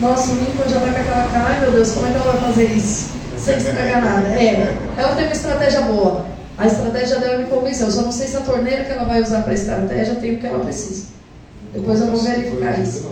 Nossa, 0.00 0.32
o 0.32 0.34
Lincoln 0.34 0.68
já 0.68 0.80
vai 0.80 0.92
com 0.92 1.00
aquela 1.00 1.28
cara, 1.28 1.48
ai 1.50 1.60
meu 1.60 1.70
Deus, 1.70 1.92
como 1.92 2.06
é 2.06 2.10
que 2.10 2.16
ela 2.16 2.32
vai 2.32 2.40
fazer 2.40 2.64
isso? 2.72 3.10
Sem 3.38 3.58
estragar 3.58 4.04
nada. 4.04 4.28
É, 4.28 4.76
ela 4.96 5.14
tem 5.14 5.26
uma 5.26 5.32
estratégia 5.32 5.82
boa. 5.82 6.26
A 6.58 6.66
estratégia 6.66 7.20
dela 7.20 7.38
me 7.38 7.44
convenceu. 7.44 7.86
Eu 7.86 7.92
só 7.92 8.02
não 8.02 8.10
sei 8.10 8.26
se 8.26 8.36
a 8.36 8.40
torneira 8.40 8.84
que 8.84 8.90
ela 8.90 9.04
vai 9.04 9.22
usar 9.22 9.42
para 9.42 9.54
estratégia 9.54 10.16
tem 10.16 10.34
o 10.34 10.38
que 10.38 10.46
ela 10.46 10.64
precisa. 10.64 11.06
Depois 11.72 12.00
eu 12.00 12.08
vou 12.08 12.20
verificar 12.20 12.80
isso. 12.80 13.08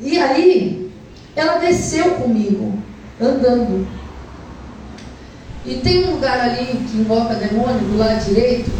E 0.00 0.18
aí, 0.18 0.92
ela 1.34 1.58
desceu 1.58 2.12
comigo 2.12 2.78
andando. 3.20 3.88
E 5.64 5.74
tem 5.78 6.06
um 6.06 6.12
lugar 6.12 6.40
ali 6.40 6.64
que 6.64 6.98
invoca 6.98 7.34
demônio 7.34 7.80
do 7.80 7.98
lado 7.98 8.24
direito, 8.24 8.70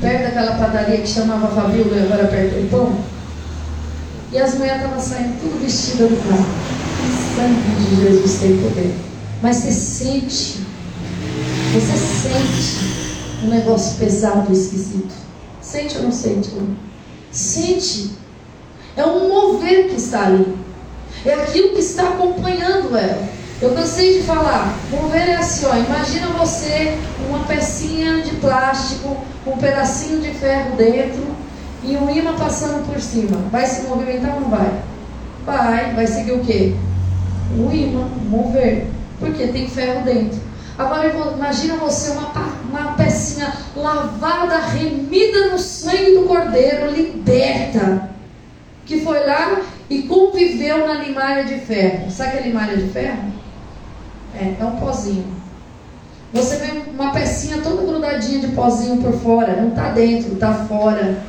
perto 0.00 0.22
daquela 0.22 0.56
padaria 0.56 0.98
que 0.98 1.08
chamava 1.08 1.48
Fabíola 1.48 1.96
e 1.96 2.02
agora 2.02 2.28
perto 2.28 2.54
do 2.54 2.70
pão. 2.70 3.13
E 4.34 4.38
as 4.40 4.54
mulheres 4.54 4.82
estavam 4.82 5.00
saindo 5.00 5.40
tudo 5.40 5.62
vestidas 5.62 6.10
do 6.10 6.28
carro. 6.28 6.44
Sangue 7.36 7.84
de 7.84 8.02
Jesus 8.02 8.40
tem 8.40 8.58
poder. 8.58 8.92
Mas 9.40 9.58
você 9.58 9.70
sente, 9.70 10.58
você 11.72 11.96
sente 11.96 13.44
um 13.44 13.48
negócio 13.48 13.96
pesado, 13.96 14.52
esquisito. 14.52 15.14
Sente 15.62 15.98
ou 15.98 16.02
não 16.02 16.10
sente? 16.10 16.50
Sente. 17.30 18.10
É 18.96 19.06
um 19.06 19.28
mover 19.28 19.90
que 19.90 19.94
está 19.94 20.26
ali. 20.26 20.52
É 21.24 21.34
aquilo 21.34 21.68
que 21.68 21.80
está 21.80 22.08
acompanhando 22.08 22.96
ela. 22.96 23.28
Eu 23.62 23.72
cansei 23.72 24.18
de 24.18 24.26
falar, 24.26 24.76
mover 24.90 25.28
é 25.28 25.36
assim, 25.36 25.64
ó, 25.66 25.76
imagina 25.76 26.26
você 26.30 26.98
uma 27.28 27.44
pecinha 27.44 28.20
de 28.20 28.32
plástico, 28.36 29.16
um 29.46 29.56
pedacinho 29.58 30.20
de 30.20 30.32
ferro 30.32 30.74
dentro 30.76 31.43
e 31.86 31.96
um 31.96 32.10
imã 32.10 32.34
passando 32.34 32.86
por 32.86 33.00
cima. 33.00 33.36
Vai 33.50 33.66
se 33.66 33.82
movimentar 33.82 34.34
ou 34.34 34.40
não 34.40 34.50
vai? 34.50 34.82
Vai, 35.44 35.92
vai 35.94 36.06
seguir 36.06 36.32
o 36.32 36.40
quê? 36.40 36.74
O 37.58 37.70
imã, 37.72 38.08
mover, 38.28 38.86
porque 39.20 39.46
tem 39.48 39.68
ferro 39.68 40.02
dentro. 40.02 40.40
Agora 40.76 41.12
imagina 41.36 41.76
você 41.76 42.10
uma, 42.12 42.32
uma 42.68 42.92
pecinha 42.94 43.52
lavada, 43.76 44.58
remida 44.58 45.52
no 45.52 45.58
sangue 45.58 46.16
do 46.16 46.24
cordeiro, 46.26 46.90
liberta, 46.90 48.10
que 48.84 49.00
foi 49.00 49.24
lá 49.24 49.60
e 49.88 50.02
conviveu 50.02 50.86
na 50.86 50.94
limalha 50.94 51.44
de 51.44 51.58
ferro. 51.60 52.10
Sabe 52.10 52.30
aquela 52.30 52.46
limalha 52.46 52.76
de 52.76 52.88
ferro? 52.88 53.32
É, 54.34 54.54
é 54.58 54.64
um 54.64 54.76
pozinho. 54.76 55.26
Você 56.32 56.56
vê 56.56 56.82
uma 56.90 57.12
pecinha 57.12 57.58
toda 57.62 57.86
grudadinha 57.86 58.40
de 58.40 58.48
pozinho 58.48 59.00
por 59.00 59.12
fora, 59.12 59.54
não 59.54 59.68
está 59.68 59.90
dentro, 59.90 60.32
está 60.34 60.52
fora. 60.52 61.22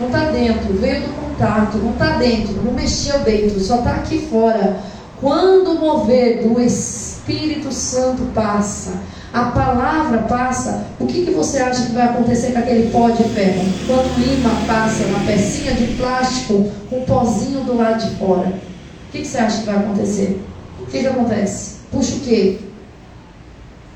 Não 0.00 0.06
está 0.08 0.30
dentro, 0.30 0.72
veio 0.74 1.02
do 1.02 1.14
contato, 1.14 1.78
não 1.78 1.92
está 1.92 2.16
dentro, 2.18 2.62
não 2.62 2.72
mexeu 2.72 3.20
dentro, 3.20 3.60
só 3.60 3.78
está 3.78 3.92
aqui 3.96 4.26
fora. 4.26 4.76
Quando 5.20 5.72
o 5.72 5.78
mover 5.78 6.42
do 6.42 6.60
Espírito 6.60 7.72
Santo 7.72 8.24
passa, 8.34 9.00
a 9.32 9.46
palavra 9.46 10.18
passa, 10.18 10.86
o 11.00 11.06
que, 11.06 11.24
que 11.24 11.30
você 11.30 11.58
acha 11.58 11.86
que 11.86 11.92
vai 11.92 12.04
acontecer 12.04 12.52
com 12.52 12.58
aquele 12.58 12.90
pó 12.90 13.08
de 13.10 13.24
ferro? 13.24 13.64
Quando 13.86 14.16
o 14.16 14.32
imã 14.32 14.66
passa 14.66 15.04
uma 15.06 15.20
pecinha 15.20 15.74
de 15.74 15.94
plástico 15.94 16.70
com 16.90 16.98
um 16.98 17.04
pozinho 17.04 17.60
do 17.60 17.76
lado 17.76 18.04
de 18.04 18.16
fora, 18.16 18.48
o 18.48 19.12
que, 19.12 19.20
que 19.20 19.26
você 19.26 19.38
acha 19.38 19.60
que 19.60 19.66
vai 19.66 19.76
acontecer? 19.76 20.44
O 20.80 20.86
que, 20.86 21.00
que 21.00 21.06
acontece? 21.06 21.76
Puxa 21.90 22.16
o 22.16 22.20
quê? 22.20 22.58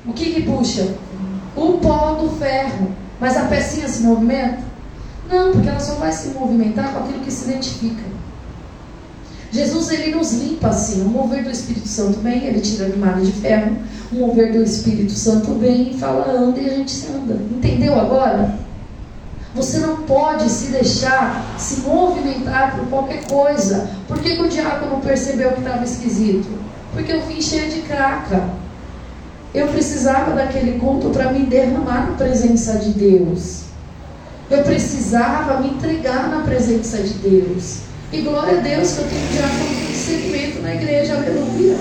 O 0.05 0.13
que, 0.13 0.33
que 0.33 0.41
puxa? 0.43 0.95
O 1.55 1.73
pó 1.73 2.13
do 2.13 2.29
ferro. 2.37 2.91
Mas 3.19 3.35
a 3.35 3.45
pecinha 3.45 3.87
se 3.87 4.01
movimenta? 4.01 4.68
Não, 5.29 5.51
porque 5.51 5.69
ela 5.69 5.79
só 5.79 5.95
vai 5.95 6.11
se 6.11 6.29
movimentar 6.29 6.91
com 6.91 6.99
aquilo 6.99 7.19
que 7.19 7.31
se 7.31 7.49
identifica. 7.49 8.03
Jesus 9.51 9.89
ele 9.89 10.15
nos 10.15 10.33
limpa 10.33 10.67
assim, 10.67 11.01
o 11.01 11.05
mover 11.05 11.43
do 11.43 11.49
Espírito 11.49 11.87
Santo 11.87 12.19
vem, 12.19 12.45
ele 12.45 12.61
tira 12.61 12.85
a 12.85 12.87
animada 12.87 13.21
de 13.21 13.31
ferro, 13.31 13.77
o 14.11 14.15
mover 14.15 14.51
do 14.53 14.61
Espírito 14.61 15.11
Santo 15.11 15.53
vem 15.55 15.91
e 15.91 15.97
fala 15.97 16.31
anda 16.31 16.59
e 16.59 16.69
a 16.69 16.73
gente 16.75 16.91
se 16.91 17.11
anda. 17.11 17.39
Entendeu 17.51 17.99
agora? 17.99 18.59
Você 19.55 19.79
não 19.79 20.03
pode 20.03 20.47
se 20.47 20.67
deixar 20.67 21.55
se 21.57 21.81
movimentar 21.81 22.75
por 22.75 22.87
qualquer 22.87 23.25
coisa. 23.25 23.89
Por 24.07 24.19
que, 24.19 24.35
que 24.35 24.41
o 24.43 24.49
diácono 24.49 25.01
percebeu 25.01 25.53
que 25.53 25.59
estava 25.59 25.83
esquisito? 25.83 26.47
Porque 26.93 27.11
eu 27.11 27.25
vim 27.25 27.41
cheia 27.41 27.67
de 27.69 27.81
craca. 27.81 28.49
Eu 29.51 29.67
precisava 29.69 30.35
daquele 30.35 30.79
culto 30.79 31.09
para 31.09 31.31
me 31.31 31.47
derramar 31.47 32.11
na 32.11 32.17
presença 32.17 32.77
de 32.77 32.91
Deus. 32.91 33.68
Eu 34.49 34.63
precisava 34.63 35.61
me 35.61 35.69
entregar 35.69 36.27
na 36.29 36.41
presença 36.41 36.97
de 36.97 37.13
Deus. 37.15 37.81
E 38.11 38.21
glória 38.21 38.57
a 38.57 38.61
Deus 38.61 38.93
que 38.93 39.01
eu 39.01 39.07
tenho 39.07 39.27
diácono 39.27 39.69
de 39.69 39.87
discernimento 39.87 40.61
na 40.63 40.73
igreja, 40.73 41.15
aleluia. 41.15 41.77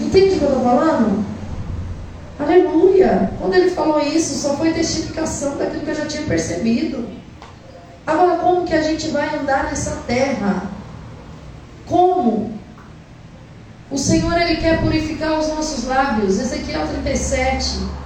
Entende 0.00 0.34
o 0.34 0.38
que 0.38 0.44
eu 0.44 0.48
estou 0.48 0.62
falando? 0.62 1.24
Aleluia. 2.38 3.32
Quando 3.38 3.54
ele 3.54 3.70
falou 3.70 4.00
isso, 4.00 4.34
só 4.34 4.56
foi 4.56 4.72
testificação 4.72 5.56
daquilo 5.56 5.82
que 5.82 5.90
eu 5.90 5.94
já 5.94 6.06
tinha 6.06 6.24
percebido. 6.24 7.08
Agora, 8.06 8.36
como 8.36 8.66
que 8.66 8.74
a 8.74 8.82
gente 8.82 9.08
vai 9.08 9.34
andar 9.38 9.64
nessa 9.64 10.02
terra? 10.06 10.64
Como? 11.86 12.52
O 13.90 13.96
Senhor, 13.96 14.38
Ele 14.38 14.56
quer 14.56 14.82
purificar 14.82 15.38
os 15.38 15.48
nossos 15.48 15.84
lábios. 15.84 16.38
Ezequiel 16.38 16.86
37. 16.86 18.03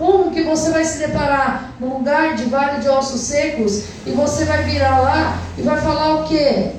Como 0.00 0.30
que 0.30 0.40
você 0.44 0.70
vai 0.70 0.82
se 0.82 0.98
deparar 0.98 1.74
num 1.78 1.98
lugar 1.98 2.34
de 2.34 2.44
vale 2.44 2.80
de 2.80 2.88
ossos 2.88 3.20
secos 3.20 3.82
e 4.06 4.12
você 4.12 4.46
vai 4.46 4.62
virar 4.62 4.98
lá 5.00 5.38
e 5.58 5.60
vai 5.60 5.78
falar 5.78 6.14
o 6.14 6.24
quê? 6.26 6.70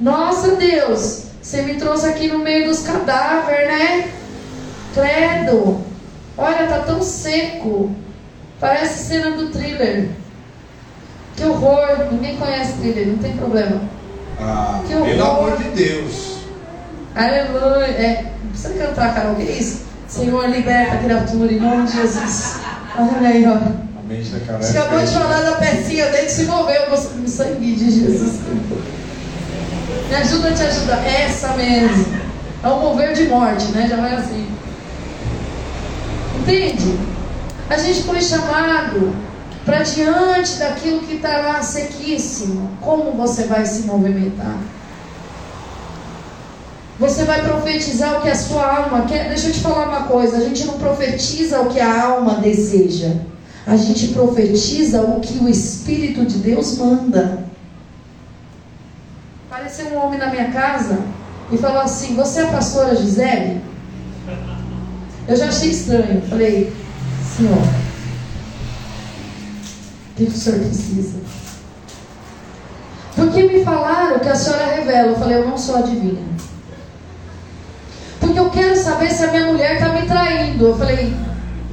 Nossa 0.00 0.56
Deus, 0.56 1.26
você 1.40 1.62
me 1.62 1.74
trouxe 1.74 2.06
aqui 2.06 2.26
no 2.26 2.40
meio 2.40 2.66
dos 2.66 2.80
cadáveres, 2.80 3.68
né? 3.68 4.10
Credo. 4.92 5.80
Olha, 6.36 6.66
tá 6.66 6.80
tão 6.80 7.00
seco. 7.00 7.94
Parece 8.58 9.04
cena 9.04 9.30
do 9.36 9.50
thriller. 9.50 10.08
Que 11.36 11.44
horror. 11.44 12.08
Ninguém 12.10 12.36
conhece 12.36 12.78
thriller, 12.78 13.06
não 13.06 13.18
tem 13.18 13.36
problema. 13.36 13.80
Ah, 14.40 14.82
pelo 14.88 15.24
amor 15.24 15.56
de 15.56 15.68
Deus. 15.68 16.38
Aleluia. 17.14 17.84
É, 17.84 18.32
precisa 18.50 18.74
cantar, 18.74 19.14
Carol, 19.14 19.36
que 19.36 19.42
é 19.42 19.52
isso? 19.52 19.89
Senhor, 20.10 20.50
liberta 20.50 20.94
a 20.94 20.98
criatura 20.98 21.52
em 21.52 21.60
nome 21.60 21.86
de 21.86 21.92
Jesus. 21.92 22.56
Olha 22.98 23.28
aí, 23.28 23.46
ó. 23.46 23.58
Você 24.58 24.76
acabou 24.76 24.98
de 24.98 25.12
falar 25.12 25.40
da 25.40 25.52
pecinha 25.52 26.06
dele 26.10 26.28
se 26.28 26.44
moveu 26.46 26.90
no 26.90 27.28
sangue 27.28 27.76
de 27.76 27.90
Jesus. 27.90 28.40
Me 30.08 30.16
ajuda 30.16 30.48
a 30.48 30.52
te 30.52 30.62
ajudar. 30.62 31.06
Essa 31.06 31.54
mesmo. 31.56 32.06
É 32.62 32.66
um 32.66 32.80
mover 32.80 33.14
de 33.14 33.28
morte, 33.28 33.66
né? 33.66 33.86
Já 33.88 33.96
vai 33.96 34.16
assim. 34.16 34.48
Entende? 36.40 36.98
A 37.68 37.78
gente 37.78 38.02
foi 38.02 38.20
chamado 38.20 39.14
para 39.64 39.84
diante 39.84 40.56
daquilo 40.56 41.02
que 41.02 41.14
está 41.14 41.38
lá 41.38 41.62
sequíssimo. 41.62 42.68
Como 42.80 43.12
você 43.12 43.44
vai 43.44 43.64
se 43.64 43.82
movimentar? 43.82 44.56
Você 47.00 47.24
vai 47.24 47.42
profetizar 47.42 48.18
o 48.18 48.20
que 48.20 48.28
a 48.28 48.36
sua 48.36 48.76
alma 48.76 49.06
quer. 49.06 49.26
Deixa 49.28 49.48
eu 49.48 49.52
te 49.54 49.60
falar 49.60 49.88
uma 49.88 50.02
coisa: 50.02 50.36
a 50.36 50.40
gente 50.40 50.66
não 50.66 50.78
profetiza 50.78 51.58
o 51.62 51.70
que 51.70 51.80
a 51.80 52.04
alma 52.04 52.34
deseja. 52.34 53.16
A 53.66 53.74
gente 53.74 54.08
profetiza 54.08 55.00
o 55.00 55.18
que 55.18 55.38
o 55.38 55.48
Espírito 55.48 56.26
de 56.26 56.38
Deus 56.38 56.76
manda. 56.76 57.44
Apareceu 59.50 59.86
um 59.86 59.96
homem 59.96 60.18
na 60.18 60.28
minha 60.28 60.52
casa 60.52 60.98
e 61.50 61.56
falou 61.56 61.80
assim: 61.80 62.14
Você 62.16 62.40
é 62.40 62.42
a 62.42 62.52
pastora 62.52 62.94
Gisele? 62.94 63.62
Eu 65.26 65.36
já 65.36 65.48
achei 65.48 65.70
estranho. 65.70 66.20
Falei: 66.28 66.70
Senhor, 67.34 67.56
o 70.10 70.14
que 70.16 70.24
o 70.24 70.30
senhor 70.30 70.58
precisa? 70.58 71.18
Porque 73.16 73.42
me 73.44 73.64
falaram 73.64 74.18
que 74.18 74.28
a 74.28 74.34
senhora 74.34 74.66
revela. 74.66 75.12
Eu 75.12 75.18
falei: 75.18 75.38
Eu 75.38 75.48
não 75.48 75.56
sou 75.56 75.76
adivinha. 75.76 76.28
Porque 78.20 78.38
eu 78.38 78.50
quero 78.50 78.76
saber 78.76 79.10
se 79.10 79.24
a 79.24 79.32
minha 79.32 79.46
mulher 79.46 79.74
está 79.74 79.88
me 79.88 80.06
traindo. 80.06 80.66
Eu 80.66 80.76
falei: 80.76 81.16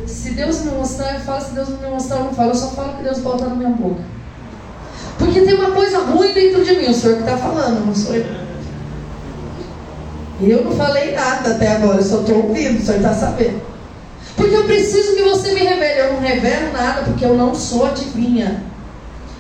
Se 0.08 0.32
Deus 0.32 0.62
me 0.64 0.72
mostrar, 0.72 1.16
eu 1.16 1.20
falo. 1.20 1.42
Se 1.42 1.52
Deus 1.52 1.70
não 1.70 1.78
me 1.80 1.88
mostrar, 1.90 2.18
eu 2.18 2.24
não 2.24 2.34
falo. 2.34 2.52
Eu 2.52 2.56
só 2.56 2.70
falo 2.70 2.94
que 2.94 3.04
Deus 3.04 3.20
bota 3.20 3.46
na 3.46 3.56
minha 3.56 3.70
boca. 3.70 4.02
Porque 5.20 5.42
tem 5.42 5.56
uma 5.56 5.72
coisa 5.72 6.00
ruim 6.00 6.34
dentro 6.34 6.64
de 6.64 6.76
mim. 6.76 6.88
O 6.88 6.94
senhor 6.94 7.18
que 7.18 7.24
está 7.24 7.38
falando, 7.38 7.86
não 7.86 7.94
sou 7.94 8.16
eu. 8.16 8.26
Eu 10.40 10.64
não 10.64 10.72
falei 10.72 11.14
nada 11.14 11.56
até 11.56 11.68
agora, 11.76 11.98
eu 11.98 12.04
só 12.04 12.22
estou 12.22 12.44
ouvindo, 12.44 12.78
o 12.78 12.86
senhor 12.86 12.98
está 12.98 13.14
sabendo. 13.14 13.60
Porque 14.36 14.56
eu 14.56 14.66
preciso 14.66 15.16
que 15.16 15.24
você 15.24 15.54
me 15.54 15.62
revele. 15.62 16.00
Eu 16.00 16.14
não 16.14 16.20
revelo 16.22 16.72
nada, 16.72 17.02
porque 17.02 17.26
eu 17.26 17.36
não 17.36 17.56
sou 17.56 17.88
adivinha. 17.88 18.64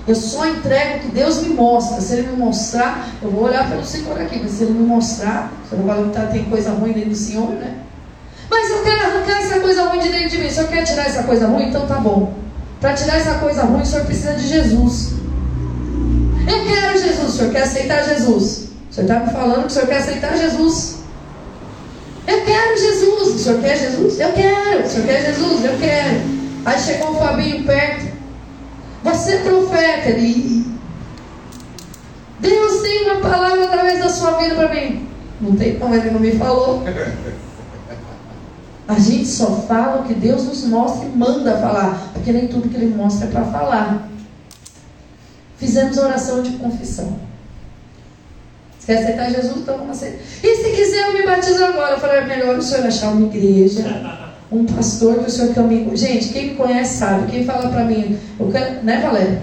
Eu 0.07 0.15
só 0.15 0.47
entrego 0.47 0.97
o 0.97 0.99
que 1.01 1.07
Deus 1.09 1.41
me 1.41 1.49
mostra. 1.49 1.99
Se 1.99 2.13
Ele 2.13 2.27
me 2.27 2.37
mostrar, 2.37 3.09
eu 3.21 3.29
vou 3.29 3.43
olhar 3.43 3.69
pelo 3.69 3.83
Senhor 3.83 4.19
aqui. 4.19 4.39
Mas 4.41 4.51
se 4.51 4.63
Ele 4.63 4.73
me 4.73 4.85
mostrar, 4.85 5.51
você 5.67 5.75
não 5.75 5.83
vai 5.83 6.27
que 6.27 6.33
tem 6.33 6.45
coisa 6.45 6.71
ruim 6.71 6.93
dentro 6.93 7.09
do 7.09 7.15
Senhor, 7.15 7.49
né? 7.49 7.75
Mas 8.49 8.69
eu 8.69 8.83
quero 8.83 9.05
arrancar 9.05 9.41
essa 9.41 9.59
coisa 9.59 9.83
ruim 9.89 9.99
de 9.99 10.09
dentro 10.09 10.29
de 10.29 10.37
mim. 10.37 10.47
O 10.47 10.51
Senhor 10.51 10.69
quer 10.69 10.83
tirar 10.83 11.07
essa 11.07 11.23
coisa 11.23 11.47
ruim? 11.47 11.69
Então 11.69 11.85
tá 11.85 11.95
bom. 11.95 12.33
Para 12.79 12.93
tirar 12.93 13.17
essa 13.17 13.33
coisa 13.35 13.63
ruim, 13.63 13.81
o 13.81 13.85
Senhor 13.85 14.05
precisa 14.05 14.33
de 14.33 14.47
Jesus. 14.47 15.13
Eu 16.47 16.65
quero 16.65 16.97
Jesus. 16.97 17.27
O 17.27 17.37
Senhor 17.37 17.51
quer 17.51 17.63
aceitar 17.63 18.03
Jesus? 18.05 18.69
O 18.89 18.93
Senhor 18.93 19.09
está 19.09 19.25
me 19.25 19.31
falando 19.31 19.63
que 19.63 19.67
o 19.67 19.69
Senhor 19.71 19.87
quer 19.87 19.97
aceitar 19.97 20.37
Jesus. 20.37 20.97
Eu 22.27 22.41
quero 22.41 22.77
Jesus. 22.77 23.35
O 23.35 23.39
senhor 23.39 23.61
quer 23.61 23.77
Jesus? 23.77 24.19
Eu 24.19 24.33
quero. 24.33 24.83
O 24.83 24.89
senhor 24.89 25.07
quer 25.07 25.25
Jesus? 25.25 25.63
Eu 25.63 25.77
quero. 25.79 26.21
Aí 26.65 26.79
chegou 26.79 27.11
o 27.11 27.15
Fabinho 27.15 27.63
perto. 27.63 28.16
Você 29.07 29.35
é 29.35 29.37
profeta. 29.39 30.09
Ele... 30.09 30.65
Deus 32.39 32.81
tem 32.81 33.09
uma 33.09 33.21
palavra 33.21 33.65
através 33.65 33.99
da 33.99 34.09
sua 34.09 34.31
vida 34.31 34.55
para 34.55 34.73
mim. 34.73 35.07
Não 35.39 35.55
tem 35.55 35.79
como, 35.79 35.95
ele 35.95 36.11
não 36.11 36.19
me 36.19 36.31
falou. 36.31 36.83
A 38.87 38.99
gente 38.99 39.27
só 39.27 39.61
fala 39.67 40.01
o 40.01 40.07
que 40.07 40.13
Deus 40.13 40.45
nos 40.45 40.63
mostra 40.65 41.05
e 41.05 41.09
manda 41.09 41.57
falar. 41.57 42.11
Porque 42.13 42.31
nem 42.31 42.47
tudo 42.47 42.69
que 42.69 42.77
Ele 42.77 42.95
mostra 42.95 43.27
é 43.27 43.31
para 43.31 43.43
falar. 43.45 44.09
Fizemos 45.57 45.97
oração 45.97 46.41
de 46.41 46.51
confissão. 46.51 47.19
Quer 48.85 48.99
aceitar 48.99 49.29
Jesus? 49.29 49.57
Então 49.57 49.77
vamos 49.77 49.97
aceitar. 49.97 50.19
E 50.41 50.55
se 50.55 50.69
quiser, 50.71 51.07
eu 51.07 51.13
me 51.13 51.25
batizo 51.25 51.63
agora. 51.65 51.95
Eu 51.95 51.99
falei, 51.99 52.19
é 52.19 52.25
melhor 52.25 52.57
o 52.57 52.61
senhor 52.61 52.85
achar 52.85 53.09
uma 53.09 53.27
igreja, 53.27 53.83
um 54.51 54.65
pastor 54.65 55.15
que 55.15 55.29
o 55.29 55.31
senhor 55.31 55.53
caminha. 55.53 55.95
Gente, 55.95 56.29
quem 56.29 56.49
me 56.49 56.55
conhece 56.55 56.97
sabe. 56.97 57.31
Quem 57.31 57.45
fala 57.45 57.69
para 57.69 57.83
mim, 57.83 58.17
eu 58.39 58.49
quero, 58.49 58.83
né, 58.83 59.01
Valéria? 59.01 59.41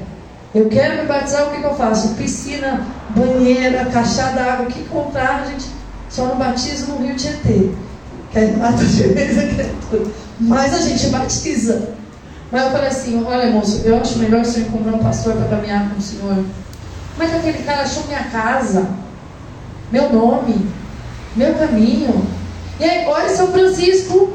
Eu 0.54 0.68
quero 0.68 1.02
me 1.02 1.08
batizar, 1.08 1.48
o 1.48 1.50
que, 1.50 1.60
que 1.60 1.66
eu 1.66 1.74
faço? 1.74 2.14
Piscina, 2.14 2.86
banheira, 3.10 3.86
caixa 3.86 4.30
d'água, 4.30 4.66
o 4.66 4.70
que 4.70 4.84
comprar, 4.84 5.46
gente? 5.46 5.66
Só 6.08 6.26
no 6.26 6.36
batismo 6.36 6.94
no 6.94 7.06
Rio 7.06 7.16
Tietê. 7.16 7.70
Mata 8.58 8.84
de 8.84 9.02
quer 9.54 9.70
tudo. 9.90 10.12
Mas 10.40 10.74
a 10.74 10.80
gente 10.80 11.08
batiza. 11.08 11.90
Mas 12.50 12.62
eu 12.62 12.70
falei 12.70 12.88
assim, 12.88 13.24
olha 13.24 13.50
moço, 13.50 13.82
eu 13.84 13.96
acho 13.98 14.18
melhor 14.18 14.42
o 14.42 14.44
senhor 14.44 14.68
encontrar 14.68 14.94
um 14.94 14.98
pastor 14.98 15.34
para 15.34 15.56
caminhar 15.56 15.90
com 15.90 15.98
o 15.98 16.02
senhor. 16.02 16.44
Como 17.16 17.22
é 17.22 17.26
que 17.26 17.36
aquele 17.36 17.64
cara 17.64 17.82
achou 17.82 18.04
minha 18.06 18.24
casa? 18.24 19.04
meu 19.94 20.12
nome, 20.12 20.66
meu 21.36 21.54
caminho. 21.54 22.26
E 22.80 22.84
aí, 22.84 23.06
olha 23.06 23.28
São 23.28 23.52
Francisco. 23.52 24.32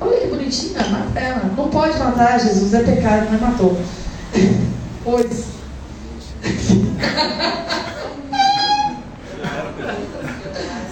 Olha 0.00 0.18
que 0.18 0.28
bonitinha, 0.28 0.82
mata 0.88 1.20
ela. 1.20 1.50
Não 1.56 1.68
pode 1.68 1.98
matar 1.98 2.40
Jesus, 2.40 2.72
é 2.72 2.82
pecado, 2.82 3.28
mas 3.30 3.40
matou. 3.40 3.76
Pois. 5.04 5.44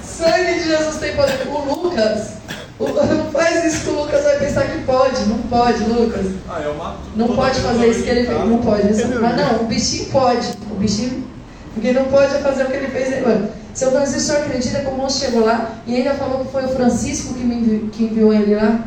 Sangue 0.04 0.54
de 0.54 0.64
Jesus 0.64 0.96
tem 0.96 1.16
poder. 1.16 1.48
O 1.48 1.82
Lucas, 1.82 2.32
não 2.78 3.30
faz 3.32 3.64
isso 3.64 3.84
que 3.84 3.90
o 3.90 4.02
Lucas 4.02 4.24
vai 4.24 4.38
pensar 4.38 4.66
que 4.66 4.82
pode. 4.84 5.24
Não 5.26 5.38
pode, 5.38 5.84
Lucas. 5.84 6.26
Ah, 6.48 6.60
eu 6.60 6.74
mato. 6.74 6.98
Não 7.16 7.34
pode 7.34 7.60
fazer 7.60 7.88
isso 7.88 8.02
que 8.02 8.10
ele 8.10 8.26
fez. 8.26 8.38
Não 8.38 8.58
pode. 8.58 8.82
Mas 8.92 9.36
não, 9.36 9.62
o 9.62 9.64
bichinho 9.64 10.10
pode. 10.10 10.48
O 10.70 10.74
bichinho. 10.74 11.26
Porque 11.72 11.92
não 11.92 12.04
pode 12.04 12.34
fazer 12.42 12.64
o 12.64 12.66
que 12.66 12.76
ele 12.76 12.88
fez. 12.88 13.24
Seu 13.72 13.90
Francisco 13.92 14.32
acredita 14.32 14.80
que 14.80 14.88
o 14.88 14.94
moço 14.94 15.24
chegou 15.24 15.44
lá 15.44 15.76
e 15.86 15.94
ainda 15.94 16.14
falou 16.14 16.44
que 16.44 16.50
foi 16.50 16.64
o 16.64 16.68
Francisco 16.68 17.34
que, 17.34 17.44
me 17.44 17.54
enviou, 17.54 17.88
que 17.90 18.04
enviou 18.04 18.32
ele 18.32 18.56
lá? 18.56 18.84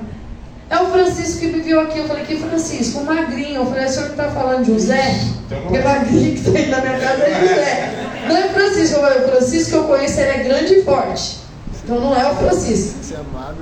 É 0.71 0.81
o 0.81 0.89
Francisco 0.89 1.41
que 1.41 1.47
me 1.47 1.59
enviou 1.59 1.81
aqui. 1.81 1.99
Eu 1.99 2.07
falei, 2.07 2.23
que 2.23 2.37
Francisco? 2.37 3.01
O 3.01 3.05
magrinho. 3.05 3.55
Eu 3.55 3.65
falei, 3.65 3.85
o 3.85 3.89
senhor 3.89 4.03
não 4.05 4.11
está 4.11 4.29
falando 4.29 4.63
de 4.63 4.71
José? 4.71 5.19
Então 5.45 5.61
Porque 5.63 5.79
magrinho 5.79 6.33
que 6.33 6.39
está 6.39 6.57
aí 6.57 6.67
na 6.69 6.79
minha 6.79 6.97
casa 6.97 7.23
é 7.23 7.41
José. 7.41 8.09
Não 8.25 8.37
é 8.37 8.49
Francisco. 8.49 8.95
Eu 8.95 9.01
falei, 9.01 9.19
o 9.19 9.29
Francisco 9.29 9.69
que 9.69 9.75
eu 9.75 9.83
conheço, 9.83 10.19
ele 10.21 10.29
é 10.29 10.43
grande 10.43 10.73
e 10.75 10.83
forte. 10.83 11.39
Então 11.83 11.99
não 11.99 12.15
é 12.15 12.31
o 12.31 12.35
Francisco. 12.35 13.03
Ser 13.03 13.17
amado. 13.17 13.57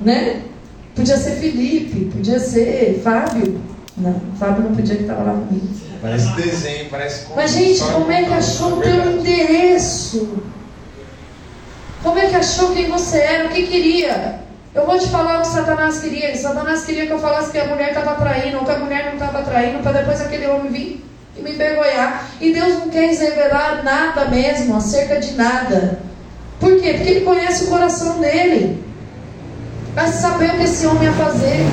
Né? 0.00 0.42
Podia 0.94 1.18
ser 1.18 1.32
Felipe, 1.32 2.06
podia 2.06 2.40
ser 2.40 3.02
Fábio. 3.04 3.60
Não, 3.98 4.18
Fábio 4.38 4.64
não 4.64 4.74
podia 4.74 4.96
que 4.96 5.02
estava 5.02 5.22
lá 5.22 5.32
comigo. 5.32 5.68
Parece 6.00 6.32
desenho, 6.32 6.88
parece 6.88 7.26
Mas, 7.36 7.50
gente, 7.50 7.80
como 7.82 8.10
é 8.10 8.24
que 8.24 8.32
achou 8.32 8.78
o 8.78 8.80
teu 8.80 9.10
endereço? 9.10 10.38
Como 12.02 12.18
é 12.18 12.28
que 12.28 12.36
achou 12.36 12.72
quem 12.72 12.88
você 12.88 13.18
era, 13.18 13.46
o 13.46 13.50
que 13.50 13.66
queria? 13.66 14.40
Eu 14.72 14.86
vou 14.86 14.96
te 14.96 15.08
falar 15.08 15.38
o 15.38 15.42
que 15.42 15.48
Satanás 15.48 15.98
queria. 15.98 16.36
Satanás 16.36 16.84
queria 16.84 17.06
que 17.06 17.12
eu 17.12 17.18
falasse 17.18 17.50
que 17.50 17.58
a 17.58 17.66
mulher 17.66 17.88
estava 17.88 18.14
traindo, 18.14 18.58
ou 18.58 18.64
que 18.64 18.70
a 18.70 18.78
mulher 18.78 19.06
não 19.06 19.14
estava 19.14 19.42
traindo, 19.42 19.82
para 19.82 19.98
depois 19.98 20.20
aquele 20.20 20.46
homem 20.46 20.70
vir 20.70 21.04
e 21.36 21.42
me 21.42 21.50
envergonhar. 21.50 22.24
E 22.40 22.52
Deus 22.52 22.78
não 22.78 22.88
quer 22.88 23.08
revelar 23.08 23.82
nada 23.82 24.26
mesmo, 24.26 24.76
acerca 24.76 25.18
de 25.18 25.32
nada. 25.32 25.98
Por 26.60 26.80
quê? 26.80 26.94
Porque 26.94 27.10
Ele 27.10 27.20
conhece 27.22 27.64
o 27.64 27.66
coração 27.68 28.20
dele. 28.20 28.84
Vai 29.92 30.06
saber 30.06 30.50
o 30.50 30.56
que 30.58 30.62
esse 30.62 30.86
homem 30.86 31.02
ia 31.02 31.12
fazer. 31.14 31.66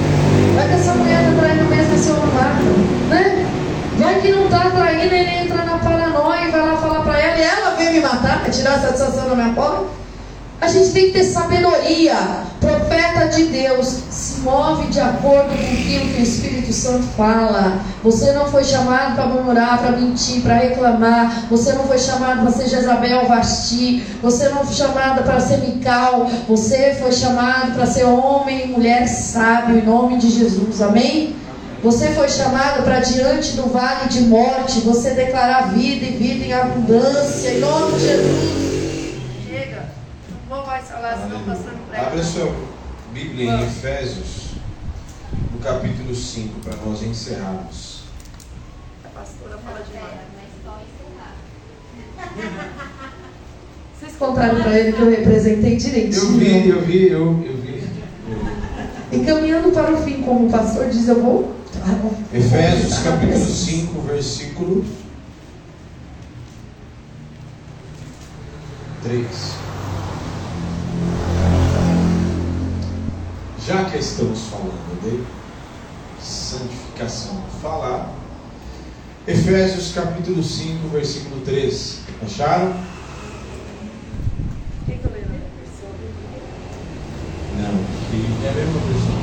Vai 0.56 0.68
que 0.68 0.74
essa 0.74 0.93
mulher 0.93 1.22
está 1.22 1.39
traindo 1.39 1.66
mesmo, 1.66 1.95
esse 1.95 2.10
homem 2.10 2.34
mata. 2.34 2.64
Né? 3.10 3.45
Vai 4.00 4.22
que 4.22 4.32
não 4.32 4.45
está 4.45 4.72
traindo, 4.72 5.14
ele 5.14 5.30
entra 5.43 5.64
na 5.64 5.78
paranoia 5.78 6.48
e 6.48 6.52
vai 6.52 6.62
lá 6.62 6.78
falar 6.78 7.02
para 7.02 7.20
ela, 7.20 7.38
e 7.38 7.41
ela 7.43 7.76
vem 7.76 7.93
me 7.93 8.00
matar, 8.00 8.39
vai 8.41 8.50
tirar 8.50 8.76
a 8.76 8.80
satisfação 8.80 9.30
da 9.30 9.36
minha 9.36 9.54
porta. 9.54 10.07
A 10.60 10.68
gente 10.68 10.91
tem 10.91 11.05
que 11.08 11.12
ter 11.12 11.24
sabedoria. 11.24 12.16
Profeta 12.60 13.28
de 13.28 13.43
Deus 13.45 13.88
se 14.10 14.39
move 14.39 14.88
de 14.88 14.99
acordo 14.99 15.49
com 15.49 15.53
aquilo 15.53 16.10
que 16.10 16.20
o 16.20 16.24
Espírito 16.24 16.74
Santo 16.74 17.03
fala. 17.16 17.80
Você 18.03 18.32
não 18.32 18.47
foi 18.47 18.64
chamado 18.64 19.16
para 19.16 19.28
murmurar, 19.28 19.78
para 19.78 19.91
mentir, 19.91 20.41
para 20.41 20.55
reclamar. 20.55 21.45
Você 21.51 21.74
não 21.74 21.84
foi 21.84 21.99
chamado 21.99 22.41
para 22.41 22.51
ser 22.51 22.70
Jezabel 22.70 23.28
Vasti. 23.28 24.03
Você 24.24 24.49
não 24.49 24.66
foi 24.66 24.74
chamado 24.74 25.24
para 25.24 25.39
ser 25.39 25.58
Mical. 25.58 26.28
Você 26.47 26.97
foi 26.99 27.12
chamado 27.12 27.76
para 27.76 27.86
ser 27.86 28.05
homem 28.05 28.64
e 28.66 28.68
mulher 28.70 29.08
sábio 29.08 29.78
em 29.78 29.86
nome 29.86 30.18
de 30.18 30.32
Jesus. 30.32 30.82
Amém? 30.82 31.36
Você 31.84 32.10
foi 32.10 32.28
chamado 32.28 32.82
para 32.84 32.99
diante 32.99 33.51
do 33.51 33.70
vale 33.70 34.10
de 34.10 34.22
morte, 34.22 34.80
você 34.80 35.12
declarar 35.12 35.74
vida 35.74 36.05
e 36.05 36.18
vida 36.18 36.45
em 36.45 36.51
abundância, 36.51 37.51
em 37.51 37.60
nome 37.60 37.93
de 37.93 37.99
Jesus. 37.99 38.66
Chega, 41.08 41.16
não 41.16 41.16
vou 41.16 41.16
mais 41.16 41.16
falar, 41.16 41.18
senão 41.18 41.39
passando 41.45 41.89
prego. 41.89 42.05
Abre 42.05 42.20
a 42.20 42.24
sua 42.24 42.53
Bíblia 43.14 43.51
em 43.51 43.64
Efésios, 43.64 44.51
no 45.53 45.60
capítulo 45.60 46.14
5, 46.14 46.60
para 46.60 46.76
nós 46.78 47.01
encerrarmos. 47.03 48.03
A 49.05 49.08
pastora 49.10 49.58
fala 49.58 49.86
demais. 49.89 50.28
Vocês 53.97 54.16
contaram 54.18 54.62
para 54.62 54.80
ele 54.80 54.91
que 54.93 55.01
eu 55.01 55.10
representei 55.10 55.76
direitinho. 55.78 56.24
Eu 56.24 56.38
vi, 56.38 56.70
eu 56.70 56.82
vi, 56.82 57.08
eu, 57.10 57.43
eu 57.43 57.58
vi. 57.58 57.84
E 59.12 59.20
caminhando 59.26 59.72
para 59.72 59.93
o 59.93 59.97
fim, 60.03 60.22
como 60.22 60.47
o 60.47 60.51
pastor 60.51 60.89
diz, 60.89 61.08
eu 61.08 61.22
vou 61.22 61.55
Efésios 62.34 62.99
capítulo 62.99 63.45
5, 63.45 64.01
versículo 64.01 64.86
3. 69.03 69.66
Já 73.68 73.84
que 73.84 73.97
estamos 73.97 74.47
falando 74.47 75.01
de 75.01 75.26
santificação, 76.24 77.43
falar 77.61 78.13
Efésios 79.28 79.91
capítulo 79.91 80.41
5, 80.41 80.88
versículo 80.88 81.41
3. 81.41 81.99
Acharam? 82.24 82.74
Quem? 84.86 85.01
Não, 87.57 87.74
que 88.09 88.45
é 88.45 88.49
a 88.49 88.53
mesma 88.53 88.80
versão. 88.80 89.18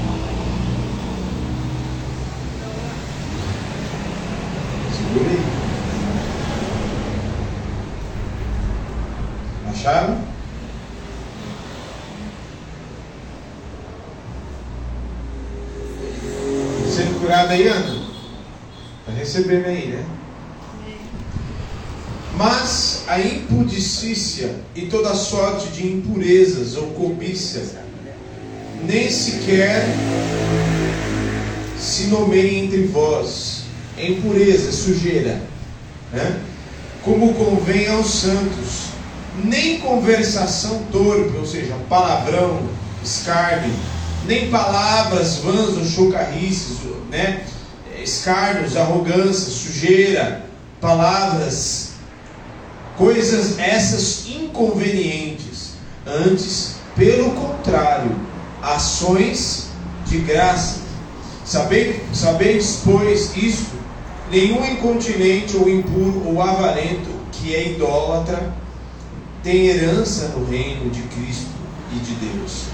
Segura 4.92 5.30
aí. 5.30 5.42
Acharam? 9.70 10.34
Curado 17.25 17.53
aí, 17.53 17.66
Ana? 17.68 18.03
Está 19.01 19.18
recebendo 19.18 19.64
aí, 19.64 19.87
né? 19.87 20.05
Mas 22.37 23.05
a 23.07 23.18
impudicícia 23.18 24.57
e 24.77 24.83
toda 24.83 25.14
sorte 25.14 25.68
de 25.68 25.87
impurezas 25.87 26.77
ou 26.77 26.89
cobiça 26.89 27.81
nem 28.83 29.11
sequer 29.11 29.87
se 31.79 32.09
nomeiem 32.09 32.66
entre 32.66 32.83
vós. 32.89 33.62
É 33.97 34.07
impureza, 34.07 34.68
é 34.68 34.72
sujeira. 34.72 35.41
Né? 36.12 36.41
Como 37.03 37.33
convém 37.33 37.89
aos 37.89 38.11
santos. 38.11 38.89
Nem 39.43 39.79
conversação 39.79 40.83
torpe, 40.93 41.39
ou 41.39 41.47
seja, 41.47 41.75
palavrão, 41.89 42.68
escárnio, 43.03 43.72
nem 44.27 44.51
palavras 44.51 45.37
vãs 45.37 45.77
ou 45.77 45.85
chocarrices, 45.85 46.79
né? 47.11 47.45
escárnios, 48.03 48.77
arrogância, 48.77 49.51
sujeira, 49.51 50.45
palavras, 50.81 51.93
coisas 52.97 53.59
essas 53.59 54.27
inconvenientes. 54.29 55.75
Antes, 56.07 56.77
pelo 56.95 57.31
contrário, 57.31 58.14
ações 58.62 59.68
de 60.07 60.18
graça. 60.18 60.81
Sabeis, 61.45 61.97
sabeis, 62.12 62.81
pois, 62.85 63.37
isto: 63.37 63.77
nenhum 64.31 64.64
incontinente 64.64 65.57
ou 65.57 65.68
impuro 65.68 66.22
ou 66.27 66.43
avarento 66.43 67.11
que 67.33 67.55
é 67.55 67.70
idólatra 67.70 68.55
tem 69.43 69.66
herança 69.66 70.29
no 70.29 70.47
reino 70.47 70.91
de 70.91 71.03
Cristo 71.03 71.51
e 71.93 71.99
de 71.99 72.14
Deus. 72.14 72.74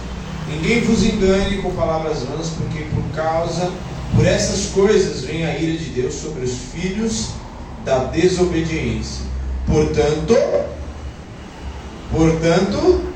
Ninguém 0.50 0.82
vos 0.82 1.04
engane 1.04 1.62
com 1.62 1.70
palavras 1.74 2.24
vãs, 2.24 2.50
porque 2.50 2.84
por 2.92 3.04
causa, 3.14 3.70
por 4.14 4.26
essas 4.26 4.66
coisas 4.66 5.22
vem 5.22 5.46
a 5.46 5.56
ira 5.56 5.78
de 5.78 5.90
Deus 5.90 6.14
sobre 6.14 6.44
os 6.44 6.52
filhos 6.72 7.30
da 7.84 8.04
desobediência. 8.04 9.24
Portanto, 9.66 10.34
portanto, 12.10 13.10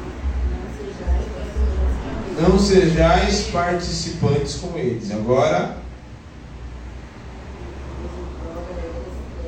não 2.41 2.59
sejais 2.59 3.49
participantes 3.49 4.55
com 4.57 4.79
eles. 4.79 5.11
Agora, 5.11 5.79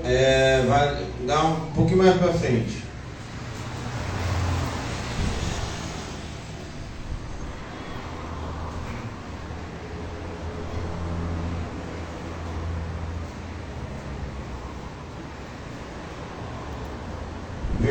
é, 0.05 0.65
vai 0.67 1.07
dar 1.27 1.45
um 1.45 1.57
pouquinho 1.75 1.99
mais 1.99 2.17
para 2.17 2.33
frente. 2.33 2.86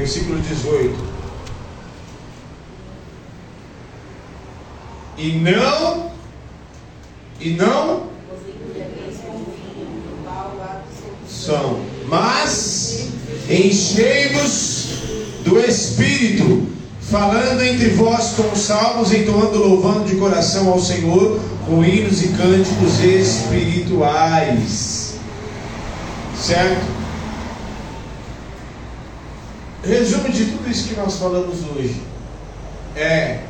Versículo 0.06 0.39
18. 0.39 0.95
E 5.18 5.32
não, 5.32 6.12
e 7.39 7.49
não 7.49 8.03
são, 11.28 11.80
mas 12.08 13.08
enchei-vos 13.49 14.89
do 15.43 15.60
Espírito, 15.60 16.68
falando 17.01 17.64
entre 17.64 17.89
vós 17.89 18.36
com 18.38 18.56
salmos, 18.56 19.12
entoando, 19.12 19.58
louvando 19.58 20.06
de 20.06 20.18
coração 20.18 20.70
ao 20.70 20.80
Senhor, 20.80 21.39
com 21.66 21.84
hinos 21.84 22.22
e 22.22 22.28
cânticos 22.28 23.03
espirituais. 23.03 25.16
Certo? 26.39 27.05
Resumo 29.86 30.30
de 30.30 30.46
tudo 30.46 30.70
isso 30.70 30.90
que 30.90 30.96
nós 30.96 31.18
falamos 31.18 31.64
hoje. 31.64 32.02
É 32.96 33.42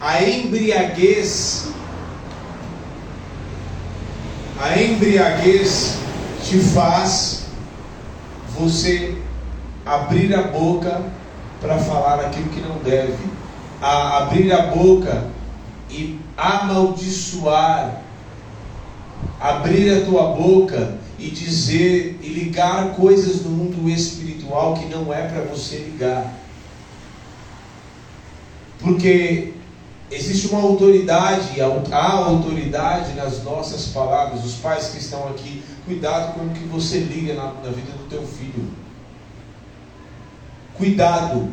a 0.00 0.22
embriaguez, 0.22 1.68
a 4.60 4.80
embriaguez 4.80 5.96
te 6.44 6.58
faz 6.58 7.46
você 8.58 9.16
abrir 9.86 10.34
a 10.34 10.42
boca 10.42 11.02
para 11.60 11.78
falar 11.78 12.20
aquilo 12.20 12.50
que 12.50 12.60
não 12.60 12.76
deve, 12.78 13.16
a 13.80 14.18
abrir 14.18 14.52
a 14.52 14.66
boca 14.66 15.28
e 15.90 16.20
amaldiçoar, 16.36 18.02
abrir 19.40 19.96
a 19.96 20.04
tua 20.04 20.34
boca 20.34 20.97
e 21.18 21.30
dizer 21.30 22.18
e 22.22 22.28
ligar 22.28 22.94
coisas 22.94 23.42
no 23.42 23.50
mundo 23.50 23.88
espiritual 23.90 24.74
que 24.74 24.86
não 24.86 25.12
é 25.12 25.26
para 25.26 25.42
você 25.42 25.78
ligar. 25.78 26.32
Porque 28.78 29.52
existe 30.10 30.46
uma 30.48 30.62
autoridade, 30.62 31.60
há 31.60 32.12
autoridade 32.12 33.14
nas 33.14 33.42
nossas 33.42 33.86
palavras. 33.86 34.44
Os 34.44 34.54
pais 34.54 34.88
que 34.88 34.98
estão 34.98 35.28
aqui, 35.28 35.62
cuidado 35.84 36.34
com 36.34 36.46
o 36.46 36.50
que 36.50 36.64
você 36.64 37.00
liga 37.00 37.34
na, 37.34 37.52
na 37.54 37.70
vida 37.70 37.92
do 37.92 38.08
teu 38.08 38.24
filho. 38.24 38.70
Cuidado. 40.74 41.48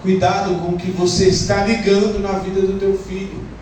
Cuidado 0.00 0.54
com 0.54 0.72
o 0.72 0.78
que 0.78 0.90
você 0.90 1.28
está 1.28 1.66
ligando 1.66 2.18
na 2.20 2.38
vida 2.38 2.62
do 2.62 2.78
teu 2.78 2.96
filho. 2.96 3.57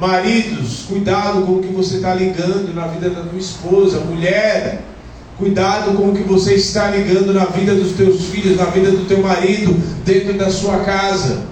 Maridos, 0.00 0.84
cuidado 0.86 1.46
com 1.46 1.52
o 1.52 1.62
que 1.62 1.72
você 1.72 1.96
está 1.96 2.14
ligando 2.14 2.74
na 2.74 2.86
vida 2.86 3.08
da 3.08 3.22
tua 3.22 3.38
esposa. 3.38 4.00
Mulher, 4.00 4.82
cuidado 5.38 5.96
com 5.96 6.10
o 6.10 6.14
que 6.14 6.22
você 6.22 6.54
está 6.54 6.90
ligando 6.90 7.32
na 7.32 7.46
vida 7.46 7.74
dos 7.74 7.92
teus 7.92 8.26
filhos, 8.26 8.58
na 8.58 8.66
vida 8.66 8.90
do 8.90 9.06
teu 9.06 9.22
marido, 9.22 9.72
dentro 10.04 10.34
da 10.34 10.50
sua 10.50 10.80
casa. 10.80 11.44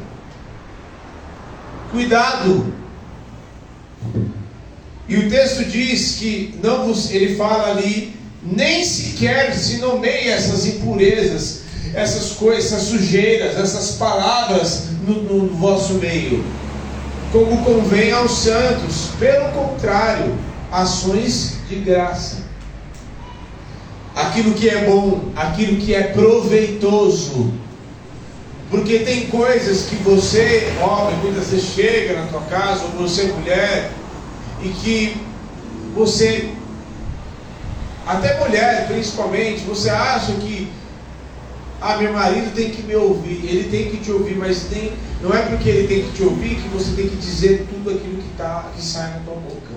Cuidado. 1.91 2.67
E 5.09 5.17
o 5.17 5.31
texto 5.31 5.65
diz 5.65 6.17
que 6.17 6.59
não 6.63 6.87
vos, 6.87 7.11
ele 7.13 7.37
fala 7.37 7.71
ali, 7.71 8.15
nem 8.43 8.85
sequer 8.85 9.55
se 9.55 9.79
nomeia 9.79 10.35
essas 10.35 10.67
impurezas, 10.67 11.63
essas 11.95 12.33
coisas, 12.33 12.67
essas 12.67 12.89
sujeiras, 12.89 13.57
essas 13.57 13.93
palavras 13.93 14.89
no, 15.07 15.23
no 15.23 15.49
vosso 15.55 15.95
meio 15.95 16.45
como 17.35 17.65
convém 17.65 18.13
aos 18.13 18.31
santos. 18.31 19.09
Pelo 19.19 19.49
contrário, 19.49 20.33
ações 20.71 21.57
de 21.69 21.75
graça. 21.75 22.45
Aquilo 24.15 24.55
que 24.55 24.69
é 24.69 24.85
bom, 24.85 25.33
aquilo 25.35 25.81
que 25.81 25.93
é 25.93 26.05
proveitoso. 26.05 27.53
Porque 28.71 29.01
tem 29.01 29.27
coisas 29.27 29.87
que 29.87 29.97
você, 29.97 30.73
homem, 30.81 31.19
quando 31.21 31.45
você 31.45 31.59
chega 31.59 32.21
na 32.21 32.27
tua 32.29 32.43
casa, 32.43 32.85
ou 32.85 32.91
você, 32.91 33.25
mulher, 33.25 33.91
e 34.63 34.69
que 34.69 35.17
você, 35.93 36.51
até 38.07 38.39
mulher 38.39 38.87
principalmente, 38.87 39.65
você 39.65 39.91
acha 39.91 40.33
que 40.35 40.69
ah, 41.87 41.99
meu 41.99 42.15
marido 42.15 42.55
tem 42.55 42.71
que 42.71 42.83
me 42.83 42.97
ouvir, 42.97 43.45
ele 43.45 43.69
tem 43.69 43.91
que 43.91 43.99
te 43.99 44.11
ouvir, 44.11 44.39
mas 44.39 44.65
tem, 44.65 44.95
não 45.21 45.35
é 45.35 45.43
porque 45.43 45.69
ele 45.69 45.87
tem 45.87 46.05
que 46.05 46.13
te 46.13 46.23
ouvir 46.23 46.55
que 46.55 46.69
você 46.69 46.97
tem 46.97 47.07
que 47.11 47.17
dizer 47.17 47.67
tudo 47.69 47.91
aquilo 47.91 48.23
que, 48.23 48.37
tá, 48.39 48.71
que 48.75 48.83
sai 48.83 49.11
na 49.11 49.19
tua 49.19 49.35
boca. 49.35 49.75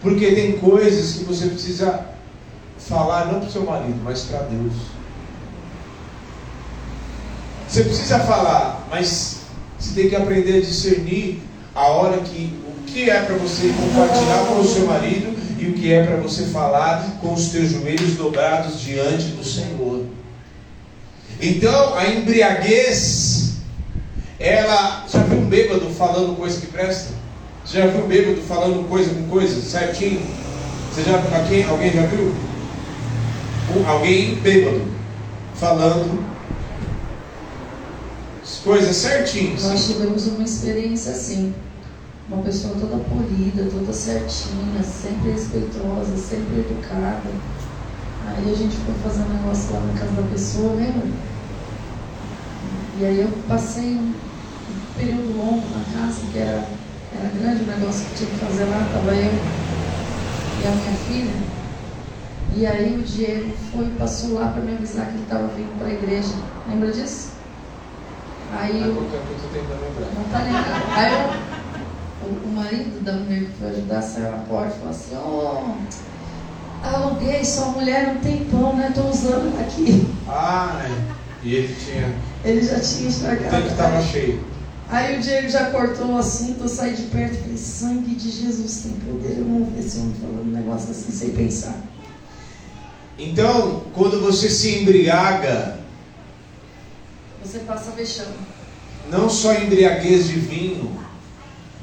Porque 0.00 0.30
tem 0.36 0.52
coisas 0.58 1.14
que 1.14 1.24
você 1.24 1.48
precisa 1.48 2.06
falar 2.78 3.26
não 3.26 3.40
para 3.40 3.48
o 3.48 3.50
seu 3.50 3.64
marido, 3.64 4.00
mas 4.04 4.22
para 4.22 4.42
Deus. 4.42 4.72
Você 7.68 7.82
precisa 7.82 8.20
falar, 8.20 8.86
mas 8.88 9.40
você 9.80 10.00
tem 10.00 10.08
que 10.08 10.14
aprender 10.14 10.58
a 10.58 10.60
discernir 10.60 11.42
a 11.74 11.88
hora 11.88 12.18
que 12.18 12.56
o 12.68 12.84
que 12.84 13.10
é 13.10 13.20
para 13.20 13.34
você 13.34 13.74
compartilhar 13.76 14.46
com 14.46 14.60
o 14.60 14.64
seu 14.64 14.86
marido 14.86 15.37
e 15.58 15.66
o 15.66 15.72
que 15.74 15.92
é 15.92 16.04
para 16.04 16.16
você 16.16 16.44
falar 16.44 17.18
com 17.20 17.34
os 17.34 17.48
teus 17.48 17.70
joelhos 17.70 18.14
dobrados 18.14 18.80
diante 18.80 19.26
do 19.28 19.44
Senhor. 19.44 20.04
Então, 21.40 21.94
a 21.94 22.08
embriaguez, 22.08 23.54
ela. 24.38 25.04
Já 25.08 25.20
viu 25.24 25.38
um 25.38 25.46
bêbado 25.46 25.90
falando 25.90 26.36
coisa 26.36 26.60
que 26.60 26.68
presta? 26.68 27.12
Você 27.64 27.78
já 27.78 27.86
viu 27.88 28.04
um 28.04 28.08
bêbado 28.08 28.40
falando 28.42 28.88
coisa 28.88 29.12
com 29.12 29.28
coisa, 29.28 29.60
certinho? 29.60 30.20
Você 30.92 31.02
já, 31.02 31.16
alguém, 31.16 31.64
alguém 31.64 31.92
já 31.92 32.06
viu? 32.06 32.34
Um, 33.76 33.86
alguém 33.86 34.36
bêbado 34.36 34.82
falando 35.54 36.24
as 38.42 38.58
coisas 38.58 38.96
certinhas. 38.96 39.64
Nós 39.64 39.86
tivemos 39.86 40.26
uma 40.28 40.44
experiência 40.44 41.12
assim. 41.12 41.54
Uma 42.30 42.42
pessoa 42.42 42.74
toda 42.78 42.96
polida, 43.04 43.70
toda 43.70 43.92
certinha, 43.92 44.82
sempre 44.82 45.30
respeitosa, 45.30 46.16
sempre 46.16 46.60
educada. 46.60 47.30
Aí 48.26 48.52
a 48.52 48.54
gente 48.54 48.76
foi 48.76 48.94
fazer 49.02 49.22
um 49.22 49.32
negócio 49.32 49.72
lá 49.72 49.80
na 49.80 49.98
casa 49.98 50.12
da 50.12 50.28
pessoa, 50.28 50.74
lembra? 50.74 51.08
E 53.00 53.04
aí 53.04 53.20
eu 53.20 53.28
passei 53.48 53.94
um 53.94 54.12
período 54.94 55.38
longo 55.38 55.62
na 55.68 56.00
casa, 56.00 56.20
que 56.30 56.38
era, 56.38 56.68
era 57.14 57.30
grande 57.40 57.62
o 57.62 57.66
negócio 57.66 58.06
que 58.08 58.16
tinha 58.16 58.30
que 58.30 58.36
fazer 58.36 58.64
lá, 58.64 58.82
estava 58.82 59.14
eu 59.14 59.32
e 60.60 60.66
a 60.66 60.70
minha 60.70 60.96
filha. 61.06 61.32
E 62.56 62.66
aí 62.66 62.98
o 62.98 63.02
Diego 63.02 63.52
foi 63.72 63.86
e 63.86 63.90
passou 63.92 64.34
lá 64.34 64.48
para 64.48 64.62
me 64.62 64.72
avisar 64.74 65.06
que 65.06 65.12
ele 65.12 65.22
estava 65.22 65.46
vindo 65.48 65.78
para 65.78 65.88
a 65.88 65.92
igreja. 65.94 66.34
Lembra 66.68 66.90
disso? 66.90 67.30
Aí 68.50 68.82
eu, 68.82 68.94
não 68.94 70.24
tá 70.24 70.38
lembrando. 70.42 70.92
Aí 70.96 71.12
eu, 71.12 71.57
o, 72.28 72.48
o 72.48 72.52
marido 72.54 73.02
da 73.04 73.12
mulher 73.14 73.40
que 73.44 73.50
foi 73.58 73.68
ajudar 73.70 74.02
saiu 74.02 74.30
na 74.30 74.38
porta 74.38 74.74
e 74.74 74.78
falou 74.78 74.90
assim, 74.90 75.16
oh, 75.16 76.86
aluguei 76.86 77.44
sua 77.44 77.66
mulher 77.66 78.08
um 78.16 78.20
tempão, 78.20 78.76
né? 78.76 78.88
Estou 78.88 79.10
usando 79.10 79.58
aqui. 79.60 80.06
Ah, 80.28 80.86
é. 80.86 81.46
E 81.46 81.54
ele 81.54 81.74
tinha. 81.74 82.14
Ele 82.44 82.62
já 82.62 82.78
tinha 82.80 83.08
estragado. 83.08 83.50
Tanto 83.50 83.62
que 83.66 83.70
estava 83.72 84.02
cheio. 84.02 84.44
Aí 84.90 85.18
o 85.18 85.20
Diego 85.22 85.48
já 85.50 85.70
cortou 85.70 86.06
o 86.12 86.18
assunto, 86.18 86.62
eu 86.62 86.68
saí 86.68 86.94
de 86.94 87.02
perto 87.02 87.34
e 87.34 87.38
falei, 87.42 87.56
sangue 87.58 88.14
de 88.14 88.30
Jesus 88.30 88.82
tem 88.84 88.92
poder. 88.92 89.38
Eu 89.38 89.44
não 89.44 89.64
vi 89.66 89.80
esse 89.80 89.98
homem 89.98 90.14
falando 90.20 90.48
um 90.48 90.50
negócio 90.50 90.90
assim 90.90 91.12
sem 91.12 91.30
pensar. 91.30 91.74
Então, 93.18 93.82
quando 93.94 94.20
você 94.22 94.48
se 94.48 94.78
embriaga, 94.78 95.78
Você 97.44 97.58
passa 97.60 97.90
vexame. 97.90 98.34
não 99.10 99.28
só 99.28 99.52
embriaguez 99.54 100.28
de 100.28 100.34
vinho, 100.38 100.90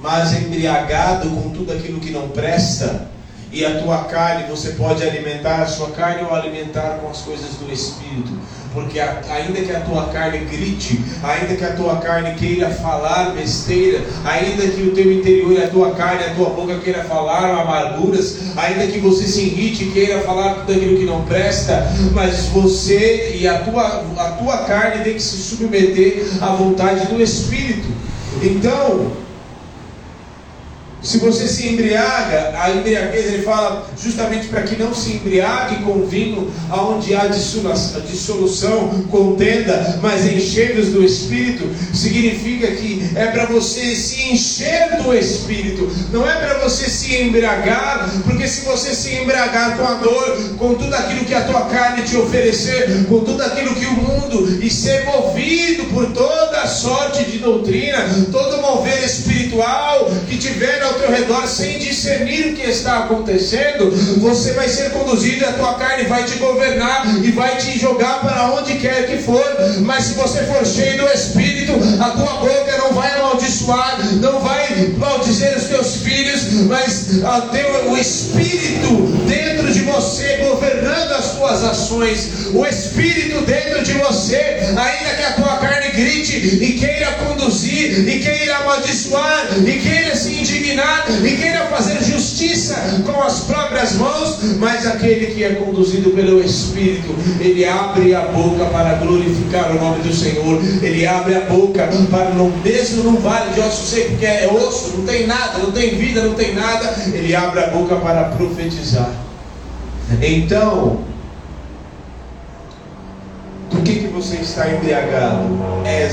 mas 0.06 0.34
embriagado 0.34 1.28
com 1.32 1.49
tudo 1.49 1.72
aquilo 1.74 1.99
que 1.99 2.12
não 2.12 2.28
presta, 2.30 3.08
e 3.51 3.66
a 3.66 3.80
tua 3.82 4.03
carne, 4.03 4.43
você 4.49 4.70
pode 4.72 5.01
alimentar 5.01 5.64
a 5.64 5.66
sua 5.66 5.89
carne 5.91 6.24
ou 6.30 6.36
alimentar 6.36 6.99
com 7.01 7.10
as 7.10 7.20
coisas 7.22 7.51
do 7.56 7.72
Espírito, 7.72 8.32
porque 8.74 8.99
a- 8.99 9.22
ainda 9.30 9.62
que 9.62 9.72
a 9.72 9.80
tua 9.80 10.08
carne 10.10 10.39
grite, 10.39 11.01
ainda 11.24 11.56
que 11.56 11.64
a 11.64 11.74
tua 11.74 11.95
carne 11.97 12.36
queira 12.36 12.70
falar 12.70 13.32
besteira, 13.34 14.01
ainda 14.26 14.68
que 14.68 14.84
o 14.84 14.91
teu 14.93 15.12
interior, 15.12 15.64
a 15.64 15.68
tua 15.70 15.91
carne, 15.95 16.26
a 16.26 16.34
tua 16.36 16.49
boca 16.49 16.78
queira 16.80 17.03
falar 17.06 17.62
amarguras, 17.62 18.39
ainda 18.58 18.86
que 18.88 18.99
você 18.99 19.26
se 19.26 19.41
irrite 19.41 19.86
e 19.86 19.91
queira 19.91 20.20
falar 20.22 20.56
tudo 20.56 20.74
aquilo 20.74 20.97
que 20.99 21.06
não 21.06 21.22
presta, 21.24 21.88
mas 22.14 22.47
você 22.47 23.32
e 23.39 23.47
a 23.47 23.60
tua, 23.60 24.03
a 24.18 24.32
tua 24.34 24.58
carne 24.66 25.03
tem 25.03 25.14
que 25.16 25.22
se 25.24 25.38
submeter 25.38 26.28
à 26.41 26.47
vontade 26.47 27.08
do 27.08 27.20
Espírito. 27.24 27.88
Então, 28.43 29.24
se 31.06 31.20
você 31.20 31.47
se 31.47 31.68
embriaga, 31.68 32.53
a 32.60 32.72
embriaguez 32.72 33.28
ele 33.28 33.43
fala 33.43 33.88
justamente 34.01 34.47
para 34.47 34.64
que 34.64 34.76
não 34.76 34.93
se 34.93 35.14
embriague 35.14 35.84
com 35.84 36.06
vinho, 36.06 36.51
aonde 36.70 37.14
há 37.14 37.28
dissolu- 37.28 37.74
dissolução, 38.10 39.06
contenda, 39.12 39.99
mas 40.01 40.26
encheios 40.26 40.88
do 40.89 41.03
Espírito, 41.03 41.64
significa 41.93 42.68
que 42.72 43.08
é 43.16 43.28
para 43.28 43.45
você 43.45 43.95
se 43.95 44.32
encher 44.32 45.01
do 45.03 45.14
Espírito, 45.14 45.89
não 46.12 46.28
é 46.28 46.36
para 46.36 46.60
você 46.60 46.89
se 46.89 47.16
embriagar, 47.16 48.10
porque 48.26 48.47
se 48.47 48.62
você 48.66 48.93
se 48.95 49.14
embriagar 49.16 49.78
com 49.78 49.86
a 49.86 49.93
dor, 49.95 50.56
com 50.58 50.74
tudo 50.74 50.93
aquilo 50.95 51.26
que 51.26 51.34
a 51.34 51.41
tua 51.41 51.62
carne 51.66 52.03
te 52.03 52.18
oferecer, 52.18 53.06
com 53.08 53.20
tudo 53.20 53.43
aquilo 53.43 53.76
que 53.76 53.86
o 53.86 53.91
mundo, 53.93 54.60
e 54.64 54.70
ser 54.72 55.06
movido 55.06 55.86
por 55.93 56.08
toda 56.12 56.66
sorte 56.68 57.24
de 57.26 57.38
doutrina, 57.38 58.10
todo 58.32 58.62
mover 58.62 59.03
espiritual 59.03 60.10
que 60.28 60.38
tiver 60.38 60.80
ao 60.96 61.00
teu 61.00 61.12
redor 61.12 61.48
sem 61.48 61.78
discernir 61.78 62.48
o 62.48 62.54
que 62.54 62.64
está 62.64 63.00
acontecendo, 63.00 63.91
você 64.20 64.54
vai 64.54 64.68
ser 64.70 64.91
conduzido 64.91 65.46
a 65.46 65.52
tua 65.54 65.74
carne 65.76 66.06
vai 66.06 66.24
te 66.24 66.38
governar 66.38 67.06
e 67.24 67.32
vai 67.32 67.58
te 67.58 67.78
jogar 67.78 68.22
para 68.22 68.52
onde 68.54 68.76
quer 68.76 69.08
que 69.08 69.18
for. 69.18 69.43
Mas 69.82 70.06
se 70.06 70.14
você 70.14 70.43
for 70.43 70.66
cheio 70.66 70.98
do 70.98 71.08
Espírito, 71.10 71.74
a 72.02 72.10
tua 72.12 72.34
boca 72.39 72.78
não 72.78 72.93
vai 72.93 73.12
amaldiçoar, 73.20 74.00
não 74.16 74.39
vai 74.39 74.93
maldizer 74.98 75.58
os 75.58 75.66
teus 75.66 75.96
filhos, 75.98 76.54
mas 76.68 77.10
o 77.89 77.98
Espírito 77.98 79.25
você 79.96 80.38
governando 80.38 81.12
as 81.14 81.32
tuas 81.32 81.64
ações, 81.64 82.48
o 82.54 82.66
Espírito 82.66 83.41
dentro 83.46 83.82
de 83.82 83.93
você, 83.93 84.36
ainda 84.36 85.16
que 85.16 85.24
a 85.24 85.32
tua 85.34 85.58
carne 85.58 85.91
grite 85.91 86.36
e 86.36 86.74
queira 86.74 87.12
conduzir, 87.14 88.08
e 88.08 88.20
queira 88.20 88.58
amaldiçoar, 88.58 89.48
e 89.66 89.72
queira 89.80 90.16
se 90.16 90.34
indignar, 90.34 91.06
e 91.24 91.38
queira 91.38 91.68
fazer 91.68 92.04
justiça 92.04 92.76
com 93.06 93.22
as 93.24 93.41
próprias 93.41 93.93
mãos, 93.93 94.39
mas 94.60 94.86
aquele 94.86 95.28
que 95.28 95.43
é 95.43 95.56
conduzido 95.56 96.10
pelo 96.10 96.43
Espírito, 96.43 97.16
ele 97.39 97.64
abre 97.64 98.14
a 98.14 98.22
boca 98.22 98.66
para 98.66 98.96
glorificar 98.96 99.72
o 99.72 99.76
nome 99.76 100.04
do 100.04 100.14
Senhor, 100.14 100.62
ele 100.82 101.08
abre 101.08 101.36
a 101.36 101.41
boca 101.41 101.88
para, 102.12 102.32
no, 102.32 102.50
mesmo 102.58 103.04
num 103.04 103.18
vale 103.18 103.54
de 103.54 103.62
ossos 103.62 103.89
seco, 103.91 104.18
que 104.18 104.26
é 104.26 104.50
osso, 104.52 104.98
não 104.98 105.06
tem 105.06 105.26
nada, 105.26 105.60
não 105.60 105.72
tem 105.72 105.96
vida, 105.96 106.22
não 106.22 106.34
tem 106.34 106.54
nada, 106.54 106.93
ele 107.14 107.34
abre 107.34 107.62
a 107.62 107.68
boca 107.68 107.96
para 107.96 108.26
profetizar. 108.26 109.25
Então, 110.22 111.03
do 113.72 113.82
que, 113.82 113.99
que 113.99 114.08
você 114.08 114.38
está 114.38 114.72
embriagado? 114.72 115.47
É. 115.86 116.08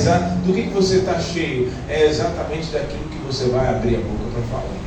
Do 0.45 0.53
que, 0.53 0.63
que 0.65 0.71
você 0.71 0.97
está 0.97 1.21
cheio? 1.21 1.71
É 1.89 2.07
exatamente 2.07 2.73
daquilo 2.73 3.05
que 3.05 3.19
você 3.19 3.47
vai 3.49 3.69
abrir 3.69 3.97
a 3.97 4.01
boca 4.01 4.31
para 4.33 4.43
falar. 4.45 4.83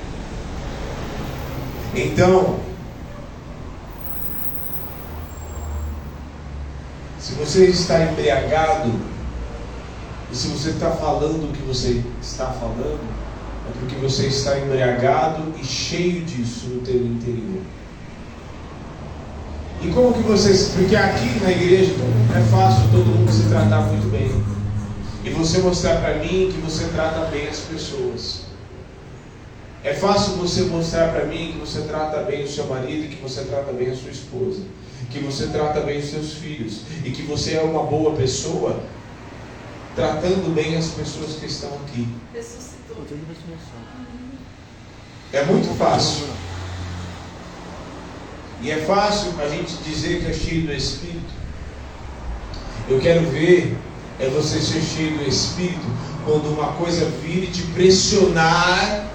Então, 1.96 2.60
se 7.20 7.34
você 7.36 7.68
está 7.68 8.04
embriagado, 8.04 8.92
e 10.32 10.36
se 10.36 10.48
você 10.50 10.72
está 10.72 10.92
falando 10.92 11.50
o 11.50 11.54
que 11.54 11.62
você 11.62 12.04
está 12.22 12.48
falando, 12.48 13.00
é 13.68 13.80
porque 13.80 13.96
você 13.96 14.28
está 14.28 14.60
embriagado 14.60 15.54
e 15.62 15.64
cheio 15.64 16.26
disso 16.26 16.68
no 16.68 16.82
teu 16.82 16.98
interior. 16.98 17.62
E 19.82 19.90
como 19.90 20.14
que 20.14 20.22
vocês. 20.22 20.70
Porque 20.76 20.96
aqui 20.96 21.40
na 21.42 21.52
igreja 21.52 21.94
é 22.36 22.42
fácil 22.50 22.90
todo 22.92 23.06
mundo 23.06 23.32
se 23.32 23.50
tratar 23.50 23.82
muito 23.82 24.10
bem. 24.10 24.32
E 25.24 25.30
você 25.32 25.60
mostrar 25.60 26.02
para 26.02 26.16
mim 26.16 26.52
que 26.54 26.62
você 26.64 26.86
trata 26.94 27.26
bem 27.32 27.48
as 27.48 27.60
pessoas. 27.60 28.46
É 29.84 29.94
fácil 29.94 30.34
você 30.34 30.64
mostrar 30.64 31.10
para 31.14 31.26
mim 31.26 31.54
que 31.54 31.60
você 31.60 31.82
trata 31.82 32.24
bem 32.24 32.44
o 32.44 32.48
seu 32.48 32.66
marido 32.66 33.06
e 33.06 33.08
que 33.08 33.22
você 33.22 33.44
trata 33.44 33.72
bem 33.72 33.92
a 33.92 33.96
sua 33.96 34.10
esposa. 34.10 34.62
Que 35.12 35.20
você 35.20 35.48
trata 35.48 35.82
bem 35.82 36.00
os 36.00 36.06
seus 36.06 36.34
filhos. 36.34 36.82
E 37.04 37.12
que 37.12 37.22
você 37.22 37.54
é 37.54 37.62
uma 37.62 37.84
boa 37.84 38.16
pessoa 38.16 38.80
tratando 39.96 40.54
bem 40.54 40.76
as 40.76 40.88
pessoas 40.88 41.38
que 41.40 41.46
estão 41.46 41.70
aqui. 41.86 42.08
Ressuscitou. 42.34 42.98
É 45.32 45.46
muito 45.46 45.76
fácil. 45.78 46.28
E 48.62 48.72
é 48.72 48.78
fácil 48.78 49.34
a 49.40 49.48
gente 49.48 49.74
dizer 49.88 50.22
que 50.22 50.32
é 50.32 50.34
cheio 50.34 50.66
do 50.66 50.74
Espírito. 50.74 51.34
Eu 52.90 53.00
quero 53.00 53.22
ver 53.30 53.76
é 54.20 54.30
você 54.30 54.60
ser 54.62 54.82
cheio 54.82 55.18
do 55.18 55.28
Espírito 55.28 55.86
quando 56.24 56.48
uma 56.48 56.74
coisa 56.74 57.06
vir 57.22 57.48
te 57.52 57.62
pressionar 57.74 59.12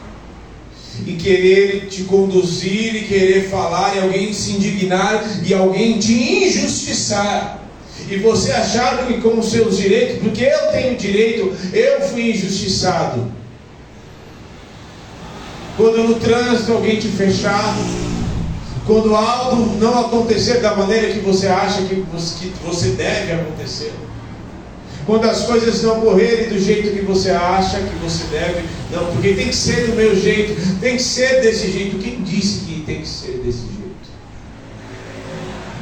e 1.07 1.14
querer 1.14 1.86
te 1.88 2.05
conduzir 2.05 2.95
e 2.95 3.05
querer 3.05 3.49
falar 3.49 3.97
e 3.97 4.01
alguém 4.01 4.32
se 4.32 4.53
indignar 4.53 5.24
e 5.45 5.55
alguém 5.55 5.99
te 5.99 6.12
injustiçar. 6.12 7.59
E 8.09 8.16
você 8.16 8.53
achar 8.53 9.07
que 9.07 9.20
com 9.20 9.38
os 9.38 9.51
seus 9.51 9.78
direitos, 9.78 10.18
porque 10.18 10.45
eu 10.45 10.72
tenho 10.72 10.97
direito, 10.97 11.55
eu 11.72 12.01
fui 12.09 12.32
injustiçado. 12.32 13.32
Quando 15.76 16.05
no 16.05 16.14
trânsito 16.16 16.72
alguém 16.72 16.99
te 16.99 17.09
fechar, 17.09 17.76
quando 18.87 19.14
algo 19.14 19.78
não 19.78 20.07
acontecer 20.07 20.61
da 20.61 20.74
maneira 20.74 21.12
que 21.12 21.20
você 21.20 21.47
acha 21.47 21.83
que 21.83 22.05
você, 22.64 22.89
deve 22.91 23.33
acontecer. 23.33 23.93
Quando 25.07 25.24
as 25.24 25.45
coisas 25.45 25.83
não 25.83 26.01
correrem 26.01 26.49
do 26.49 26.59
jeito 26.59 26.93
que 26.93 27.05
você 27.05 27.31
acha 27.31 27.78
que 27.78 27.95
você 28.03 28.24
deve, 28.31 28.68
não, 28.93 29.07
porque 29.12 29.35
tem 29.35 29.49
que 29.49 29.57
ser 29.57 29.87
do 29.87 29.97
meu 29.97 30.14
jeito, 30.14 30.81
tem 30.81 30.97
que 30.97 31.03
ser 31.03 31.41
desse 31.41 31.70
jeito. 31.70 31.99
Quem 31.99 32.22
disse 32.22 32.64
que 32.64 32.83
tem 32.83 33.01
que 33.01 33.09
ser 33.09 33.41
desse 33.45 33.70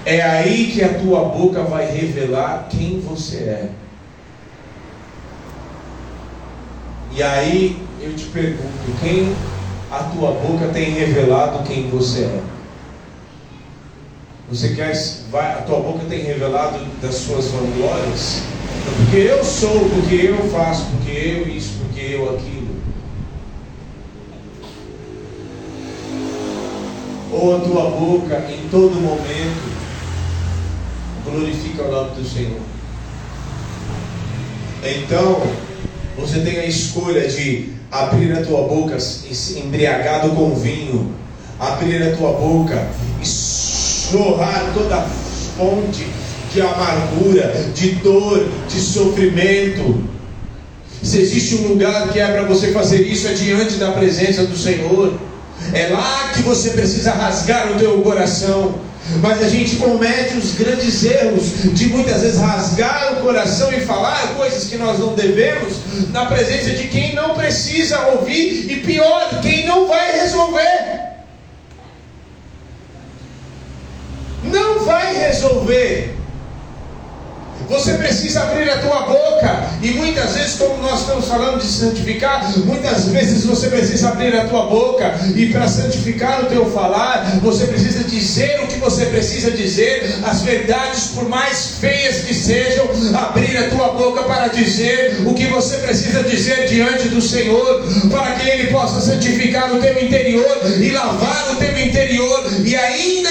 É 0.04 0.22
aí 0.22 0.70
que 0.72 0.82
a 0.82 0.94
tua 0.94 1.24
boca 1.26 1.62
vai 1.64 1.84
revelar 1.90 2.68
quem 2.70 3.00
você 3.00 3.36
é. 3.36 3.68
E 7.14 7.22
aí 7.22 7.76
eu 8.00 8.14
te 8.14 8.24
pergunto, 8.26 8.72
quem 9.02 9.34
a 9.90 10.04
tua 10.04 10.30
boca 10.32 10.68
tem 10.72 10.92
revelado 10.92 11.66
quem 11.66 11.90
você 11.90 12.22
é? 12.22 12.57
Você 14.50 14.70
quer, 14.70 14.94
vai, 15.30 15.58
a 15.58 15.62
tua 15.62 15.78
boca 15.80 16.06
tem 16.08 16.22
revelado 16.22 16.78
das 17.02 17.16
suas 17.16 17.48
vanglórias? 17.48 18.42
Porque 18.96 19.18
eu 19.18 19.44
sou, 19.44 19.90
porque 19.90 20.14
eu 20.14 20.48
faço, 20.48 20.86
porque 20.86 21.10
eu 21.10 21.48
isso, 21.48 21.74
porque 21.80 22.14
eu 22.14 22.34
aquilo. 22.34 22.68
Ou 27.30 27.56
a 27.56 27.60
tua 27.60 27.90
boca 27.90 28.46
em 28.50 28.68
todo 28.70 28.94
momento 28.94 29.68
glorifica 31.26 31.82
o 31.82 31.92
nome 31.92 32.10
do 32.12 32.26
Senhor. 32.26 32.62
Então, 34.82 35.42
você 36.16 36.40
tem 36.40 36.58
a 36.58 36.64
escolha 36.64 37.28
de 37.28 37.74
abrir 37.90 38.32
a 38.32 38.42
tua 38.42 38.62
boca 38.62 38.96
embriagado 39.58 40.30
com 40.30 40.54
vinho, 40.54 41.12
abrir 41.60 42.02
a 42.02 42.16
tua 42.16 42.32
boca 42.32 42.88
e 43.20 43.26
jorrar 44.10 44.72
toda 44.74 45.06
fonte 45.56 46.06
de 46.52 46.60
amargura, 46.60 47.52
de 47.74 47.90
dor, 47.96 48.48
de 48.68 48.80
sofrimento. 48.80 50.02
Se 51.02 51.20
existe 51.20 51.56
um 51.56 51.68
lugar 51.68 52.08
que 52.08 52.18
é 52.18 52.26
para 52.26 52.42
você 52.42 52.72
fazer 52.72 53.02
isso, 53.02 53.28
é 53.28 53.32
diante 53.32 53.74
da 53.74 53.92
presença 53.92 54.44
do 54.44 54.56
Senhor. 54.56 55.14
É 55.72 55.88
lá 55.88 56.30
que 56.34 56.42
você 56.42 56.70
precisa 56.70 57.12
rasgar 57.12 57.72
o 57.72 57.78
teu 57.78 58.00
coração. 58.00 58.74
Mas 59.22 59.42
a 59.42 59.48
gente 59.48 59.76
comete 59.76 60.36
os 60.36 60.52
grandes 60.52 61.02
erros 61.02 61.72
de 61.72 61.86
muitas 61.86 62.20
vezes 62.20 62.38
rasgar 62.38 63.14
o 63.14 63.22
coração 63.22 63.72
e 63.72 63.80
falar 63.80 64.34
coisas 64.36 64.64
que 64.64 64.76
nós 64.76 64.98
não 64.98 65.14
devemos 65.14 65.74
na 66.12 66.26
presença 66.26 66.70
de 66.70 66.88
quem 66.88 67.14
não 67.14 67.34
precisa 67.34 67.98
ouvir 68.08 68.70
e 68.70 68.76
pior, 68.80 69.40
quem 69.40 69.66
não 69.66 69.88
vai 69.88 70.20
resolver. 70.20 70.98
Não 74.44 74.77
vai 74.88 75.14
resolver. 75.14 76.18
Você 77.68 77.92
precisa 77.94 78.40
abrir 78.40 78.70
a 78.70 78.78
tua 78.78 79.00
boca. 79.02 79.68
E 79.82 79.90
muitas 79.90 80.34
vezes, 80.34 80.54
como 80.54 80.82
nós 80.82 81.00
estamos 81.00 81.26
falando 81.28 81.60
de 81.60 81.66
santificar, 81.66 82.50
muitas 82.64 83.04
vezes 83.06 83.44
você 83.44 83.68
precisa 83.68 84.08
abrir 84.08 84.34
a 84.34 84.46
tua 84.46 84.66
boca. 84.66 85.14
E 85.36 85.46
para 85.52 85.68
santificar 85.68 86.44
o 86.44 86.46
teu 86.46 86.70
falar, 86.70 87.38
você 87.42 87.66
precisa 87.66 88.04
dizer 88.04 88.60
o 88.64 88.66
que 88.66 88.78
você 88.78 89.06
precisa 89.06 89.50
dizer, 89.50 90.18
as 90.24 90.40
verdades, 90.42 91.08
por 91.14 91.28
mais 91.28 91.76
feias 91.78 92.22
que 92.22 92.32
sejam, 92.32 92.86
abrir 93.14 93.56
a 93.58 93.68
tua 93.68 93.88
boca 93.88 94.22
para 94.22 94.48
dizer 94.48 95.20
o 95.26 95.34
que 95.34 95.46
você 95.46 95.76
precisa 95.76 96.22
dizer 96.22 96.66
diante 96.68 97.08
do 97.08 97.20
Senhor, 97.20 97.84
para 98.10 98.32
que 98.36 98.48
Ele 98.48 98.68
possa 98.68 99.00
santificar 99.00 99.74
o 99.74 99.80
teu 99.80 100.02
interior 100.02 100.58
e 100.80 100.90
lavar 100.90 101.52
o 101.52 101.56
teu 101.56 101.78
interior. 101.78 102.46
E 102.64 102.74
ainda 102.74 103.27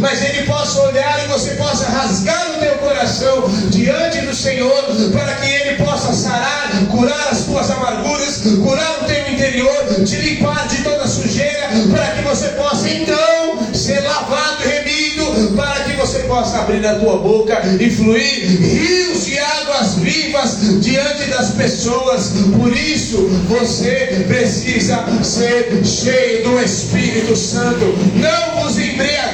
mas 0.00 0.22
Ele 0.22 0.42
possa 0.44 0.80
olhar 0.82 1.24
e 1.24 1.28
você 1.28 1.50
possa 1.52 1.86
rasgar 1.86 2.50
o 2.50 2.60
teu 2.60 2.74
teu 2.74 2.78
coração 2.78 3.44
diante 3.70 4.20
do 4.22 4.34
Senhor, 4.34 4.84
para 5.12 5.34
que 5.34 5.46
Ele 5.46 5.76
possa 5.76 6.12
sarar, 6.12 6.70
curar 6.90 7.28
as 7.30 7.44
tuas 7.44 7.70
amarguras, 7.70 8.42
curar 8.62 9.02
o 9.02 9.04
teu 9.04 9.32
interior, 9.32 10.04
te 10.04 10.16
limpar 10.16 10.66
de 10.68 10.82
toda 10.82 11.06
sujeira, 11.06 11.68
para 11.90 12.06
que 12.10 12.22
você 12.22 12.48
possa 12.48 12.88
então 12.88 13.58
ser 13.72 14.00
lavado 14.00 14.62
e 14.64 14.68
remido, 14.68 15.52
para 15.56 15.84
que 15.84 15.92
você 15.96 16.20
possa 16.20 16.58
abrir 16.58 16.86
a 16.86 16.98
tua 16.98 17.18
boca 17.18 17.60
e 17.80 17.90
fluir 17.90 18.60
rios 18.60 19.26
de 19.26 19.38
águas 19.38 19.94
vivas 19.96 20.80
diante 20.80 21.24
das 21.24 21.50
pessoas. 21.50 22.32
Por 22.58 22.74
isso 22.74 23.28
você 23.48 24.24
precisa 24.26 25.04
ser 25.22 25.84
cheio 25.84 26.44
do 26.44 26.60
Espírito 26.60 27.36
Santo. 27.36 27.84
Não 28.14 28.62
vos 28.62 28.78
embriagueis 28.78 29.33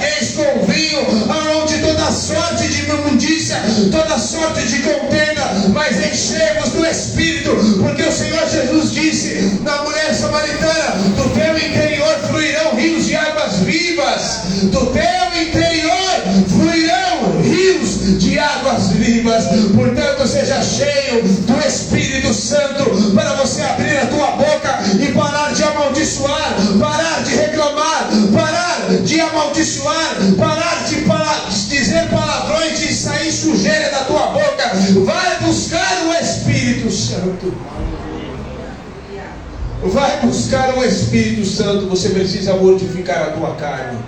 sorte 2.21 2.68
de 2.68 2.85
imundícia, 2.85 3.57
toda 3.91 4.18
sorte 4.18 4.66
de 4.66 4.81
contenda, 4.81 5.43
mas 5.73 5.97
enchemos 5.97 6.68
do 6.71 6.85
Espírito, 6.85 7.51
porque 7.81 8.03
o 8.03 8.12
Senhor 8.12 8.47
Jesus 8.49 8.93
disse 8.93 9.59
na 9.62 9.83
mulher 9.83 10.14
samaritana: 10.14 10.97
do 11.16 11.31
teu 11.31 11.57
interior 11.57 12.14
fluirão 12.29 12.77
rios 12.77 13.07
de 13.07 13.16
águas 13.16 13.57
vivas, 13.61 14.41
do 14.64 14.87
teu 14.87 15.43
interior 15.43 16.01
fluirão 16.49 17.41
rios 17.43 18.21
de 18.21 18.39
águas 18.39 18.89
vivas. 18.89 19.45
Portanto, 19.75 20.27
seja 20.29 20.62
cheio 20.62 21.23
do 21.23 21.66
Espírito 21.66 22.35
Santo 22.35 23.12
para 23.14 23.35
você 23.35 23.62
abrir 23.62 23.97
a 23.97 24.07
tua 24.07 24.31
boca 24.33 24.81
e 25.01 25.12
parar 25.12 25.55
de 25.55 25.62
amaldiçoar, 25.62 26.55
parar 26.79 27.23
de 27.23 27.35
reclamar, 27.35 28.09
parar 28.33 28.81
de 29.03 29.21
amaldiçoar, 29.21 30.16
parar 30.39 30.85
de, 30.89 30.97
parar 31.03 31.49
de 31.49 31.68
dizer 31.68 32.09
palavrões 32.09 32.81
e 32.83 32.95
sair 32.95 33.33
sujeira 33.33 33.91
da 33.91 34.05
tua 34.05 34.27
Vai 34.93 35.41
buscar 35.41 36.07
o 36.07 36.12
Espírito 36.14 36.91
Santo. 36.91 37.55
Vai 39.84 40.20
buscar 40.20 40.76
o 40.76 40.84
Espírito 40.84 41.47
Santo. 41.47 41.86
Você 41.88 42.11
precisa 42.11 42.57
mortificar 42.57 43.28
a 43.28 43.30
tua 43.32 43.55
carne. 43.55 43.99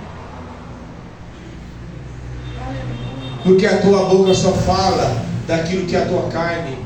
Porque 3.44 3.66
a 3.66 3.78
tua 3.78 4.04
boca 4.04 4.34
só 4.34 4.52
fala 4.52 5.24
daquilo 5.46 5.86
que 5.86 5.96
a 5.96 6.06
tua 6.06 6.28
carne. 6.28 6.78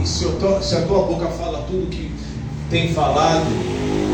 E 0.00 0.06
se, 0.06 0.24
se 0.62 0.76
a 0.76 0.82
tua 0.82 1.02
boca 1.04 1.26
fala 1.28 1.64
tudo 1.68 1.90
que 1.90 2.10
tem 2.70 2.92
falado, 2.92 3.46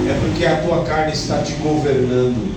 é 0.08 0.18
porque 0.20 0.44
a 0.44 0.60
tua 0.62 0.84
carne 0.84 1.12
está 1.12 1.38
te 1.42 1.52
governando. 1.54 2.54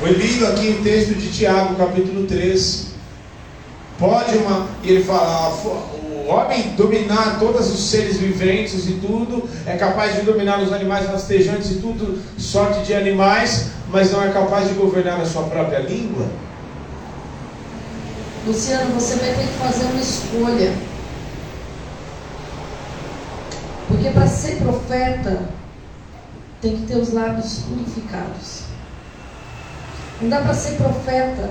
Foi 0.00 0.12
lido 0.12 0.46
aqui 0.46 0.78
o 0.80 0.82
texto 0.82 1.14
de 1.14 1.28
Tiago, 1.28 1.74
capítulo 1.74 2.26
3. 2.26 2.89
Pode 4.00 4.38
uma. 4.38 4.66
E 4.82 4.90
ele 4.90 5.04
fala: 5.04 5.54
o 5.60 6.26
homem 6.26 6.70
dominar 6.70 7.38
todos 7.38 7.70
os 7.70 7.90
seres 7.90 8.16
viventes 8.16 8.88
e 8.88 8.94
tudo, 8.94 9.46
é 9.66 9.76
capaz 9.76 10.16
de 10.16 10.22
dominar 10.22 10.60
os 10.60 10.72
animais 10.72 11.06
rastejantes 11.06 11.70
e 11.70 11.74
tudo, 11.76 12.18
sorte 12.38 12.82
de 12.86 12.94
animais, 12.94 13.72
mas 13.88 14.10
não 14.10 14.24
é 14.24 14.30
capaz 14.30 14.68
de 14.68 14.74
governar 14.74 15.20
a 15.20 15.26
sua 15.26 15.42
própria 15.42 15.80
língua. 15.80 16.26
Luciano, 18.46 18.94
você 18.94 19.16
vai 19.16 19.34
ter 19.34 19.46
que 19.46 19.58
fazer 19.58 19.84
uma 19.84 20.00
escolha. 20.00 20.72
Porque 23.86 24.08
para 24.10 24.26
ser 24.26 24.56
profeta, 24.56 25.42
tem 26.62 26.76
que 26.76 26.86
ter 26.86 26.96
os 26.96 27.12
lábios 27.12 27.64
purificados. 27.68 28.62
Não 30.22 30.30
dá 30.30 30.40
para 30.40 30.54
ser 30.54 30.76
profeta, 30.76 31.50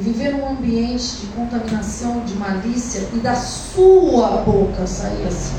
viver 0.00 0.36
num 0.36 0.48
ambiente 0.50 1.16
de 1.16 1.26
contaminação, 1.28 2.24
de 2.24 2.34
malícia 2.34 3.08
e 3.12 3.18
da 3.18 3.34
sua 3.34 4.42
boca 4.42 4.86
sair 4.86 5.26
assim. 5.26 5.56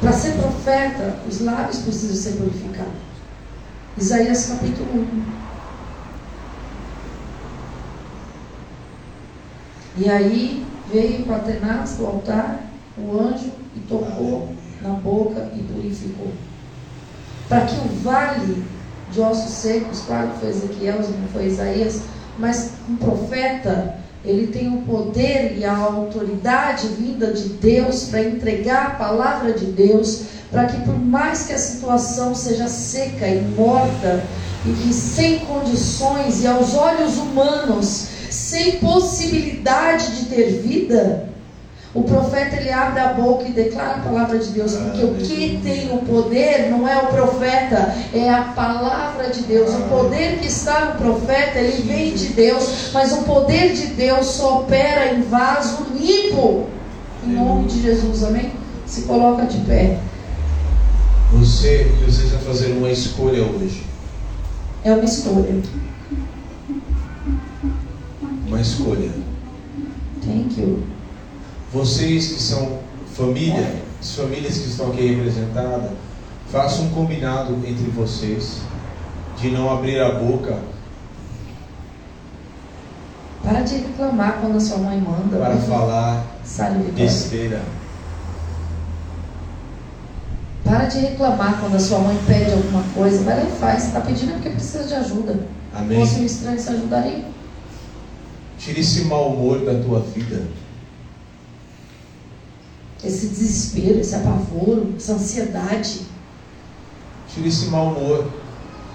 Para 0.00 0.12
ser 0.12 0.32
profeta, 0.34 1.18
os 1.28 1.40
lábios 1.40 1.78
precisam 1.78 2.16
ser 2.16 2.38
purificados. 2.38 2.92
Isaías 3.96 4.46
capítulo 4.46 5.02
1. 5.02 5.38
E 9.96 10.08
aí 10.08 10.64
veio 10.92 11.24
com 11.24 11.34
Atenas 11.34 11.96
do 11.96 12.06
altar, 12.06 12.60
o 12.96 13.18
anjo, 13.18 13.50
e 13.74 13.80
tocou 13.88 14.54
na 14.80 14.90
boca 14.90 15.50
e 15.54 15.62
purificou. 15.64 16.32
Para 17.48 17.66
que 17.66 17.74
o 17.74 17.88
vale 18.02 18.64
de 19.12 19.20
ossos 19.20 19.52
secos, 19.52 20.02
claro 20.06 20.28
que 20.28 20.40
foi 20.40 20.48
Ezequiel, 20.50 20.96
não 20.96 21.28
foi 21.32 21.46
Isaías, 21.46 22.02
mas 22.38 22.72
um 22.88 22.96
profeta, 22.96 23.96
ele 24.24 24.48
tem 24.48 24.68
o 24.68 24.82
poder 24.82 25.56
e 25.56 25.64
a 25.64 25.76
autoridade 25.76 26.88
vinda 26.88 27.32
de 27.32 27.48
Deus 27.48 28.04
para 28.04 28.22
entregar 28.22 28.86
a 28.86 28.90
palavra 28.90 29.52
de 29.52 29.66
Deus, 29.66 30.24
para 30.50 30.66
que 30.66 30.80
por 30.82 30.98
mais 30.98 31.46
que 31.46 31.52
a 31.52 31.58
situação 31.58 32.34
seja 32.34 32.68
seca 32.68 33.26
e 33.26 33.40
morta, 33.40 34.22
e, 34.64 34.88
e 34.88 34.92
sem 34.92 35.40
condições, 35.40 36.42
e 36.42 36.46
aos 36.46 36.74
olhos 36.74 37.16
humanos, 37.16 38.08
sem 38.30 38.78
possibilidade 38.78 40.16
de 40.16 40.24
ter 40.26 40.60
vida, 40.60 41.28
o 41.94 42.02
profeta 42.02 42.56
ele 42.56 42.70
abre 42.70 43.00
a 43.00 43.14
boca 43.14 43.48
e 43.48 43.52
declara 43.52 43.96
a 43.96 44.00
palavra 44.00 44.38
de 44.38 44.50
Deus, 44.50 44.74
porque 44.74 45.04
o 45.04 45.14
que 45.14 45.60
tem 45.62 45.90
o 45.90 45.98
poder 45.98 46.68
não 46.70 46.86
é 46.86 46.98
o 46.98 47.06
profeta, 47.06 47.94
é 48.12 48.28
a 48.28 48.42
palavra 48.42 49.30
de 49.30 49.42
Deus. 49.42 49.74
O 49.74 49.82
poder 49.88 50.38
que 50.38 50.48
está 50.48 50.84
no 50.84 50.98
profeta, 50.98 51.58
ele 51.58 51.82
vem 51.82 52.14
de 52.14 52.28
Deus, 52.28 52.90
mas 52.92 53.12
o 53.12 53.22
poder 53.22 53.72
de 53.72 53.86
Deus 53.86 54.26
só 54.26 54.60
opera 54.60 55.14
em 55.14 55.22
vaso 55.22 55.86
limpo. 55.98 56.66
Em 57.26 57.30
nome 57.30 57.66
de 57.68 57.82
Jesus, 57.82 58.22
amém? 58.22 58.52
Se 58.86 59.02
coloca 59.02 59.46
de 59.46 59.58
pé. 59.60 59.98
Você 61.32 61.90
precisa 62.02 62.38
fazer 62.38 62.72
uma 62.72 62.90
escolha 62.90 63.42
hoje. 63.42 63.82
É 64.84 64.92
uma 64.92 65.04
escolha. 65.04 65.62
Uma 68.46 68.60
escolha. 68.60 69.10
Thank 70.22 70.60
you. 70.60 70.97
Vocês 71.72 72.28
que 72.28 72.40
são 72.40 72.78
família, 73.14 73.82
as 74.00 74.14
famílias 74.14 74.58
que 74.58 74.68
estão 74.68 74.90
aqui 74.90 75.06
representadas, 75.14 75.90
façam 76.50 76.86
um 76.86 76.90
combinado 76.90 77.54
entre 77.66 77.90
vocês 77.90 78.60
de 79.36 79.50
não 79.50 79.70
abrir 79.70 80.00
a 80.00 80.12
boca 80.12 80.58
Para 83.42 83.62
de 83.62 83.76
reclamar 83.76 84.38
quando 84.40 84.56
a 84.56 84.60
sua 84.60 84.78
mãe 84.78 85.00
manda. 85.00 85.38
para 85.38 85.56
falar 85.56 86.24
besteira. 86.94 87.62
Para 90.64 90.84
de 90.84 90.98
reclamar 90.98 91.58
quando 91.60 91.76
a 91.76 91.80
sua 91.80 91.98
mãe 91.98 92.18
pede 92.26 92.52
alguma 92.52 92.82
coisa. 92.94 93.22
Vai 93.24 93.42
lá 93.42 93.48
e 93.48 93.52
faz. 93.58 93.86
Está 93.86 94.00
pedindo 94.02 94.32
porque 94.34 94.50
precisa 94.50 94.84
de 94.84 94.94
ajuda. 94.94 95.46
Amém? 95.74 95.98
Fosse 95.98 96.20
um 96.20 96.26
estranho, 96.26 96.58
você 96.58 96.70
ajudaria? 96.70 97.24
Tire 98.58 98.80
esse 98.80 99.04
mau 99.04 99.32
humor 99.32 99.60
da 99.60 99.80
tua 99.82 100.00
vida. 100.00 100.42
Esse 103.04 103.28
desespero, 103.28 104.00
esse 104.00 104.14
apavoro, 104.14 104.94
essa 104.96 105.12
ansiedade. 105.12 106.00
Tire 107.32 107.48
esse 107.48 107.66
mau 107.66 107.88
humor. 107.88 108.26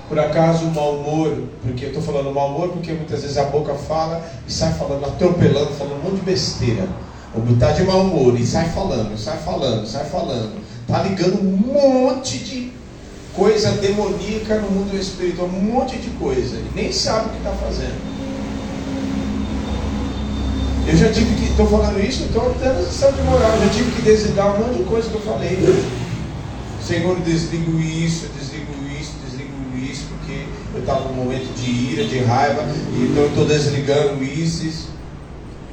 Por 0.09 0.19
acaso 0.19 0.65
o 0.65 0.71
mau 0.73 0.95
humor, 0.97 1.43
porque 1.61 1.85
eu 1.85 1.89
estou 1.89 2.03
falando 2.03 2.31
mau 2.31 2.49
humor 2.49 2.69
porque 2.69 2.91
muitas 2.91 3.21
vezes 3.21 3.37
a 3.37 3.45
boca 3.45 3.73
fala 3.73 4.21
e 4.47 4.51
sai 4.51 4.73
falando, 4.73 5.05
atropelando, 5.05 5.71
falando 5.73 6.01
um 6.01 6.09
monte 6.09 6.19
de 6.19 6.21
besteira. 6.21 6.87
Ou 7.33 7.53
está 7.53 7.71
de 7.71 7.83
mau 7.83 8.01
humor 8.01 8.39
e 8.39 8.45
sai 8.45 8.69
falando, 8.69 9.17
sai 9.17 9.37
falando, 9.37 9.87
sai 9.87 10.05
falando. 10.05 10.61
Está 10.81 11.01
ligando 11.03 11.39
um 11.39 11.57
monte 11.57 12.37
de 12.39 12.73
coisa 13.33 13.71
demoníaca 13.71 14.59
no 14.59 14.69
mundo 14.69 14.95
espiritual, 14.95 15.47
um 15.47 15.61
monte 15.61 15.97
de 15.97 16.09
coisa. 16.11 16.57
E 16.57 16.71
nem 16.75 16.91
sabe 16.91 17.27
o 17.27 17.29
que 17.29 17.37
está 17.37 17.51
fazendo. 17.51 18.22
Eu 20.85 20.97
já 20.97 21.11
tive 21.13 21.35
que, 21.35 21.45
estou 21.45 21.65
falando 21.65 21.97
isso, 21.99 22.23
estou 22.23 22.53
dando 22.59 22.85
lição 22.85 23.11
de 23.13 23.21
moral, 23.21 23.51
eu 23.53 23.67
já 23.67 23.69
tive 23.69 23.91
que 23.91 24.01
desligar 24.01 24.53
um 24.53 24.59
monte 24.59 24.79
de 24.79 24.83
coisa 24.83 25.09
que 25.09 25.15
eu 25.15 25.21
falei. 25.21 25.57
Senhor, 26.85 27.17
desligo 27.21 27.79
isso, 27.79 28.27
desligo 28.37 28.73
isso, 28.99 29.13
desligo 29.25 29.53
isso, 29.77 30.07
porque 30.09 30.45
eu 30.73 30.81
estava 30.81 31.07
num 31.07 31.13
momento 31.13 31.53
de 31.55 31.71
ira, 31.71 32.03
de 32.03 32.19
raiva, 32.19 32.63
então 32.97 33.23
eu 33.23 33.29
estou 33.29 33.45
desligando 33.45 34.21
isso, 34.21 34.65
isso. 34.65 34.89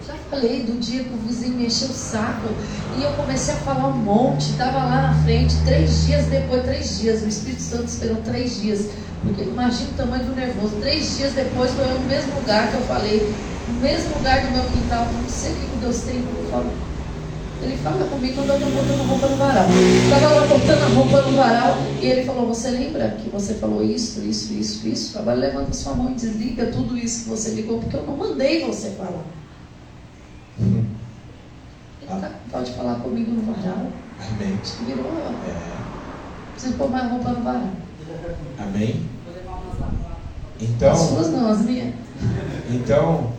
Já 0.06 0.14
falei 0.30 0.62
do 0.62 0.78
dia 0.78 1.02
que 1.02 1.12
o 1.12 1.16
vizinho 1.26 1.56
me 1.56 1.66
encheu 1.66 1.88
o 1.88 1.92
saco 1.92 2.48
e 2.96 3.02
eu 3.02 3.10
comecei 3.14 3.54
a 3.54 3.56
falar 3.58 3.88
um 3.88 3.96
monte. 3.96 4.50
Estava 4.50 4.78
lá 4.78 5.02
na 5.02 5.14
frente, 5.24 5.56
três 5.64 6.06
dias 6.06 6.26
depois, 6.26 6.62
três 6.62 7.00
dias. 7.00 7.22
O 7.22 7.26
Espírito 7.28 7.62
Santo 7.62 7.86
esperou 7.86 8.16
três 8.18 8.60
dias. 8.60 8.86
Porque 9.22 9.42
imagina 9.42 9.90
o 9.90 9.94
tamanho 9.94 10.24
do 10.24 10.34
nervoso. 10.34 10.76
Três 10.80 11.16
dias 11.16 11.32
depois 11.32 11.72
foi 11.72 11.84
no 11.86 12.00
mesmo 12.06 12.34
lugar 12.36 12.70
que 12.70 12.76
eu 12.76 12.82
falei, 12.82 13.34
no 13.70 13.80
mesmo 13.80 14.16
lugar 14.16 14.46
do 14.46 14.52
meu 14.52 14.64
quintal. 14.64 15.06
Não 15.12 15.28
sei 15.28 15.52
o 15.52 15.54
que 15.56 15.76
Deus 15.80 16.00
tem 16.02 16.22
para 16.22 16.50
falar. 16.50 16.72
Ele 17.62 17.76
fala 17.76 18.04
comigo 18.06 18.34
quando 18.36 18.48
eu 18.50 18.56
estou 18.56 18.70
botando 18.70 19.06
roupa 19.08 19.26
no 19.28 19.36
varal. 19.36 19.66
Estava 20.04 20.34
lá 20.34 20.46
botando 20.46 20.82
a 20.82 20.94
roupa 20.94 21.22
no 21.30 21.36
varal 21.36 21.76
e 22.00 22.06
ele 22.06 22.24
falou: 22.24 22.46
Você 22.48 22.70
lembra 22.70 23.10
que 23.10 23.28
você 23.28 23.54
falou 23.54 23.84
isso, 23.84 24.20
isso, 24.20 24.52
isso, 24.54 24.88
isso? 24.88 25.18
Agora 25.18 25.36
levanta 25.36 25.72
sua 25.74 25.94
mão 25.94 26.10
e 26.10 26.14
desliga 26.14 26.66
tudo 26.68 26.96
isso 26.96 27.24
que 27.24 27.28
você 27.30 27.50
ligou, 27.50 27.78
porque 27.78 27.96
eu 27.96 28.06
não 28.06 28.16
mandei 28.16 28.64
você 28.64 28.90
falar. 28.92 29.24
Ele 30.58 30.86
tá, 32.08 32.30
pode 32.50 32.72
falar 32.72 32.94
comigo 32.96 33.30
no 33.30 33.52
varal. 33.52 33.86
Amém. 34.18 34.58
Virou, 34.86 35.12
É, 35.46 36.52
preciso 36.52 36.74
pôr 36.74 36.90
mais 36.90 37.10
roupa 37.10 37.30
no 37.30 37.42
varal. 37.44 37.68
amém. 38.58 39.02
As 40.56 40.62
Então, 40.68 40.94
suas 40.96 41.30
não, 41.30 41.50
as 41.50 41.60
minhas. 41.62 41.94
então, 42.70 43.32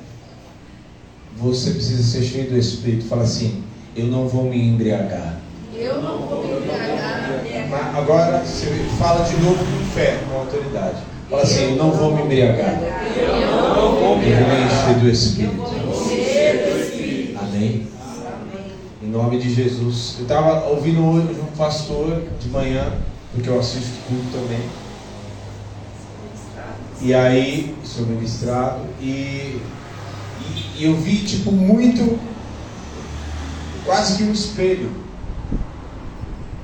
você 1.42 1.72
precisa 1.72 2.04
ser 2.04 2.24
cheio 2.24 2.50
do 2.50 2.58
Espírito. 2.58 3.06
Fala 3.06 3.24
assim: 3.24 3.64
Eu 3.96 4.06
não 4.06 4.28
vou 4.28 4.44
me 4.46 4.62
embriagar. 4.62 5.40
Eu 5.76 6.02
não 6.02 6.20
vou 6.20 6.44
me 6.44 6.58
embriagar. 6.58 7.44
Mas 7.70 7.96
agora 7.98 8.46
você 8.46 8.68
fala 9.00 9.26
de 9.26 9.38
novo 9.42 9.58
com 9.58 9.86
fé, 9.94 10.20
com 10.30 10.40
autoridade. 10.40 10.98
Fala 11.30 11.42
assim: 11.44 11.72
Eu 11.72 11.76
não 11.78 11.92
vou 11.92 12.16
me 12.16 12.24
embriagar. 12.24 12.80
Eu 12.82 13.92
vou 14.00 14.18
me 14.18 14.28
encher 14.28 15.00
do 15.00 15.10
Espírito. 15.10 15.62
Amém. 17.40 17.88
Em 19.02 19.08
nome 19.08 19.40
de 19.40 19.54
Jesus. 19.54 20.16
Eu 20.20 20.24
estava 20.24 20.68
ouvindo 20.70 21.04
hoje 21.04 21.40
um 21.42 21.58
pastor 21.58 22.22
de 22.40 22.50
manhã, 22.50 22.94
porque 23.34 23.50
eu 23.50 23.60
assisto 23.60 23.90
culto 24.08 24.26
também. 24.32 24.62
E 27.02 27.16
aí, 27.16 27.76
sou 27.84 28.06
ministrado, 28.06 28.82
e, 29.02 29.60
e, 30.78 30.82
e 30.82 30.86
eu 30.86 30.96
vi 30.96 31.18
tipo 31.18 31.52
muito, 31.52 32.20
quase 33.86 34.18
que 34.18 34.24
um 34.24 34.32
espelho. 34.32 34.92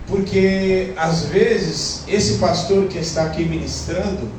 Porque 0.07 0.93
às 0.95 1.25
vezes 1.25 2.03
esse 2.07 2.37
pastor 2.37 2.87
que 2.87 2.97
está 2.97 3.23
aqui 3.23 3.43
ministrando, 3.43 4.29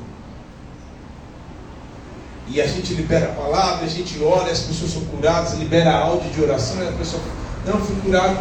e 2.50 2.60
a 2.62 2.66
gente 2.66 2.94
libera 2.94 3.26
a 3.26 3.34
palavra, 3.34 3.84
a 3.84 3.88
gente 3.88 4.22
ora, 4.22 4.50
as 4.50 4.60
pessoas 4.60 4.92
são 4.92 5.02
curadas, 5.02 5.58
libera 5.58 5.92
áudio 5.92 6.30
de 6.30 6.42
oração, 6.42 6.82
e 6.82 6.88
a 6.88 6.92
pessoa, 6.92 7.22
não, 7.66 7.78
fui 7.78 7.96
curado, 7.96 8.38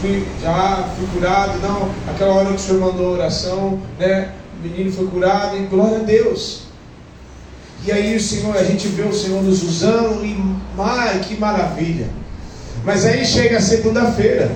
fui, 0.00 0.24
já 0.40 0.88
fui 0.96 1.06
curado, 1.12 1.58
não, 1.60 1.90
aquela 2.08 2.34
hora 2.34 2.48
que 2.50 2.54
o 2.54 2.58
senhor 2.58 2.80
mandou 2.80 3.08
a 3.08 3.10
oração, 3.10 3.80
né? 3.98 4.32
O 4.56 4.62
menino 4.62 4.92
foi 4.92 5.08
curado, 5.08 5.56
e 5.56 5.62
glória 5.62 5.98
a 5.98 6.02
Deus. 6.02 6.62
E 7.84 7.90
aí 7.90 8.14
o 8.14 8.20
Senhor, 8.20 8.56
a 8.56 8.62
gente 8.62 8.86
vê 8.88 9.02
o 9.02 9.12
Senhor 9.12 9.42
nos 9.42 9.62
usando, 9.62 10.24
e 10.24 10.36
ai, 10.78 11.18
que 11.20 11.36
maravilha. 11.36 12.08
Mas 12.84 13.04
aí 13.04 13.24
chega 13.24 13.58
a 13.58 13.60
segunda-feira. 13.60 14.50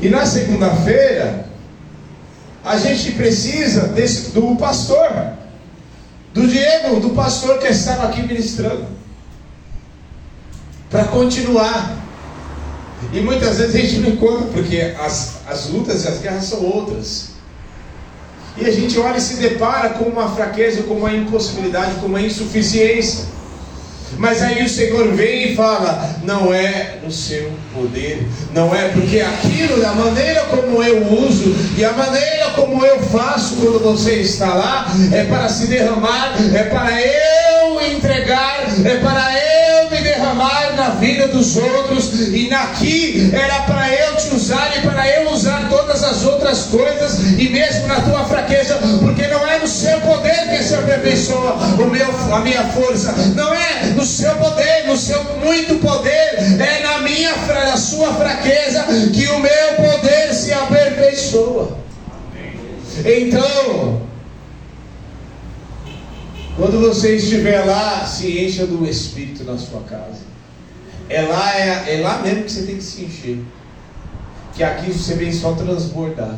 E 0.00 0.08
na 0.08 0.24
segunda-feira, 0.24 1.48
a 2.64 2.78
gente 2.78 3.12
precisa 3.12 3.88
desse, 3.88 4.30
do 4.30 4.56
pastor, 4.56 5.32
do 6.32 6.46
Diego, 6.46 7.00
do 7.00 7.10
pastor 7.10 7.58
que 7.58 7.66
estava 7.66 8.08
aqui 8.08 8.22
ministrando, 8.22 8.86
para 10.88 11.04
continuar. 11.04 11.96
E 13.12 13.20
muitas 13.20 13.58
vezes 13.58 13.74
a 13.74 13.78
gente 13.78 13.98
não 13.98 14.10
encontra, 14.10 14.46
porque 14.46 14.94
as, 14.98 15.40
as 15.46 15.66
lutas 15.66 16.04
e 16.04 16.08
as 16.08 16.18
guerras 16.18 16.44
são 16.44 16.62
outras. 16.64 17.37
E 18.60 18.66
a 18.66 18.70
gente 18.70 18.98
olha 18.98 19.18
e 19.18 19.20
se 19.20 19.34
depara 19.34 19.90
com 19.90 20.04
uma 20.04 20.34
fraqueza, 20.34 20.82
com 20.82 20.94
uma 20.94 21.12
impossibilidade, 21.12 21.94
com 22.00 22.06
uma 22.06 22.20
insuficiência. 22.20 23.26
Mas 24.16 24.42
aí 24.42 24.64
o 24.64 24.68
Senhor 24.68 25.12
vem 25.14 25.52
e 25.52 25.56
fala: 25.56 26.16
não 26.24 26.52
é 26.52 26.98
no 27.04 27.10
seu 27.10 27.52
poder, 27.74 28.26
não 28.54 28.74
é 28.74 28.88
porque 28.88 29.20
aquilo, 29.20 29.80
da 29.80 29.92
maneira 29.92 30.40
como 30.50 30.82
eu 30.82 31.06
uso 31.06 31.54
e 31.76 31.84
a 31.84 31.92
maneira 31.92 32.50
como 32.56 32.84
eu 32.84 33.00
faço 33.00 33.56
quando 33.56 33.80
você 33.80 34.14
está 34.14 34.54
lá, 34.54 34.86
é 35.12 35.24
para 35.24 35.48
se 35.48 35.66
derramar, 35.66 36.34
é 36.54 36.64
para 36.64 37.00
eu 37.00 37.80
entregar, 37.92 38.66
é 38.84 38.96
para 38.96 39.34
eu 39.34 39.90
me 39.90 39.98
derramar 39.98 40.74
na 40.74 40.90
vida 40.90 41.28
dos 41.28 41.56
outros, 41.56 42.12
e 42.32 42.48
naqui 42.48 43.30
era 43.32 43.60
para 43.62 43.88
eu 43.92 44.07
usar 44.38 44.78
e 44.78 44.82
para 44.82 45.08
eu 45.08 45.30
usar 45.32 45.68
todas 45.68 46.02
as 46.04 46.24
outras 46.24 46.64
coisas, 46.64 47.18
e 47.38 47.48
mesmo 47.48 47.88
na 47.88 48.00
tua 48.00 48.24
fraqueza, 48.24 48.78
porque 49.00 49.26
não 49.26 49.46
é 49.46 49.58
no 49.58 49.66
seu 49.66 50.00
poder 50.00 50.48
que 50.48 50.62
se 50.62 50.74
aperfeiçoa 50.74 51.54
o 51.54 51.90
meu, 51.90 52.34
a 52.34 52.40
minha 52.40 52.64
força, 52.68 53.12
não 53.34 53.52
é 53.52 53.86
no 53.96 54.04
seu 54.04 54.34
poder, 54.36 54.86
no 54.86 54.96
seu 54.96 55.22
muito 55.44 55.74
poder, 55.80 56.38
é 56.60 56.82
na 56.82 57.00
minha, 57.00 57.34
na 57.36 57.76
sua 57.76 58.14
fraqueza 58.14 58.84
que 59.12 59.26
o 59.26 59.40
meu 59.40 59.74
poder 59.76 60.32
se 60.32 60.52
aperfeiçoa. 60.52 61.76
Então, 63.04 64.02
quando 66.56 66.80
você 66.80 67.16
estiver 67.16 67.64
lá, 67.64 68.06
se 68.06 68.44
encha 68.44 68.66
do 68.66 68.88
Espírito 68.88 69.44
na 69.44 69.58
sua 69.58 69.80
casa. 69.82 70.28
É 71.08 71.22
lá, 71.22 71.58
é, 71.58 71.94
é 71.94 72.00
lá 72.02 72.18
mesmo 72.18 72.44
que 72.44 72.52
você 72.52 72.62
tem 72.62 72.76
que 72.76 72.82
se 72.82 73.02
encher. 73.02 73.38
Que 74.58 74.64
aqui 74.64 74.92
você 74.92 75.14
vem 75.14 75.32
só 75.32 75.52
transbordar. 75.52 76.36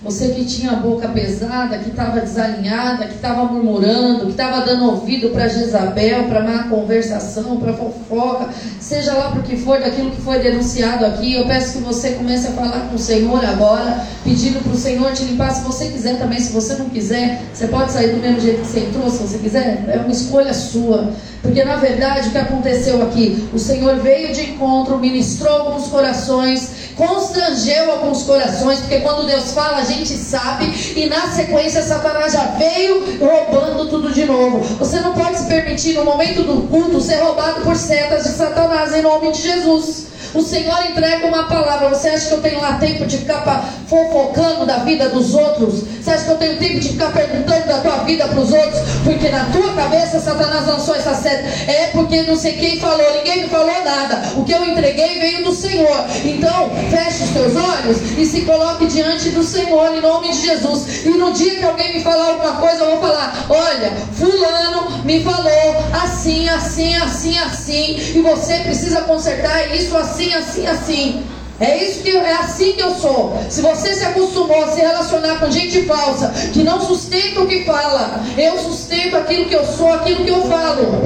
Você 0.00 0.28
que 0.28 0.44
tinha 0.44 0.72
a 0.72 0.76
boca 0.76 1.08
pesada, 1.08 1.76
que 1.78 1.90
estava 1.90 2.20
desalinhada, 2.20 3.06
que 3.06 3.16
estava 3.16 3.44
murmurando, 3.46 4.26
que 4.26 4.30
estava 4.30 4.64
dando 4.64 4.92
ouvido 4.92 5.30
para 5.30 5.48
Jezabel, 5.48 6.28
para 6.28 6.40
má 6.40 6.68
conversação, 6.68 7.56
para 7.56 7.72
fofoca, 7.72 8.48
seja 8.78 9.12
lá 9.14 9.32
por 9.32 9.42
que 9.42 9.56
for, 9.56 9.80
daquilo 9.80 10.12
que 10.12 10.20
foi 10.20 10.38
denunciado 10.38 11.04
aqui, 11.04 11.34
eu 11.34 11.46
peço 11.46 11.78
que 11.78 11.84
você 11.84 12.10
comece 12.10 12.46
a 12.46 12.52
falar 12.52 12.88
com 12.88 12.94
o 12.94 12.98
Senhor 12.98 13.44
agora, 13.44 14.06
pedindo 14.22 14.62
para 14.62 14.72
o 14.72 14.76
Senhor 14.76 15.12
te 15.12 15.24
limpar. 15.24 15.50
Se 15.50 15.64
você 15.64 15.86
quiser 15.86 16.16
também, 16.16 16.38
se 16.38 16.52
você 16.52 16.74
não 16.74 16.88
quiser, 16.88 17.42
você 17.52 17.66
pode 17.66 17.90
sair 17.90 18.14
do 18.14 18.20
mesmo 18.20 18.40
jeito 18.40 18.60
que 18.60 18.68
você 18.68 18.80
entrou, 18.80 19.10
se 19.10 19.18
você 19.18 19.38
quiser, 19.38 19.84
é 19.88 19.98
uma 19.98 20.12
escolha 20.12 20.54
sua. 20.54 21.12
Porque 21.42 21.64
na 21.64 21.76
verdade 21.76 22.28
o 22.28 22.32
que 22.32 22.38
aconteceu 22.38 23.02
aqui, 23.02 23.48
o 23.52 23.58
Senhor 23.58 23.96
veio 23.96 24.32
de 24.32 24.50
encontro, 24.50 24.98
ministrou 24.98 25.52
alguns 25.52 25.88
corações, 25.88 26.77
constrangeu 26.98 27.92
alguns 27.92 28.24
corações, 28.24 28.80
porque 28.80 28.98
quando 28.98 29.26
Deus 29.26 29.52
fala, 29.52 29.78
a 29.78 29.84
gente 29.84 30.12
sabe, 30.14 30.66
e 30.96 31.06
na 31.06 31.30
sequência 31.30 31.80
Satanás 31.80 32.32
já 32.32 32.44
veio 32.58 33.18
roubando 33.20 33.88
tudo 33.88 34.12
de 34.12 34.24
novo. 34.24 34.58
Você 34.78 34.98
não 34.98 35.14
pode 35.14 35.38
se 35.38 35.44
permitir 35.44 35.94
no 35.94 36.04
momento 36.04 36.42
do 36.42 36.68
culto 36.68 37.00
ser 37.00 37.22
roubado 37.22 37.62
por 37.62 37.76
setas 37.76 38.24
de 38.24 38.30
Satanás 38.30 38.92
em 38.94 39.02
nome 39.02 39.30
de 39.30 39.40
Jesus. 39.40 40.08
O 40.34 40.42
Senhor 40.42 40.84
entrega 40.86 41.26
uma 41.26 41.44
palavra. 41.44 41.88
Você 41.88 42.08
acha 42.08 42.28
que 42.28 42.34
eu 42.34 42.40
tenho 42.40 42.60
lá 42.60 42.74
tempo 42.74 43.06
de 43.06 43.18
ficar 43.18 43.72
fofocando 43.86 44.66
da 44.66 44.78
vida 44.78 45.08
dos 45.08 45.34
outros? 45.34 45.84
Você 46.02 46.10
acha 46.10 46.24
que 46.24 46.30
eu 46.30 46.36
tenho 46.36 46.58
tempo 46.58 46.80
de 46.80 46.88
ficar 46.90 47.12
perguntando 47.12 47.66
da 47.66 47.78
tua 47.78 47.96
vida 48.04 48.28
para 48.28 48.40
os 48.40 48.52
outros? 48.52 48.80
Porque 49.04 49.28
na 49.28 49.44
tua 49.46 49.72
cabeça 49.74 50.20
Satanás 50.20 50.66
lançou 50.66 50.94
essa 50.94 51.14
seta. 51.14 51.70
É 51.70 51.88
porque 51.92 52.22
não 52.22 52.36
sei 52.36 52.52
quem 52.54 52.78
falou, 52.78 53.06
ninguém 53.16 53.42
me 53.44 53.48
falou 53.48 53.84
nada. 53.84 54.22
O 54.36 54.44
que 54.44 54.52
eu 54.52 54.64
entreguei 54.64 55.18
veio 55.18 55.44
do 55.44 55.52
Senhor. 55.52 56.04
Então, 56.24 56.70
feche 56.90 57.24
os 57.24 57.30
teus 57.30 57.56
olhos 57.56 58.18
e 58.18 58.26
se 58.26 58.42
coloque 58.42 58.86
diante 58.86 59.30
do 59.30 59.42
Senhor 59.42 59.94
em 59.94 60.00
nome 60.00 60.30
de 60.30 60.46
Jesus. 60.46 61.06
E 61.06 61.10
no 61.10 61.32
dia 61.32 61.56
que 61.56 61.64
alguém 61.64 61.94
me 61.94 62.02
falar 62.02 62.28
alguma 62.28 62.56
coisa, 62.56 62.84
eu 62.84 62.90
vou 62.90 63.00
falar: 63.00 63.46
olha, 63.48 63.92
fulano 64.12 65.04
me 65.04 65.22
falou 65.22 65.76
assim, 66.02 66.48
assim, 66.48 66.94
assim, 66.96 67.38
assim. 67.38 67.96
E 68.14 68.20
você 68.20 68.58
precisa 68.58 69.02
consertar 69.02 69.74
isso 69.74 69.96
assim 69.96 70.17
assim, 70.18 70.34
assim, 70.34 70.66
assim. 70.66 71.22
É 71.60 71.84
isso 71.84 72.04
que 72.04 72.16
é 72.16 72.34
assim 72.34 72.72
que 72.74 72.80
eu 72.80 72.94
sou. 72.94 73.36
Se 73.50 73.60
você 73.60 73.92
se 73.92 74.04
acostumou 74.04 74.62
a 74.62 74.68
se 74.68 74.80
relacionar 74.80 75.40
com 75.40 75.50
gente 75.50 75.82
falsa, 75.86 76.28
que 76.52 76.62
não 76.62 76.80
sustenta 76.80 77.40
o 77.40 77.48
que 77.48 77.64
fala, 77.64 78.20
eu 78.36 78.56
sustento 78.58 79.16
aquilo 79.16 79.46
que 79.46 79.54
eu 79.54 79.64
sou, 79.64 79.92
aquilo 79.92 80.24
que 80.24 80.30
eu 80.30 80.42
falo. 80.42 81.00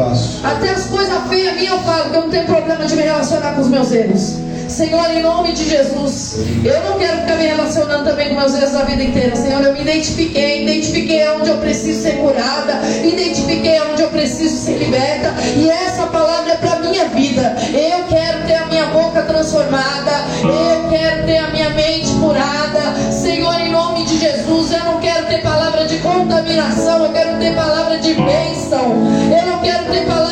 Até 0.45 0.71
as 0.71 0.85
coisas 0.87 1.27
feias 1.29 1.55
minhas 1.55 1.73
eu 1.73 1.81
falo, 1.81 2.11
que 2.11 2.17
eu 2.17 2.21
não 2.23 2.31
tenho 2.31 2.45
problema 2.45 2.85
de 2.85 2.95
me 2.95 3.03
relacionar 3.03 3.55
com 3.55 3.63
os 3.63 3.69
meus 3.69 3.93
erros. 3.93 4.35
Senhor, 4.73 5.11
em 5.11 5.21
nome 5.21 5.53
de 5.53 5.69
Jesus, 5.69 6.39
eu 6.65 6.83
não 6.85 6.99
quero 6.99 7.21
ficar 7.21 7.37
me 7.37 7.45
relacionando 7.45 8.05
também 8.05 8.31
com 8.31 8.37
meus 8.37 8.55
erros 8.55 8.75
a 8.75 8.85
vida 8.85 9.03
inteira. 9.03 9.37
Senhor, 9.37 9.63
eu 9.63 9.75
me 9.75 9.83
identifiquei, 9.83 10.63
identifiquei 10.63 11.29
onde 11.29 11.51
eu 11.51 11.59
preciso 11.59 12.01
ser 12.03 12.13
curada, 12.13 12.81
identifiquei 13.05 13.79
onde 13.83 14.01
eu 14.01 14.09
preciso 14.09 14.57
ser 14.57 14.79
liberta, 14.79 15.35
e 15.57 15.69
essa 15.69 16.07
palavra 16.07 16.55
é 16.55 16.57
para 16.57 16.81
minha 16.81 17.05
vida. 17.11 17.55
Eu 17.71 18.05
quero 18.09 18.47
ter 18.47 18.55
a 18.55 18.67
minha 18.67 18.87
boca 18.87 19.21
transformada, 19.23 20.25
eu 20.43 20.89
quero 20.89 21.27
ter 21.27 21.37
a 21.37 21.49
minha 21.49 21.69
mente 21.71 22.09
curada. 22.19 23.13
Senhor, 23.13 23.61
em 23.61 23.71
nome 23.71 24.07
de 24.07 24.19
Jesus, 24.19 24.73
eu 24.73 24.85
não 24.85 25.01
quero 25.01 25.27
ter 25.27 25.43
palavra 25.43 25.85
de 25.85 25.99
contaminação, 25.99 27.05
eu 27.05 27.13
quero 27.13 27.39
ter 27.39 27.55
palavra 27.55 27.99
de 27.99 28.15
bênção. 28.15 28.95
Eu 29.39 29.53
não 29.53 29.59
quero 29.61 29.85
ter 29.93 30.07
palavra 30.07 30.32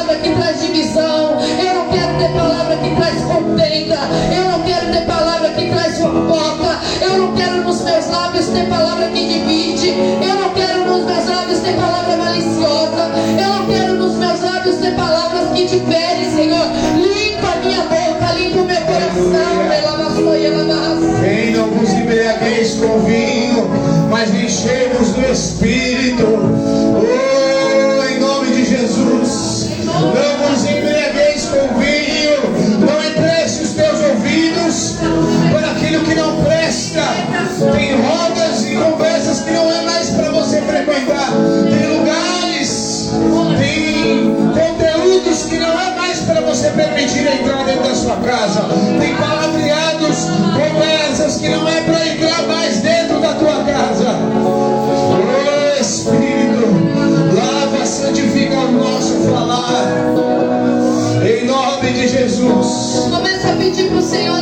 ter 8.50 8.68
palavra 8.68 9.06
que 9.08 9.26
divide. 9.26 9.90
Eu 9.90 10.34
não 10.40 10.50
quero 10.50 10.84
nos 10.84 11.04
meus 11.04 11.26
lábios 11.26 11.60
ter 11.60 11.74
palavra 11.74 12.16
maliciosa. 12.16 13.10
Eu 13.40 13.48
não 13.48 13.66
quero 13.66 13.94
nos 13.94 14.16
meus 14.16 14.40
lábios 14.40 14.76
ter 14.76 14.94
palavras 14.94 15.50
que 15.54 15.66
diferem, 15.66 16.30
Senhor. 16.34 16.66
Limpa 16.96 17.48
a 17.48 17.56
minha 17.56 17.82
boca, 17.82 18.32
limpa 18.34 18.60
o 18.60 18.64
meu 18.64 18.80
coração. 18.82 19.68
Quem 21.22 21.52
não 21.52 21.70
vos 21.70 21.90
embriagueis 21.90 22.74
com 22.74 23.00
vinho, 23.00 23.68
mas 24.10 24.34
enchemos 24.34 25.10
do 25.10 25.32
Espírito. 25.32 25.89
Casa. 48.30 48.62
Tem 49.00 49.14
palavreados, 49.16 50.28
conversas 50.54 51.36
que 51.38 51.48
não 51.48 51.68
é 51.68 51.80
para 51.82 52.06
entrar 52.06 52.46
mais 52.46 52.78
dentro 52.78 53.20
da 53.20 53.34
tua 53.34 53.64
casa. 53.64 54.16
Oh 54.46 55.80
Espírito, 55.80 56.66
lava, 57.34 57.84
santifica 57.84 58.54
o 58.54 58.72
nosso 58.72 59.14
falar. 59.32 59.84
Em 61.26 61.44
nome 61.44 61.92
de 61.92 62.08
Jesus. 62.08 63.08
Começa 63.10 63.50
a 63.50 63.56
pedir 63.56 63.88
para 63.88 63.98
o 63.98 64.02
Senhor 64.02 64.39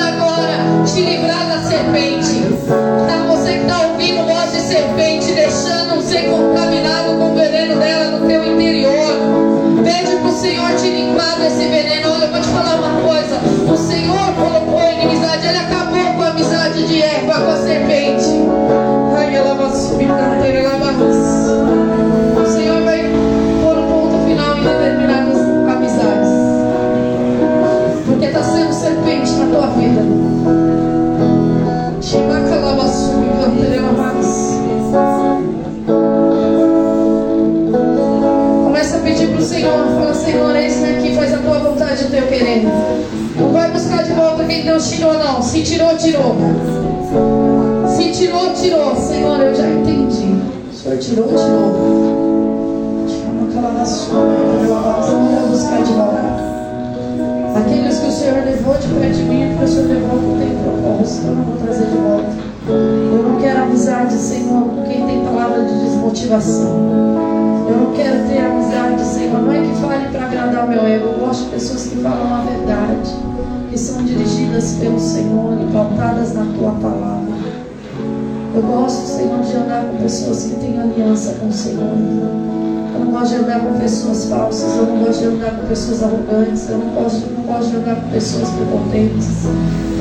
eu 86.70 86.78
não 86.78 86.88
gosto, 86.90 87.26
não 87.32 87.60
de 87.60 87.76
andar 87.76 87.96
com 87.96 88.10
pessoas 88.10 88.48
prepotentes, 88.50 89.44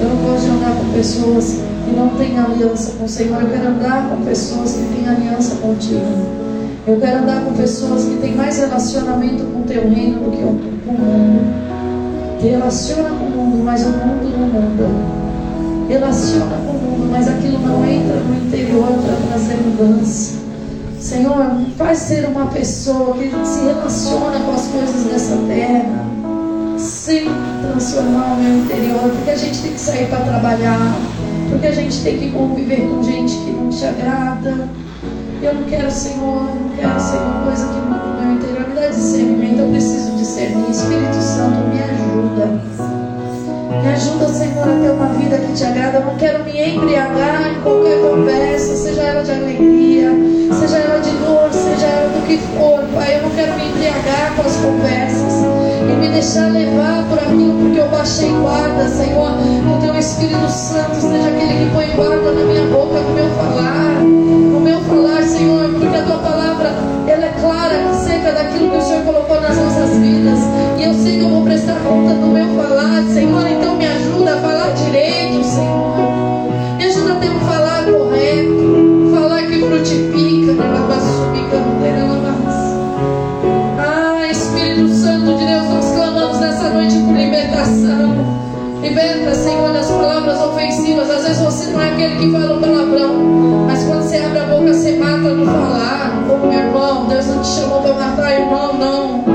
eu 0.01 0.09
não 0.09 0.39
de 0.39 0.47
andar 0.47 0.75
com 0.75 0.93
pessoas 0.93 1.59
que 1.85 1.95
não 1.95 2.09
têm 2.09 2.37
aliança 2.37 2.91
com 2.97 3.05
o 3.05 3.09
Senhor. 3.09 3.41
Eu 3.41 3.47
quero 3.49 3.67
andar 3.69 4.09
com 4.09 4.23
pessoas 4.23 4.73
que 4.73 4.85
têm 4.93 5.07
aliança 5.07 5.55
contigo. 5.55 6.37
Eu 6.85 6.97
quero 6.99 7.19
andar 7.19 7.43
com 7.43 7.53
pessoas 7.53 8.03
que 8.05 8.15
têm 8.17 8.35
mais 8.35 8.57
relacionamento 8.57 9.43
com 9.45 9.59
o 9.59 9.63
teu 9.63 9.89
reino 9.89 10.19
do 10.19 10.31
que 10.31 10.41
com 10.41 10.91
o 10.91 10.99
mundo. 10.99 11.67
Relaciona 12.41 13.09
com 13.09 13.25
o 13.25 13.29
mundo, 13.29 13.63
mas 13.63 13.85
o 13.85 13.89
mundo 13.89 14.37
não 14.37 14.47
muda. 14.47 14.87
Relaciona 15.89 16.57
com 16.65 16.71
o 16.71 16.81
mundo, 16.81 17.09
mas 17.11 17.27
aquilo 17.27 17.59
não 17.59 17.85
entra 17.85 18.15
no 18.15 18.47
interior 18.47 18.87
para 18.87 19.29
trazer 19.29 19.55
mudança. 19.55 20.37
Senhor, 20.99 21.61
faz 21.77 21.99
ser 21.99 22.27
uma 22.27 22.47
pessoa 22.47 23.13
que 23.13 23.29
se 23.45 23.65
relaciona 23.65 24.39
com 24.39 24.51
as 24.51 24.67
coisas 24.67 25.03
dessa 25.03 25.37
terra, 25.47 26.06
sem 27.07 27.23
transformar 27.61 28.33
o 28.33 28.35
meu 28.35 28.57
interior, 28.65 29.09
porque 29.09 29.31
a 29.31 29.35
gente 29.37 29.61
tem 29.61 29.71
que 29.71 29.79
sair 29.79 30.09
para 30.09 30.19
trabalhar, 30.25 30.93
porque 31.49 31.67
a 31.67 31.71
gente 31.71 32.03
tem 32.03 32.17
que 32.17 32.31
conviver 32.31 32.81
com 32.81 33.01
gente 33.01 33.33
que 33.33 33.51
não 33.51 33.69
te 33.69 33.85
agrada. 33.85 34.67
Eu 35.41 35.53
não 35.53 35.63
quero, 35.63 35.89
Senhor, 35.89 36.53
não 36.53 36.69
quero 36.75 36.99
ser 36.99 37.15
uma 37.19 37.45
coisa 37.45 37.65
que 37.65 37.79
no 37.79 38.21
meu 38.21 38.33
interior 38.35 38.67
me 38.67 38.75
dá 38.75 38.87
discernimento, 38.87 39.59
eu 39.59 39.69
preciso 39.69 40.17
discernir. 40.17 40.69
Espírito 40.69 41.15
Santo, 41.15 41.57
me 41.69 41.79
ajuda. 41.81 42.61
Me 43.81 43.87
ajuda, 43.87 44.27
Senhor, 44.27 44.67
a 44.67 44.81
ter 44.81 44.89
uma 44.89 45.07
vida 45.13 45.37
que 45.37 45.53
te 45.53 45.63
agrada. 45.63 45.99
Eu 45.99 46.05
não 46.07 46.15
quero 46.17 46.43
me 46.43 46.61
embriagar 46.61 47.53
em 47.53 47.61
qualquer 47.61 48.01
conversa, 48.01 48.75
seja 48.75 49.01
ela 49.01 49.23
de 49.23 49.31
alegria, 49.31 50.11
seja 50.59 50.77
ela 50.79 50.99
de 50.99 51.11
dor, 51.11 51.53
seja 51.53 51.85
ela 51.85 52.09
do 52.09 52.27
que 52.27 52.37
for, 52.57 52.83
Pai. 52.93 53.15
Eu 53.15 53.21
não 53.21 53.29
quero 53.29 53.55
me 53.55 53.69
embriagar 53.69 54.35
com 54.35 54.41
as 54.41 54.57
conversas. 54.57 55.56
Me 55.99 56.09
deixar 56.09 56.51
levar 56.51 57.03
por 57.09 57.17
aquilo 57.17 57.53
porque 57.59 57.79
eu 57.79 57.89
baixei 57.89 58.29
guarda, 58.29 58.87
Senhor. 58.87 59.31
Que 59.31 59.73
o 59.73 59.81
teu 59.81 59.95
Espírito 59.99 60.47
Santo 60.49 60.95
seja 60.95 61.27
aquele 61.27 61.65
que 61.65 61.71
põe 61.73 61.87
guarda 61.95 62.31
na 62.31 62.45
minha 62.45 62.65
boca, 62.65 62.99
no 62.99 63.13
meu 63.13 63.29
falar, 63.31 64.03
no 64.03 64.59
meu 64.59 64.79
falar, 64.81 65.23
Senhor, 65.23 65.69
porque 65.73 65.97
a 65.97 66.03
tua 66.03 66.17
palavra 66.17 66.69
ela 67.07 67.25
é 67.25 67.33
clara 67.41 67.89
acerca 67.89 68.31
daquilo 68.31 68.69
que 68.69 68.77
o 68.77 68.81
Senhor 68.81 69.03
colocou 69.03 69.41
nas 69.41 69.57
nossas 69.57 69.97
vidas. 69.97 70.39
E 70.77 70.83
eu 70.83 70.93
sei 70.93 71.17
que 71.17 71.23
eu 71.23 71.29
vou 71.29 71.43
prestar 71.43 71.75
conta 71.83 72.13
do 72.13 72.27
meu 72.27 72.47
falar, 72.55 73.03
Senhor. 73.13 73.46
Liberta, 88.87 89.35
Senhor, 89.35 89.73
das 89.73 89.91
palavras 89.91 90.41
ofensivas. 90.41 91.11
Às 91.11 91.23
vezes 91.23 91.41
você 91.41 91.71
não 91.71 91.81
é 91.81 91.89
aquele 91.89 92.15
que 92.15 92.31
fala 92.31 92.55
o 92.55 92.61
palavrão, 92.61 93.17
mas 93.67 93.83
quando 93.83 94.03
você 94.03 94.17
abre 94.17 94.39
a 94.39 94.45
boca, 94.45 94.73
você 94.73 94.97
mata 94.97 95.17
no 95.17 95.45
falar. 95.45 96.25
Ô 96.29 96.47
meu 96.47 96.57
irmão, 96.57 97.05
Deus 97.07 97.25
não 97.25 97.41
te 97.41 97.49
chamou 97.49 97.81
para 97.81 97.93
matar, 97.95 98.31
irmão, 98.39 98.73
não. 98.77 99.26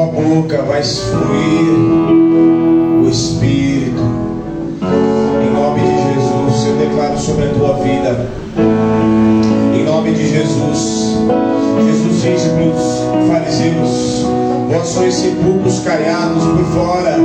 Tua 0.00 0.06
boca 0.06 0.62
vai 0.62 0.82
fluir 0.82 1.74
o 3.04 3.08
Espírito. 3.10 4.00
Em 4.80 5.52
nome 5.52 5.80
de 5.80 6.14
Jesus, 6.14 6.68
eu 6.68 6.76
declaro 6.76 7.18
sobre 7.18 7.44
a 7.44 7.48
tua 7.50 7.74
vida. 7.74 8.26
Em 9.74 9.84
nome 9.84 10.12
de 10.12 10.26
Jesus. 10.26 11.18
Jesus 11.84 12.22
disse 12.22 12.48
para 12.48 12.64
os 12.64 13.28
fariseus: 13.28 14.24
Vós 14.70 14.88
sois 14.88 15.14
sepulcros 15.14 15.80
caiados 15.80 16.44
por 16.44 16.64
fora, 16.72 17.16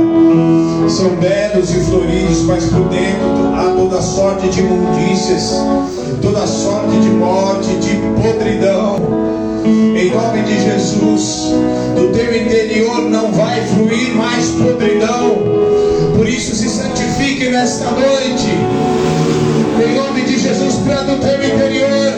são 0.90 1.16
belos 1.16 1.70
e 1.70 1.80
floridos, 1.80 2.42
mas 2.42 2.66
por 2.66 2.88
dentro 2.88 3.54
há 3.54 3.74
toda 3.74 4.02
sorte 4.02 4.48
de 4.48 4.60
imundícias, 4.60 5.54
toda 6.20 6.46
sorte 6.46 7.00
de 7.00 7.08
morte, 7.08 7.74
de 7.76 7.96
podridão. 8.20 9.45
Em 9.66 10.10
nome 10.10 10.42
de 10.42 10.62
Jesus, 10.62 11.52
do 11.96 12.12
teu 12.12 12.36
interior 12.36 13.02
não 13.02 13.32
vai 13.32 13.60
fluir 13.66 14.14
mais 14.14 14.50
podridão. 14.50 15.42
Por 16.16 16.28
isso 16.28 16.54
se 16.54 16.68
santifique 16.68 17.48
nesta 17.48 17.90
noite. 17.90 18.46
Em 19.84 19.94
nome 19.96 20.22
de 20.22 20.38
Jesus, 20.38 20.76
para 20.86 21.02
do 21.02 21.18
teu 21.18 21.44
interior 21.44 22.12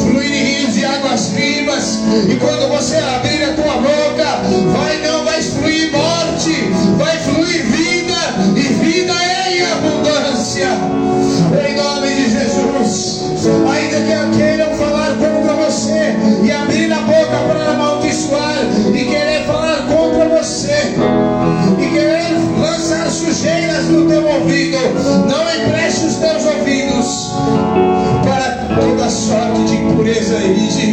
fluir 0.00 0.30
rios 0.30 0.74
de 0.74 0.84
águas 0.86 1.28
vivas. 1.28 1.98
E 2.26 2.36
quando 2.36 2.70
você 2.70 2.96
abrir 2.96 3.44
a 3.44 3.52
tua 3.52 3.74
boca, 3.74 4.42
vai 4.72 4.98
não 5.06 5.26
vai 5.26 5.42
fluir 5.42 5.92
morte, 5.92 6.54
vai 6.96 7.18
fluir 7.18 7.66
vida 7.66 8.16
e 8.56 8.62
vida 8.62 9.12
é 9.12 9.58
em 9.58 9.62
abundância. 9.62 10.97
Não 25.04 25.42
empreste 25.54 26.06
os 26.06 26.16
teus 26.16 26.44
ouvidos 26.44 27.32
para 28.24 28.80
toda 28.80 29.08
sorte 29.08 29.64
de 29.64 29.76
impureza 29.76 30.36
e 30.38 30.54
de 30.54 30.86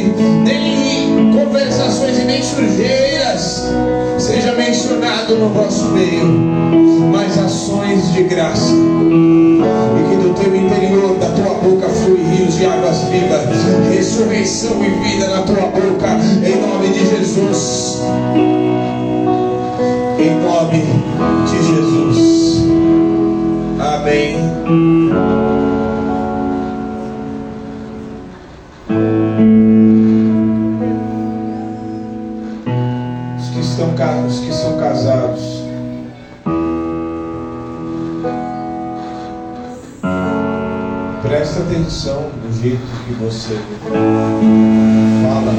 nem 0.44 1.32
conversações 1.32 2.20
e 2.20 2.24
nem 2.24 2.42
sujeiras 2.42 3.64
seja 4.18 4.54
mencionado 4.54 5.36
no 5.36 5.50
vosso 5.50 5.86
meio, 5.90 6.26
mas 7.12 7.38
ações 7.38 8.14
de 8.14 8.24
graça. 8.24 8.72
E 8.72 10.10
que 10.10 10.16
do 10.16 10.34
teu 10.34 10.56
interior, 10.56 11.18
da 11.18 11.30
tua 11.32 11.54
boca, 11.56 11.90
flui 11.90 12.24
rios 12.24 12.56
de 12.56 12.66
águas 12.66 13.02
vivas, 13.10 13.42
ressurreição 13.94 14.84
e 14.84 14.90
vida 15.04 15.28
na 15.28 15.42
tua 15.42 15.68
boca, 15.68 16.20
em 16.44 16.62
nome 16.62 16.90
de 16.90 17.10
Jesus. 17.10 18.02
Os 24.16 24.22
que 33.50 33.60
estão 33.60 33.94
os 34.26 34.40
que 34.40 34.54
são 34.54 34.78
casados. 34.78 35.66
Presta 41.22 41.60
atenção 41.60 42.32
no 42.42 42.54
jeito 42.54 42.80
que 43.06 43.14
você 43.16 43.60
fala 45.24 45.54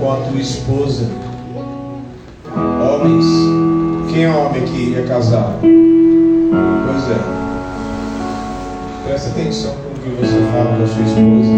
com 0.00 0.10
a 0.10 0.16
tua 0.30 0.40
esposa. 0.40 1.25
Quem 4.16 4.24
é 4.24 4.30
homem 4.30 4.62
aqui 4.62 4.96
é 4.96 5.02
casado? 5.02 5.58
Pois 5.60 7.10
é. 7.10 7.20
Presta 9.04 9.28
atenção 9.28 9.72
com 9.72 9.90
o 9.90 9.92
que 10.00 10.08
você 10.08 10.40
fala 10.52 10.74
com 10.74 10.82
a 10.82 10.86
sua 10.86 11.02
esposa. 11.02 11.52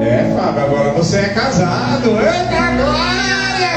É, 0.00 0.32
Fábio, 0.36 0.62
agora 0.62 0.92
você 0.92 1.16
é 1.16 1.28
casado. 1.30 2.10
Eita 2.10 2.76
glória! 2.76 3.74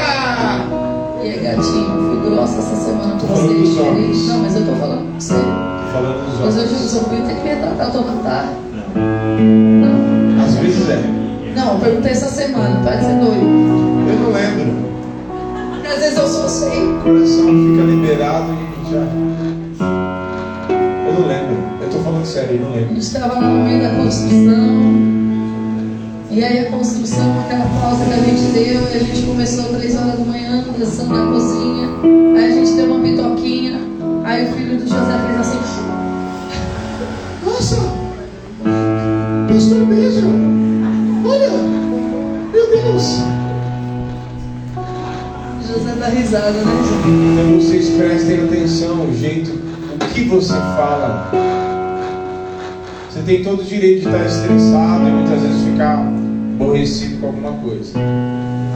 E 1.24 1.28
aí, 1.28 1.40
gatinho, 1.42 2.20
fui 2.22 2.30
grossa 2.30 2.58
essa 2.58 2.76
semana 2.76 3.18
com 3.20 3.26
vocês. 3.26 3.50
querido. 3.50 4.28
Não, 4.28 4.38
mas 4.42 4.54
eu 4.54 4.64
tô 4.64 4.72
falando 4.76 5.04
com 5.04 5.18
você. 5.18 5.34
Tô 5.34 5.92
falando 5.92 6.24
dos 6.24 6.38
Mas 6.38 6.54
homens. 6.54 6.56
hoje 6.56 6.72
eu 6.74 6.78
resolvi 6.78 7.16
ter 7.16 7.34
que 7.34 7.42
me 7.42 7.48
retratar, 7.48 7.86
eu 7.88 7.92
tô 7.92 8.00
matar. 8.02 8.54
Não. 8.94 10.44
Às 10.44 10.54
vezes 10.54 10.88
é. 10.88 11.02
Não, 11.56 11.72
eu 11.72 11.80
perguntei 11.80 12.12
essa 12.12 12.28
semana, 12.28 12.80
pode 12.80 13.00
ser 13.04 13.14
doido. 13.14 13.42
Eu 13.42 14.18
não 14.20 14.30
lembro. 14.32 14.87
Às 15.88 15.98
vezes 16.00 16.18
eu 16.18 16.28
sou 16.28 16.44
assim. 16.44 16.96
O 16.98 17.02
coração 17.02 17.46
fica 17.46 17.82
liberado 17.84 18.52
e 18.52 18.90
já. 18.90 18.98
Eu 21.06 21.12
não 21.14 21.26
lembro. 21.26 21.56
Eu 21.82 21.88
tô 21.90 21.98
falando 22.00 22.24
sério, 22.26 22.56
eu 22.56 22.60
não 22.60 22.72
A 22.72 22.76
lembro. 22.76 22.88
gente 22.94 23.00
estava 23.02 23.40
no 23.40 23.64
meio 23.64 23.82
da 23.82 23.90
construção. 23.90 25.18
E 26.30 26.44
aí 26.44 26.58
a 26.66 26.70
construção, 26.70 27.40
aquela 27.40 27.64
pausa 27.80 28.04
que 28.04 28.12
a 28.12 28.16
gente 28.22 28.52
deu, 28.52 28.82
e 28.82 28.96
a 28.96 28.98
gente 28.98 29.22
começou 29.26 29.64
três 29.74 29.96
horas 29.96 30.18
da 30.18 30.24
manhã, 30.24 30.64
dançando 30.78 31.14
na 31.16 31.32
cozinha. 31.32 31.88
Aí 32.36 32.44
a 32.44 32.54
gente 32.54 32.72
deu 32.72 32.86
uma 32.94 33.00
pitoquinha. 33.00 33.80
Aí 34.24 34.44
o 34.44 34.52
filho 34.52 34.76
do 34.76 34.82
José 34.82 35.18
fez 35.26 35.40
assim. 35.40 35.58
Nossa! 37.44 37.76
Pastor 39.48 39.86
mesmo! 39.86 40.30
Olha! 41.26 41.50
Meu 42.52 42.66
Deus! 42.70 43.37
Risada, 46.28 46.50
né? 46.50 46.72
Então 47.32 47.58
vocês 47.58 47.88
prestem 47.88 48.44
atenção 48.44 49.08
o 49.08 49.16
jeito, 49.16 49.50
o 49.50 49.98
que 50.12 50.24
você 50.24 50.52
fala. 50.52 51.30
Você 53.08 53.20
tem 53.22 53.42
todo 53.42 53.62
o 53.62 53.64
direito 53.64 54.02
de 54.02 54.08
estar 54.08 54.26
estressado 54.26 55.08
e 55.08 55.10
muitas 55.10 55.40
vezes 55.40 55.64
ficar 55.64 56.06
aborrecido 56.54 57.18
com 57.18 57.28
alguma 57.28 57.52
coisa. 57.52 57.98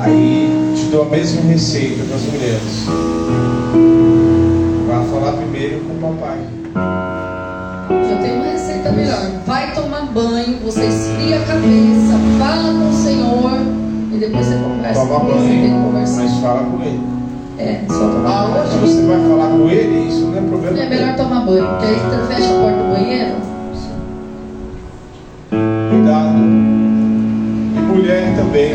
Aí 0.00 0.48
te 0.74 0.84
dou 0.86 1.02
a 1.02 1.08
mesma 1.10 1.42
receita 1.42 2.02
para 2.04 2.16
as 2.16 2.22
mulheres. 2.22 2.86
Vá 4.86 5.02
falar 5.12 5.32
primeiro 5.32 5.80
com 5.80 5.92
o 5.92 6.14
papai. 6.14 6.38
Eu 7.90 8.18
tenho 8.22 8.36
uma 8.36 8.46
receita 8.46 8.92
melhor. 8.92 9.30
Vai 9.46 9.74
tomar 9.74 10.06
banho, 10.06 10.58
você 10.64 10.86
esfria 10.86 11.36
a 11.36 11.44
cabeça, 11.44 12.18
fala 12.38 12.72
com 12.72 12.88
o 12.88 12.94
Senhor 12.94 13.60
e 14.10 14.16
depois 14.16 14.46
você 14.46 14.54
conversa 14.54 15.00
Toma 15.00 15.20
com 15.20 15.26
tem 15.26 15.60
que 15.60 15.68
banho, 15.68 15.92
mas 15.92 16.32
fala 16.40 16.64
com 16.64 16.82
ele. 16.82 17.11
É, 17.62 17.84
só 17.86 17.94
tomar 17.94 18.48
banho. 18.48 18.56
Aonde 18.56 18.76
você 18.78 19.02
vai 19.06 19.20
falar 19.20 19.46
com 19.50 19.70
ele, 19.70 20.08
isso 20.08 20.26
não 20.26 20.36
é 20.36 20.40
problema. 20.40 20.78
É 20.80 20.88
melhor 20.88 21.16
tomar 21.16 21.46
banho, 21.46 21.64
porque 21.64 21.86
aí 21.86 21.94
você 21.94 22.34
fecha 22.34 22.50
a 22.50 22.60
porta 22.60 22.82
do 22.82 22.90
banheiro. 22.92 23.36
Cuidado. 25.90 26.38
E 27.76 27.80
mulher 27.86 28.34
também. 28.34 28.74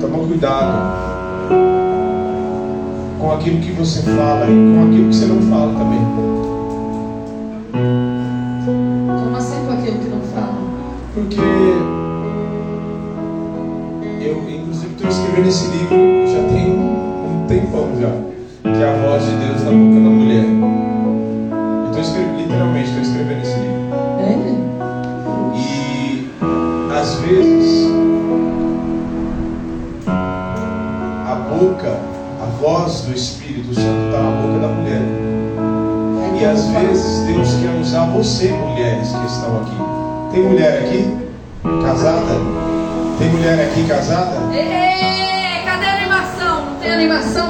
Toma 0.00 0.26
cuidado 0.26 1.04
com 3.20 3.32
aquilo 3.32 3.44
aquilo 3.44 3.60
que 3.60 3.72
você 3.72 4.02
fala 4.02 4.46
e 4.46 4.74
com 4.74 4.88
aquilo 4.88 5.08
que 5.08 5.14
você 5.14 5.26
não 5.26 5.40
fala 5.42 5.72
também. 5.78 6.03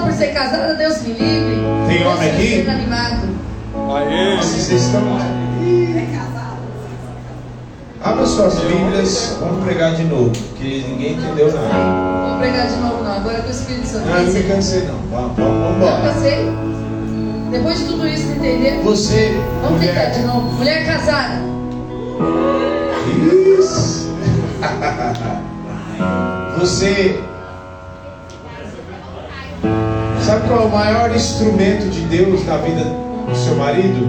Por 0.04 0.12
ser 0.12 0.28
casada, 0.28 0.74
Deus 0.74 1.02
me 1.02 1.12
livre. 1.14 1.56
Tem 1.88 2.06
homem 2.06 2.30
aqui? 2.30 2.68
animado. 2.68 3.28
Aê! 3.96 4.36
Vocês 4.36 4.82
estão. 4.84 5.02
Abra 8.02 8.26
suas 8.26 8.54
Bíblias, 8.58 9.38
vamos 9.40 9.64
pregar 9.64 9.94
de 9.94 10.04
novo, 10.04 10.30
porque 10.30 10.84
ninguém 10.86 11.14
entendeu 11.14 11.50
nada. 11.54 12.28
Vou 12.28 12.38
pregar 12.38 12.66
de 12.66 12.76
novo 12.76 13.02
não, 13.02 13.16
agora 13.16 13.40
que 13.40 13.48
o 13.48 13.50
Espírito 13.50 13.86
Santo 13.86 14.04
Não, 14.06 14.18
eu 14.18 14.26
não 14.26 14.32
me 14.34 14.42
cansei 14.42 14.82
não. 14.82 14.98
Vamos, 15.10 15.36
vamos, 15.38 15.58
vamos 15.58 15.78
Não 15.78 16.02
cansei. 16.02 16.52
Depois 17.50 17.78
de 17.78 17.84
tudo 17.86 18.06
isso, 18.06 18.30
entender. 18.30 18.82
Você, 18.84 19.40
Vamos 19.62 19.80
tentar 19.80 20.04
de 20.06 20.18
mulher. 20.20 20.34
novo. 20.34 20.52
Mulher 20.52 20.84
casada. 20.86 21.40
Isso. 23.58 24.10
Você 26.60 27.20
sabe 30.24 30.48
qual 30.48 30.62
é 30.62 30.64
o 30.64 30.70
maior 30.70 31.14
instrumento 31.14 31.90
de 31.90 32.00
Deus 32.02 32.44
na 32.46 32.56
vida 32.58 32.84
do 33.28 33.36
seu 33.36 33.56
marido? 33.56 34.06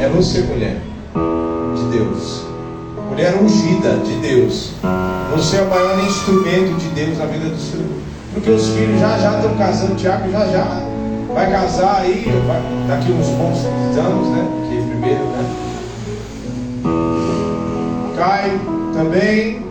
É 0.00 0.08
você, 0.08 0.40
mulher. 0.42 0.78
De 1.76 1.96
Deus. 1.96 2.42
Mulher 3.08 3.34
ungida 3.40 3.98
de 4.04 4.14
Deus. 4.16 4.72
Você 5.36 5.56
é 5.58 5.62
o 5.62 5.70
maior 5.70 5.98
instrumento 6.04 6.76
de 6.78 6.88
Deus 6.88 7.18
na 7.18 7.26
vida 7.26 7.48
do 7.48 7.56
seu. 7.56 7.80
Porque 8.34 8.50
os 8.50 8.68
filhos 8.68 8.98
já 8.98 9.18
já 9.18 9.36
estão 9.36 9.54
casando, 9.56 9.94
Tiago 9.94 10.30
já 10.30 10.46
já 10.46 10.82
vai 11.34 11.50
casar 11.50 12.00
aí, 12.00 12.24
vai- 12.46 12.62
daqui 12.88 13.12
uns 13.12 13.28
bons 13.28 13.64
anos, 13.98 14.28
né? 14.28 14.48
Porque 14.50 14.82
primeiro, 14.90 15.24
né? 15.24 15.44
Cai 18.16 18.58
também. 18.94 19.62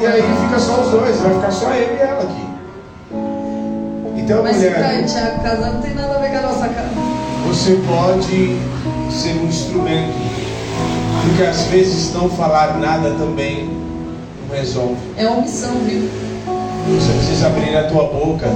E 0.00 0.06
aí 0.06 0.22
fica 0.22 0.58
só 0.58 0.80
os 0.80 0.90
dois, 0.90 1.16
vai 1.20 1.34
ficar 1.34 1.50
só 1.52 1.72
ele 1.72 1.96
e 1.96 2.00
ela 2.02 2.22
aqui. 2.22 2.51
Então, 4.32 4.44
Mas 4.44 4.56
mulher, 4.56 4.80
Caio 4.80 5.00
e 5.02 5.04
Thiago 5.04 5.42
casado, 5.42 5.74
não 5.74 5.82
tem 5.82 5.94
nada 5.94 6.14
a 6.14 6.18
ver 6.18 6.30
com 6.30 6.38
a 6.38 6.40
nossa 6.40 6.68
casa. 6.68 6.88
você 7.46 7.78
pode 7.86 8.58
ser 9.12 9.32
um 9.42 9.46
instrumento. 9.46 10.14
Porque 11.22 11.42
às 11.42 11.62
vezes 11.64 12.14
não 12.14 12.30
falar 12.30 12.78
nada 12.78 13.10
também 13.10 13.68
não 14.48 14.56
resolve. 14.56 14.96
É 15.18 15.28
omissão, 15.28 15.72
viu? 15.84 16.08
Você 16.88 17.12
precisa 17.12 17.46
abrir 17.46 17.76
a 17.76 17.84
tua 17.84 18.04
boca 18.04 18.48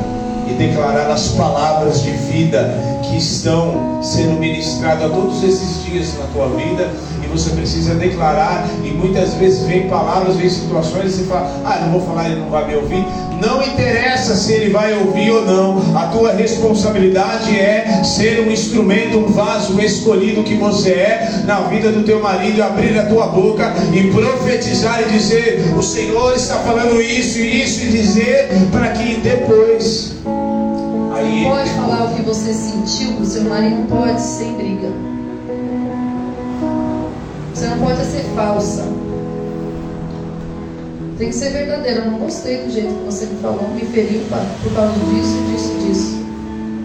e 0.49 0.55
declarar 0.55 1.11
as 1.11 1.29
palavras 1.29 2.03
de 2.03 2.11
vida 2.11 2.75
que 3.03 3.19
estão 3.19 4.03
sendo 4.03 4.41
ministradas 4.41 5.05
a 5.05 5.09
todos 5.15 5.45
esses 5.45 5.85
dias 5.85 6.15
na 6.19 6.27
tua 6.33 6.49
vida. 6.57 6.91
E 7.23 7.27
você 7.27 7.51
precisa 7.51 7.95
declarar. 7.95 8.67
E 8.83 8.91
muitas 8.93 9.35
vezes 9.35 9.65
vem 9.65 9.89
palavras, 9.89 10.37
vem 10.37 10.49
situações 10.49 11.15
e 11.15 11.19
você 11.19 11.25
fala: 11.25 11.51
Ah, 11.65 11.81
não 11.85 11.93
vou 11.93 12.01
falar, 12.01 12.31
ele 12.31 12.41
não 12.41 12.51
vai 12.51 12.67
me 12.67 12.77
ouvir. 12.77 13.06
Não 13.41 13.63
interessa 13.63 14.35
se 14.35 14.53
ele 14.53 14.71
vai 14.71 14.95
ouvir 14.95 15.31
ou 15.31 15.45
não. 15.45 15.97
A 15.97 16.07
tua 16.07 16.33
responsabilidade 16.33 17.59
é 17.59 18.03
ser 18.05 18.41
um 18.41 18.51
instrumento, 18.51 19.19
um 19.19 19.27
vaso 19.27 19.81
escolhido 19.81 20.43
que 20.43 20.55
você 20.55 20.91
é 20.91 21.43
na 21.45 21.61
vida 21.63 21.91
do 21.91 22.03
teu 22.03 22.21
marido, 22.21 22.63
abrir 22.63 22.99
a 22.99 23.07
tua 23.07 23.27
boca 23.29 23.73
e 23.93 24.11
profetizar 24.11 25.03
e 25.03 25.13
dizer: 25.13 25.75
O 25.77 25.83
Senhor 25.83 26.35
está 26.35 26.57
falando 26.57 27.01
isso 27.01 27.39
e 27.39 27.63
isso 27.63 27.85
e 27.85 27.91
dizer 27.91 28.49
para 28.71 28.89
que 28.89 29.17
depois 29.17 30.15
aí 31.15 31.43
Não 31.43 31.51
pode 31.51 31.71
falar 31.71 32.05
o 32.05 32.15
que 32.15 32.23
você 32.23 32.53
sentiu 32.53 33.15
pro 33.15 33.25
seu 33.25 33.43
marido, 33.45 33.77
não 33.77 33.87
pode 33.87 34.21
sem 34.21 34.55
briga. 34.55 34.89
Você 37.55 37.67
não 37.69 37.79
pode 37.79 38.05
ser 38.05 38.25
falsa. 38.35 38.85
Tem 41.19 41.29
que 41.29 41.35
ser 41.35 41.51
verdadeira. 41.51 42.01
Eu 42.01 42.11
não 42.11 42.19
gostei 42.19 42.59
do 42.59 42.71
jeito 42.71 42.95
que 42.95 43.05
você 43.05 43.27
me 43.27 43.37
falou, 43.41 43.69
me 43.75 43.83
feriu 43.87 44.21
por 44.63 44.75
causa 44.75 44.93
disso, 44.93 45.43
disso, 45.51 45.75
disso. 45.87 46.27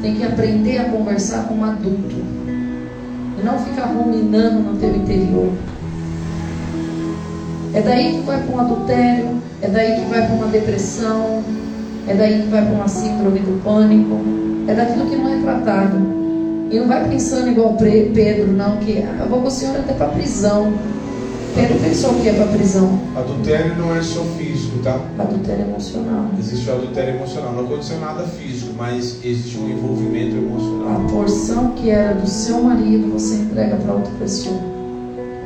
Tem 0.01 0.15
que 0.15 0.23
aprender 0.23 0.77
a 0.77 0.85
conversar 0.85 1.47
com 1.47 1.55
um 1.55 1.65
adulto. 1.65 2.15
E 3.39 3.43
não 3.43 3.59
ficar 3.59 3.87
ruminando 3.87 4.59
no 4.59 4.79
teu 4.79 4.95
interior. 4.95 5.51
É 7.73 7.81
daí 7.81 8.15
que 8.15 8.21
vai 8.21 8.41
para 8.41 8.55
um 8.55 8.59
adultério, 8.59 9.41
é 9.61 9.67
daí 9.67 10.01
que 10.01 10.09
vai 10.09 10.25
para 10.25 10.35
uma 10.35 10.47
depressão, 10.47 11.43
é 12.07 12.13
daí 12.13 12.41
que 12.41 12.49
vai 12.49 12.65
para 12.65 12.73
uma 12.73 12.87
síndrome 12.87 13.39
do 13.39 13.63
pânico, 13.63 14.17
é 14.67 14.73
daquilo 14.73 15.09
que 15.09 15.15
não 15.15 15.33
é 15.33 15.41
tratado. 15.41 15.97
E 16.69 16.79
não 16.79 16.87
vai 16.87 17.07
pensando 17.07 17.49
igual 17.49 17.75
Pedro, 17.75 18.51
não, 18.51 18.77
que 18.77 18.99
ah, 18.99 19.17
eu 19.21 19.29
vou 19.29 19.41
com 19.41 19.47
o 19.47 19.51
senhor 19.51 19.75
até 19.75 19.93
para 19.93 20.07
prisão. 20.07 20.73
Pedro 21.53 21.79
pensou 21.79 22.13
que 22.15 22.23
ia 22.23 22.33
para 22.33 22.45
prisão. 22.47 22.99
adultério 23.15 23.75
não 23.75 23.95
é 23.95 24.01
só 24.01 24.23
físico, 24.37 24.79
tá? 24.79 24.99
Adultério 25.19 25.65
emocional. 25.65 26.25
Existe 26.39 26.69
o 26.69 26.73
adultério 26.73 27.15
emocional. 27.15 27.53
Não 27.53 27.65
aconteceu 27.65 27.99
nada 27.99 28.23
físico, 28.23 28.73
mas 28.77 29.17
existe 29.23 29.57
um 29.57 29.69
envolvimento 29.69 30.35
emocional. 30.35 31.01
A 31.01 31.11
porção 31.11 31.71
que 31.71 31.89
era 31.89 32.13
do 32.13 32.27
seu 32.27 32.61
marido, 32.61 33.11
você 33.11 33.35
entrega 33.35 33.75
para 33.75 33.93
outra 33.93 34.13
pessoa. 34.19 34.59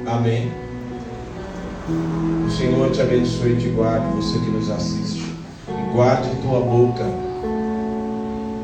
Amém. 0.06 0.52
O 1.88 2.52
Senhor 2.52 2.92
te 2.92 3.02
abençoe 3.02 3.54
e 3.54 3.56
te 3.58 3.70
guarde, 3.70 4.06
você 4.16 4.38
que 4.40 4.52
nos 4.52 4.70
assiste. 4.70 5.24
E 5.68 5.94
guarde 5.94 6.30
tua 6.42 6.60
boca, 6.60 7.04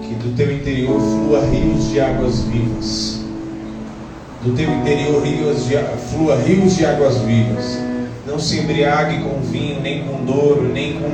que 0.02 0.14
do 0.16 0.36
teu 0.36 0.52
interior 0.52 1.00
flua 1.00 1.42
rios 1.46 1.90
de 1.90 2.00
águas 2.00 2.42
vivas. 2.44 3.21
Do 4.44 4.54
teu 4.56 4.72
interior 4.74 5.24
rios 5.24 5.66
de, 5.68 5.78
flua 6.10 6.36
rios 6.36 6.76
de 6.76 6.84
águas 6.84 7.18
vivas. 7.20 7.78
Não 8.26 8.40
se 8.40 8.60
embriague 8.60 9.24
com 9.24 9.40
vinho, 9.42 9.80
nem 9.82 10.04
com 10.04 10.26
douro, 10.26 10.68
nem 10.68 10.94
com 10.94 11.10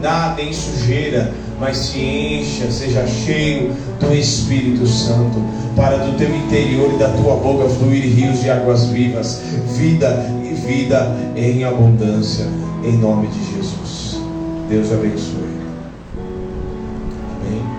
nada, 0.00 0.42
nem 0.42 0.52
sujeira, 0.52 1.32
mas 1.60 1.76
se 1.76 2.00
encha, 2.00 2.68
seja 2.70 3.06
cheio 3.06 3.70
do 4.00 4.12
Espírito 4.12 4.84
Santo, 4.86 5.40
para 5.76 5.98
do 5.98 6.18
teu 6.18 6.34
interior 6.34 6.92
e 6.92 6.98
da 6.98 7.10
tua 7.10 7.36
boca 7.36 7.68
fluir 7.68 8.02
rios 8.02 8.40
de 8.40 8.50
águas 8.50 8.86
vivas, 8.86 9.40
vida 9.76 10.26
e 10.42 10.52
vida 10.52 11.16
em 11.36 11.62
abundância, 11.62 12.46
em 12.82 12.96
nome 12.96 13.28
de 13.28 13.54
Jesus. 13.54 14.20
Deus 14.68 14.92
abençoe. 14.92 15.51